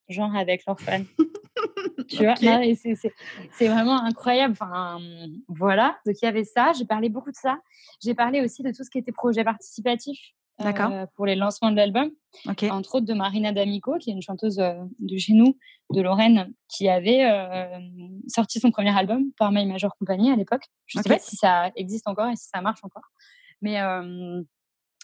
[0.09, 1.03] genre avec leurs fans.
[2.09, 4.53] tu vois, c'est vraiment incroyable.
[4.53, 5.01] Enfin,
[5.49, 5.99] voilà.
[6.07, 6.73] Donc, il y avait ça.
[6.79, 7.59] J'ai parlé beaucoup de ça.
[8.01, 10.19] J'ai parlé aussi de tout ce qui était projet participatif.
[10.65, 12.11] Euh, pour les lancements de l'album.
[12.47, 15.59] Entre autres de Marina D'Amico, qui est une chanteuse euh, de chez nous,
[15.93, 17.79] de Lorraine, qui avait euh,
[18.27, 20.65] sorti son premier album par My Major Company à l'époque.
[20.87, 23.05] Je ne sais pas si ça existe encore et si ça marche encore.
[23.63, 23.81] Mais,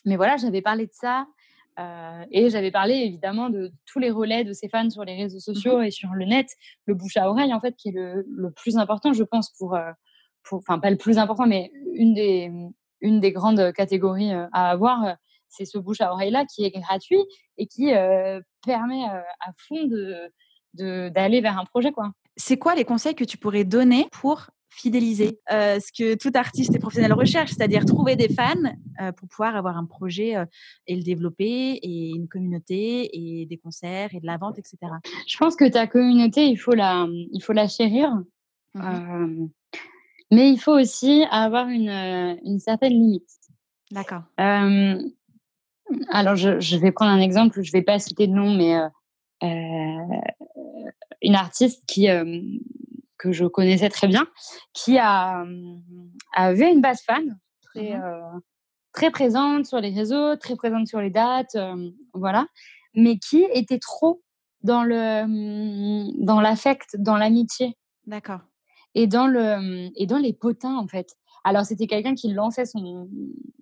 [0.04, 1.26] mais voilà, j'avais parlé de ça.
[2.30, 5.78] et j'avais parlé évidemment de tous les relais de ses fans sur les réseaux sociaux
[5.78, 6.48] mmh et sur le net,
[6.86, 9.78] le bouche à oreille en fait, qui est le, le plus important, je pense, pour,
[10.52, 12.50] enfin pas le plus important, mais une des,
[13.00, 15.16] une des grandes catégories à avoir
[15.52, 17.22] c'est ce bouche à oreille là qui est gratuit
[17.58, 20.32] et qui euh, permet à fond de
[21.10, 22.12] d'aller vers un projet quoi.
[22.38, 26.74] C'est quoi les conseils que tu pourrais donner pour fidéliser euh, ce que tout artiste
[26.74, 28.54] et professionnel recherche, c'est-à-dire trouver des fans
[29.16, 30.34] pour pouvoir avoir un projet
[30.86, 34.78] et le développer, et une communauté, et des concerts, et de la vente, etc.
[35.26, 38.22] Je pense que ta communauté, il faut la, il faut la chérir,
[38.74, 39.46] mmh
[40.34, 43.28] mais il faut aussi avoir une, une certaine limite.
[43.90, 44.22] D'accord.
[46.10, 48.88] Alors, je, vais prendre un exemple, je ne vais pas citer de nom, mais euh,
[49.42, 50.20] euh,
[51.20, 52.40] une artiste qui, euh,
[53.22, 54.26] que je connaissais très bien,
[54.72, 55.44] qui a,
[56.34, 58.40] avait une base fan très, mmh
[58.92, 61.56] très présente sur les réseaux, très présente sur les dates,
[62.12, 62.46] voilà,
[62.94, 64.22] mais qui était trop
[64.62, 67.78] dans le dans l'affect, dans l'amitié.
[68.06, 68.40] D'accord.
[68.94, 71.16] Et dans le et dans les potins en fait.
[71.44, 73.08] Alors, c'était quelqu'un qui lançait son,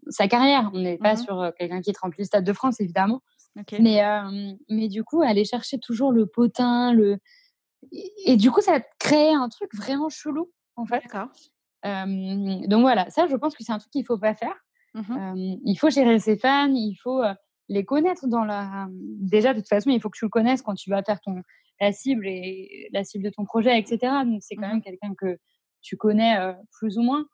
[0.08, 0.70] sa carrière.
[0.74, 3.22] On n'est pas mmh sur euh, quelqu'un qui est rempli le Stade de France, évidemment.
[3.80, 7.18] Mais, euh, mais du coup, aller chercher toujours le potin, le...
[8.26, 11.02] Et, du coup, ça créait un truc vraiment chelou, en fait.
[11.84, 14.56] donc voilà, ça, je pense que c'est un truc qu'il ne faut pas faire.
[14.94, 17.32] Mmh il faut gérer ses fans, il faut euh,
[17.68, 18.88] les connaître dans la.
[18.90, 21.42] Déjà, de toute façon, il faut que tu le connaisses quand tu vas faire ton
[21.80, 24.12] la cible et la cible de ton projet, etc.
[24.26, 25.38] Donc c'est quand mmh même quelqu'un que
[25.80, 26.36] tu connais
[26.72, 27.24] plus ou moins.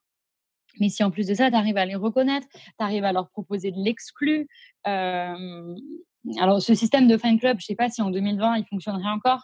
[0.79, 3.31] Mais si en plus de ça, tu arrives à les reconnaître, tu arrives à leur
[3.31, 4.47] proposer de l'exclu.
[4.85, 9.11] alors, ce système de fan club, je ne sais pas si en 2020, il fonctionnerait
[9.11, 9.43] encore.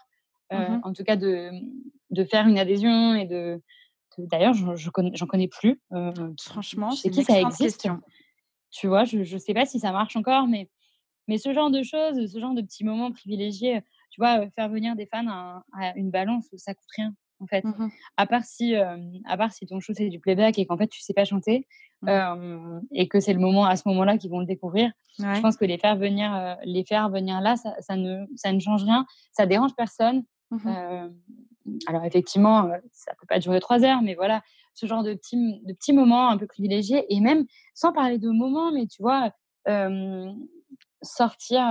[0.51, 1.49] Mmh en tout cas, de,
[2.11, 3.61] de, faire une adhésion et de.
[4.19, 5.81] D'ailleurs, j'en je, connais, connais plus.
[6.41, 7.87] Franchement, c'est qui ça existe.
[8.71, 10.69] Tu vois, je ne sais pas si ça marche encore, mais,
[11.27, 14.95] mais ce genre de choses, ce genre de petits moments privilégiés, tu vois, faire venir
[14.95, 17.13] des fans à, à une balance, ça coûte rien
[17.43, 17.63] en fait.
[17.63, 20.87] Mmh à, part si, à part si ton show c'est du playback et qu'en fait
[20.87, 21.67] tu sais pas chanter
[22.01, 22.79] mmh.
[22.91, 24.91] et que c'est le moment à ce moment-là qu'ils vont le découvrir.
[25.19, 28.59] Je pense que les faire venir, les faire venir là, ça, ça, ne, ça ne
[28.59, 30.23] change rien, ça dérange personne.
[30.53, 31.09] Mmh
[31.87, 34.41] alors effectivement, ça peut pas durer trois heures, mais voilà,
[34.73, 38.29] ce genre de petits, de petits moments un peu privilégiés et même sans parler de
[38.29, 39.31] moments, mais tu vois,
[41.01, 41.61] sortir,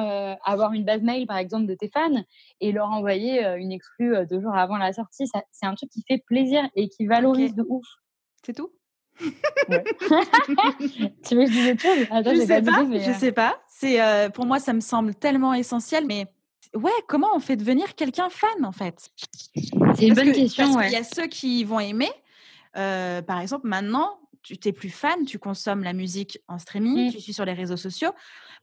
[0.45, 2.25] avoir une base mail par exemple de tes fans
[2.61, 6.25] et leur envoyer une exclue deux jours avant la sortie, c'est un truc qui fait
[6.27, 7.85] plaisir et qui valorise de ouf.
[8.47, 8.73] C'est tout?
[9.21, 9.27] Tu
[11.37, 12.07] veux que je dise autre chose?
[12.35, 13.61] Je sais pas, je sais pas.
[13.69, 14.01] C'est
[14.33, 16.29] pour moi ça me semble tellement essentiel, mais
[16.75, 19.11] ouais, comment on fait devenir quelqu'un fan en fait?
[19.95, 20.81] C'est une bonne question.
[20.81, 22.11] Il y a ceux qui vont aimer.
[22.75, 27.13] par exemple, maintenant, tu t'es plus fan, tu consommes la musique en streaming, mmh.
[27.13, 28.11] tu suis sur les réseaux sociaux,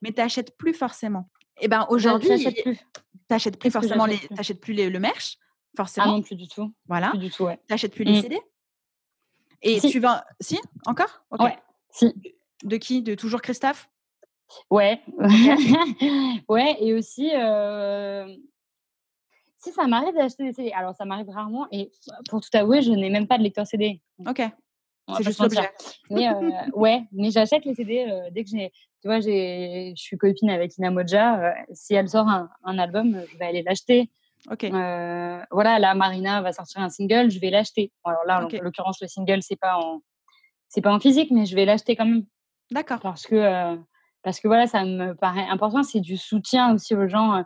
[0.01, 1.29] mais tu n'achètes plus forcément.
[1.61, 2.77] Et eh ben aujourd'hui, tu
[3.29, 5.37] n'achètes plus forcément les, t'achètes plus le merch,
[5.75, 6.07] forcément.
[6.07, 6.73] Ah non, plus du tout.
[6.87, 7.09] Voilà.
[7.09, 7.59] Plus du tout, ouais.
[7.67, 8.21] T'achètes plus les mmh.
[8.21, 8.39] CD.
[9.61, 11.23] Et tu vas, si, encore?
[11.31, 11.57] Ouais.
[11.91, 12.13] Si.
[12.63, 13.01] De qui?
[13.01, 13.89] De toujours Christophe?
[14.69, 15.01] Ouais.
[16.49, 17.29] ouais, et aussi.
[17.33, 18.27] Euh,
[19.57, 21.91] si ça m'arrive d'acheter des CD, alors ça m'arrive rarement, et
[22.29, 24.01] pour tout avouer, je n'ai même pas de lecteur CD.
[24.25, 24.41] Ok.
[25.17, 25.69] C'est juste l'objet.
[26.09, 26.33] Mais euh,
[26.73, 28.71] ouais, mais j'achète les CD euh, dès que j'ai.
[29.01, 31.39] Tu vois, je suis copine avec Ina Moja.
[31.39, 34.09] Euh, si elle sort un, album, je vais aller l'acheter.
[34.51, 34.65] Ok.
[35.51, 37.91] voilà, là, Marina va sortir un single, je vais l'acheter.
[38.03, 40.01] alors là, en l'occurrence, le single, c'est pas en,
[40.67, 42.25] c'est pas en physique, mais je vais l'acheter quand même.
[42.71, 42.99] D'accord.
[43.01, 43.77] Parce que,
[44.23, 45.83] parce que voilà, ça me paraît important.
[45.83, 47.43] C'est du soutien aussi aux gens.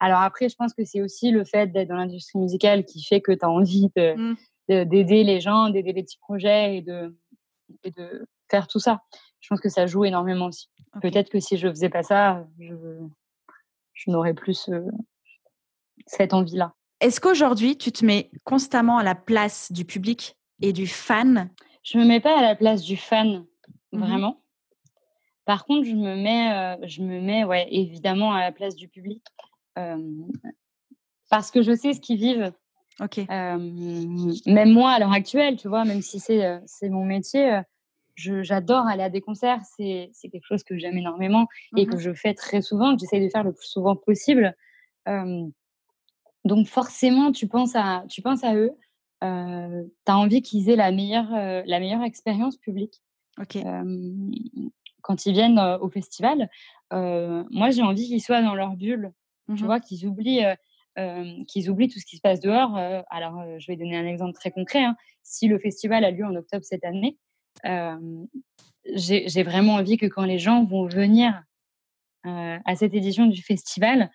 [0.00, 3.20] Alors après, je pense que c'est aussi le fait d'être dans l'industrie musicale qui fait
[3.20, 4.34] que tu as envie mmh
[4.66, 7.14] d'aider les gens, d'aider les petits projets et de,
[7.82, 9.02] et de faire tout ça.
[9.40, 10.70] Je pense que ça joue énormément aussi.
[11.02, 12.74] Peut-être que si je faisais pas ça, je,
[13.92, 14.70] je n'aurais plus
[16.06, 16.72] cette envie-là.
[17.00, 21.50] Est-ce qu'aujourd'hui, tu te mets constamment à la place du public et du fan?
[21.82, 23.44] Je me mets pas à la place du fan,
[23.92, 24.43] mmh vraiment.
[25.44, 29.22] Par contre, je me mets, je me mets ouais, évidemment à la place du public
[31.30, 32.52] parce que je sais ce qu'ils vivent
[33.00, 33.18] Ok.
[33.28, 37.60] même moi, à l'heure actuelle, tu vois, même si c'est c'est mon métier,
[38.16, 39.60] j'adore aller à des concerts.
[39.64, 43.24] C'est quelque chose que j'aime énormément et mmh que je fais très souvent, que j'essaye
[43.24, 44.54] de faire le plus souvent possible.
[46.44, 48.70] donc forcément, tu penses à, tu penses à eux.
[49.20, 51.30] tu as envie qu'ils aient la meilleure,
[51.66, 53.02] la meilleure expérience publique.
[53.40, 53.58] Ok.
[55.04, 56.50] Quand ils viennent au festival,
[56.90, 59.12] moi, j'ai envie qu'ils soient dans leur bulle.
[59.46, 60.46] Tu mmh vois, qu'ils oublient,
[61.46, 62.76] qu'ils oublient tout ce qui se passe dehors.
[63.10, 64.82] alors, je vais donner un exemple très concret.
[64.82, 64.96] Hein.
[65.22, 67.18] Si le festival a lieu en octobre cette année,
[68.94, 71.42] j'ai vraiment envie que quand les gens vont venir
[72.24, 74.10] à cette édition du festival,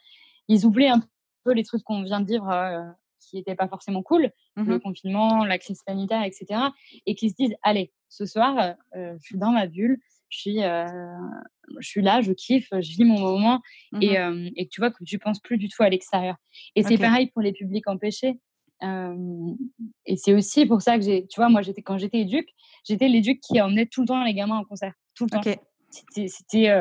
[0.47, 1.01] ils oublient un
[1.43, 5.45] peu les trucs qu'on vient de vivre qui n'étaient pas forcément cool, mmh le confinement,
[5.45, 6.59] la crise sanitaire, etc.
[7.05, 9.99] Et qu'ils se disent, allez, ce soir, je suis dans ma bulle,
[10.29, 13.61] je suis, je suis là, je kiffe, je vis mon moment
[13.91, 14.17] mmh et,
[14.55, 16.35] et, tu vois que tu penses plus du tout à l'extérieur.
[16.75, 18.39] Et c'est pareil pour les publics empêchés.
[18.81, 22.49] et c'est aussi pour ça que j'ai, tu vois, moi, j'étais, quand j'étais éduque,
[22.87, 25.41] j'étais l'éduque qui emmenait tout le temps les gamins en concert, tout le temps.
[25.89, 26.71] C'était,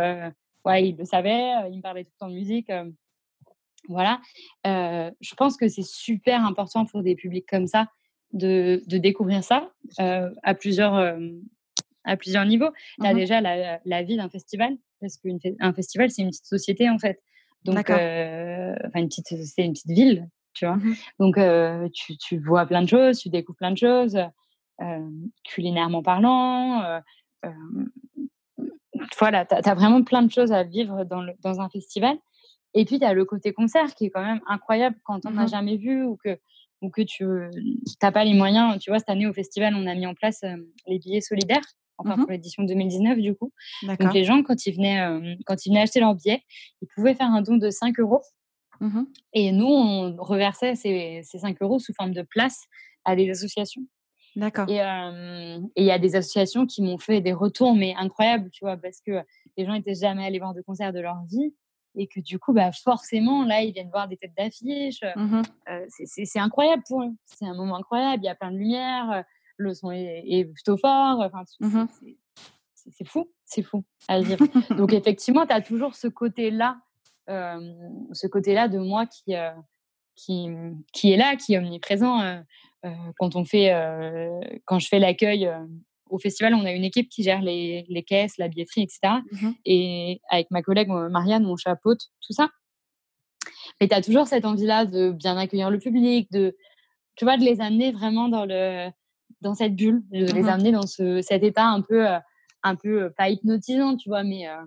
[0.65, 2.71] ouais, il le savait, il me parlait tout le temps de musique.
[3.89, 4.21] voilà.
[4.65, 7.89] je pense que c'est super important pour des publics comme ça
[8.33, 11.19] de, de découvrir ça à plusieurs
[12.09, 12.71] à plusieurs niveaux.
[13.01, 16.47] Tu as mmh déjà la, la vie d'un festival, parce qu'un festival, c'est une petite
[16.47, 17.21] société, en fait.
[17.65, 20.77] Donc, euh, une petite, c'est une petite ville, tu vois.
[20.77, 24.17] Mmh Donc, euh, tu, tu, vois plein de choses, tu découvres plein de choses,
[24.81, 25.11] euh,
[25.45, 27.01] culinairement parlant.
[29.19, 32.17] voilà, tu as, vraiment plein de choses à vivre dans, le, dans un festival.
[32.75, 35.45] Et puis, tu as le côté concert qui est quand même incroyable quand on n'a
[35.45, 36.39] mmh jamais vu ou que,
[36.81, 37.27] ou que tu
[38.03, 38.79] n'as pas les moyens.
[38.79, 40.43] Tu vois, cette année au festival, on a mis en place
[40.87, 41.65] les billets solidaires
[41.99, 43.53] enfin mmh pour l'édition 2019 du coup.
[43.83, 46.43] Donc les gens, quand ils, venaient, quand ils venaient acheter leur billet,
[46.81, 48.23] ils pouvaient faire un don de 5 euros.
[48.81, 49.03] Mmh
[49.33, 52.65] et nous, on reversait ces, ces 5 euros sous forme de place
[53.05, 53.83] à des associations.
[54.37, 54.67] D'accord.
[54.69, 54.77] Et
[55.77, 59.01] il y a des associations qui m'ont fait des retours, mais incroyables, tu vois, parce
[59.05, 59.23] que
[59.57, 61.55] les gens n'étaient jamais allés voir de concert de leur vie.
[61.97, 65.01] Et que du coup, bah, forcément, là, ils viennent voir des têtes d'affiche.
[65.17, 65.43] Mmh
[66.05, 67.11] c'est incroyable pour eux.
[67.25, 68.23] C'est un moment incroyable.
[68.23, 69.25] Il y a plein de lumière
[69.59, 71.21] le son est, plutôt fort.
[71.21, 71.85] Enfin, mmh
[72.91, 74.47] c'est fou, c'est fou à vivre.
[74.77, 76.81] Donc effectivement, tu as toujours ce côté-là,
[77.27, 79.35] ce côté-là de moi qui,
[80.15, 80.49] qui,
[80.95, 82.43] qui, est là, qui est omniprésent.
[83.19, 83.75] quand on fait,
[84.65, 85.51] quand je fais l'accueil
[86.09, 89.17] au festival, on a une équipe qui gère les, les caisses, la billetterie, etc.
[89.33, 92.49] Mmh Et avec ma collègue Marianne, on chapeaute tout ça.
[93.81, 96.57] Mais tu as toujours cette envie-là de bien accueillir le public, de,
[97.17, 98.91] tu vois, de les amener vraiment dans le,
[99.41, 102.19] dans cette bulle, de les mmh amener dans ce, cet état un peu, euh,
[102.63, 104.65] un peu euh, pas hypnotisant, tu vois, mais, euh,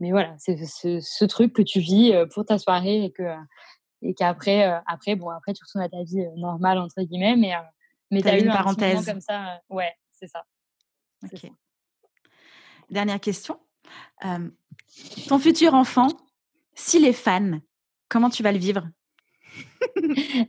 [0.00, 3.22] mais voilà, c'est ce, truc que tu vis pour ta soirée et que
[4.04, 7.52] et qu'après, après, bon, après tu retournes à ta vie normale entre guillemets, mais
[8.10, 9.06] mais tu as eu une parenthèse.
[9.06, 10.44] comme ça, ouais, c'est ça.
[12.90, 13.60] Dernière question.
[15.28, 16.08] ton futur enfant,
[16.74, 17.60] s'il est fan,
[18.08, 18.88] comment tu vas le vivre?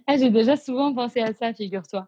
[0.07, 2.07] Ah, j'ai déjà souvent pensé à ça, figure-toi.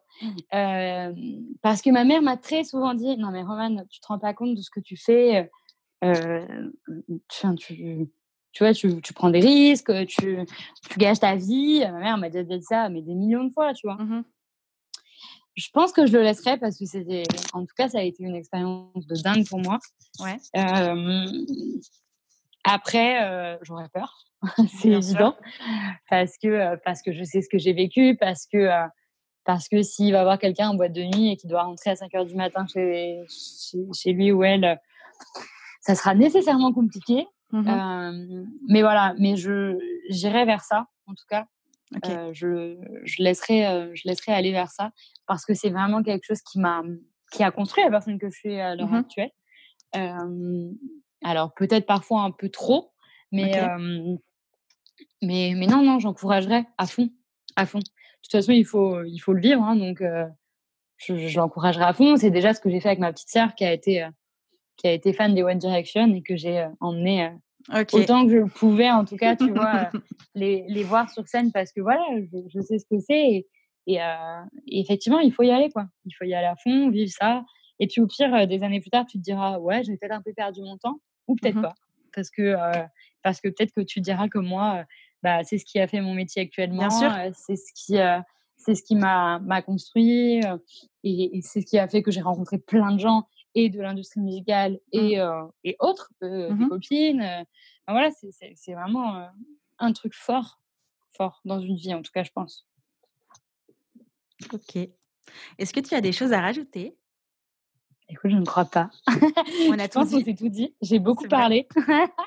[0.53, 1.13] Euh,
[1.61, 4.33] parce que ma mère m'a très souvent dit Non, mais Roman, tu te rends pas
[4.33, 5.49] compte de ce que tu fais.
[6.03, 6.45] Euh,
[7.29, 10.37] tu, tu, vois, tu, tu, prends des risques, tu,
[10.89, 11.79] tu gages ta vie.
[11.79, 13.95] Ma mère m'a déjà dit ça, mais des millions de fois, tu vois.
[13.95, 14.23] Mmh
[15.55, 17.23] je pense que je le laisserai parce que c'était,
[17.53, 19.79] en tout cas, ça a été une expérience de dingue pour moi.
[20.19, 20.37] Ouais.
[20.57, 21.25] Euh,
[22.65, 24.25] après, j'aurais peur.
[24.79, 25.35] c'est évident.
[26.09, 28.87] Parce que, euh, parce que je sais ce que j'ai vécu, parce que, euh,
[29.43, 31.95] parce que s'il va voir quelqu'un en boîte de nuit et qu'il doit rentrer à
[31.95, 33.23] 5 h du matin chez,
[33.93, 34.79] chez, lui ou elle,
[35.81, 37.27] ça sera nécessairement compliqué.
[37.51, 39.77] Mmh euh, mais voilà, mais je
[40.09, 41.45] j'irai vers ça, en tout cas.
[42.33, 44.91] je, je, laisserai, je laisserai aller vers ça
[45.27, 46.81] parce que c'est vraiment quelque chose qui m'a
[47.31, 49.31] qui a construit la personne que je suis à l'heure mmh actuelle.
[51.25, 52.91] Alors peut-être parfois un peu trop,
[53.31, 53.53] mais,
[55.21, 57.09] mais, mais non, non, j'encouragerais à fond,
[57.55, 57.79] à fond.
[57.79, 57.83] De
[58.23, 60.01] toute façon, il faut, il faut le vivre, hein, donc
[60.97, 62.15] je, je l'encouragerai à fond.
[62.15, 64.07] C'est déjà ce que j'ai fait avec ma petite sœur qui a été,
[64.77, 67.31] qui a été fan des One Direction et que j'ai emmené
[67.93, 69.89] autant que je pouvais, en tout cas, tu vois,
[70.35, 72.03] les, les, voir sur scène parce que voilà,
[72.53, 73.45] je, sais ce que c'est.
[73.87, 73.99] Et,
[74.67, 75.87] effectivement, il faut y aller, quoi.
[76.05, 77.43] Il faut y aller à fond, vivre ça.
[77.79, 80.21] Et puis au pire, des années plus tard, tu te diras, ouais, j'ai peut-être un
[80.21, 81.75] peu perdu mon temps, ou peut-être mmh pas.
[82.13, 82.55] Parce que
[83.23, 84.85] parce que peut-être que tu diras que moi,
[85.23, 86.89] bah, c'est ce qui a fait mon métier actuellement,
[87.33, 87.97] c'est ce qui,
[88.57, 90.41] c'est ce qui m'a, construit
[91.03, 94.21] et, c'est ce qui a fait que j'ai rencontré plein de gens et de l'industrie
[94.21, 94.99] musicale mmh.
[94.99, 95.17] et,
[95.63, 97.45] et autres, mmh des copines.
[97.87, 99.27] voilà, c'est, c'est, vraiment
[99.79, 100.61] un truc fort,
[101.17, 102.67] fort dans une vie, en tout cas, je pense.
[104.53, 104.77] Ok.
[105.57, 106.95] Est-ce que tu as des choses à rajouter?
[108.09, 108.89] Écoute, je ne crois pas.
[109.69, 110.35] On a tout dit.
[110.35, 110.75] tout dit.
[110.81, 111.67] J'ai beaucoup parlé.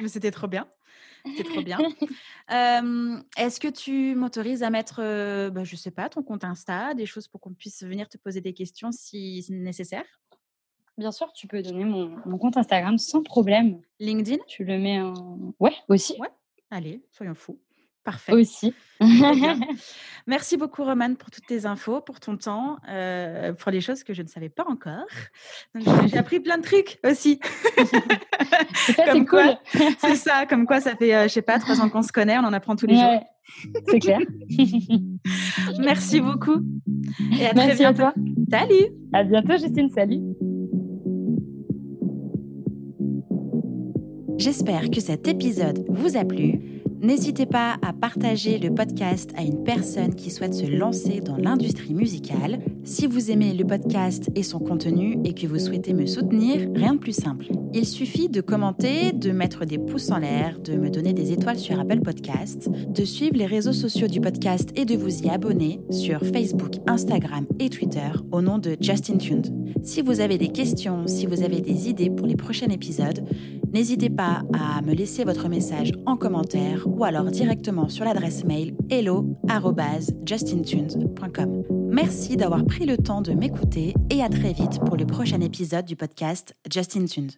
[0.01, 0.67] Mais c'était trop bien.
[1.37, 1.79] C'est trop bien.
[3.37, 5.01] Est-ce que tu m'autorises à mettre,
[5.51, 8.41] bah, je sais pas, ton compte Insta, des choses pour qu'on puisse venir te poser
[8.41, 10.05] des questions si nécessaire?
[10.97, 13.81] Bien sûr, tu peux donner mon, mon, compte Instagram sans problème.
[14.01, 14.43] LinkedIn?
[14.49, 15.55] Tu le mets en...
[15.61, 16.17] Ouais, aussi.
[16.19, 16.31] Ouais,
[16.73, 17.61] allez, soyons fous.
[18.09, 18.33] Parfait.
[18.33, 18.73] Aussi.
[20.27, 24.15] Merci beaucoup, Romane, pour toutes tes infos, pour ton temps, euh, pour les choses que
[24.15, 25.05] je ne savais pas encore.
[26.07, 27.39] J'ai appris plein de trucs aussi.
[28.87, 29.59] c'est cool.
[29.99, 32.13] c'est ça, comme quoi ça fait, je euh, je sais pas, trois ans qu'on se
[32.13, 33.23] connaît, on en apprend tous les jours.
[33.89, 34.21] C'est clair.
[35.79, 36.63] Merci beaucoup.
[37.39, 38.15] Et à Merci à toi.
[38.51, 38.87] Salut.
[39.13, 39.91] À bientôt, Justine.
[39.91, 40.23] Salut.
[44.39, 46.78] J'espère que cet épisode vous a plu.
[47.01, 51.95] N'hésitez pas à partager le podcast à une personne qui souhaite se lancer dans l'industrie
[51.95, 52.59] musicale.
[52.89, 56.95] Si vous aimez le podcast et son contenu et que vous souhaitez me soutenir, rien
[56.95, 57.49] de plus simple.
[57.75, 61.59] Il suffit de commenter, de mettre des pouces en l'air, de me donner des étoiles
[61.59, 65.83] sur Apple Podcast, de suivre les réseaux sociaux du podcast et de vous y abonner
[65.91, 69.55] sur Facebook, Instagram et Twitter au nom de Justin Tuned.
[69.83, 73.23] Si vous avez des questions, si vous avez des idées pour les prochains épisodes,
[73.75, 78.75] n'hésitez pas à me laisser votre message en commentaire ou alors directement sur l'adresse mail
[78.89, 81.78] hello@justintunes.com.
[81.91, 85.87] Merci d'avoir pris le temps de m'écouter et à très vite pour le prochain épisode
[85.87, 87.31] du podcast Justin Tunes.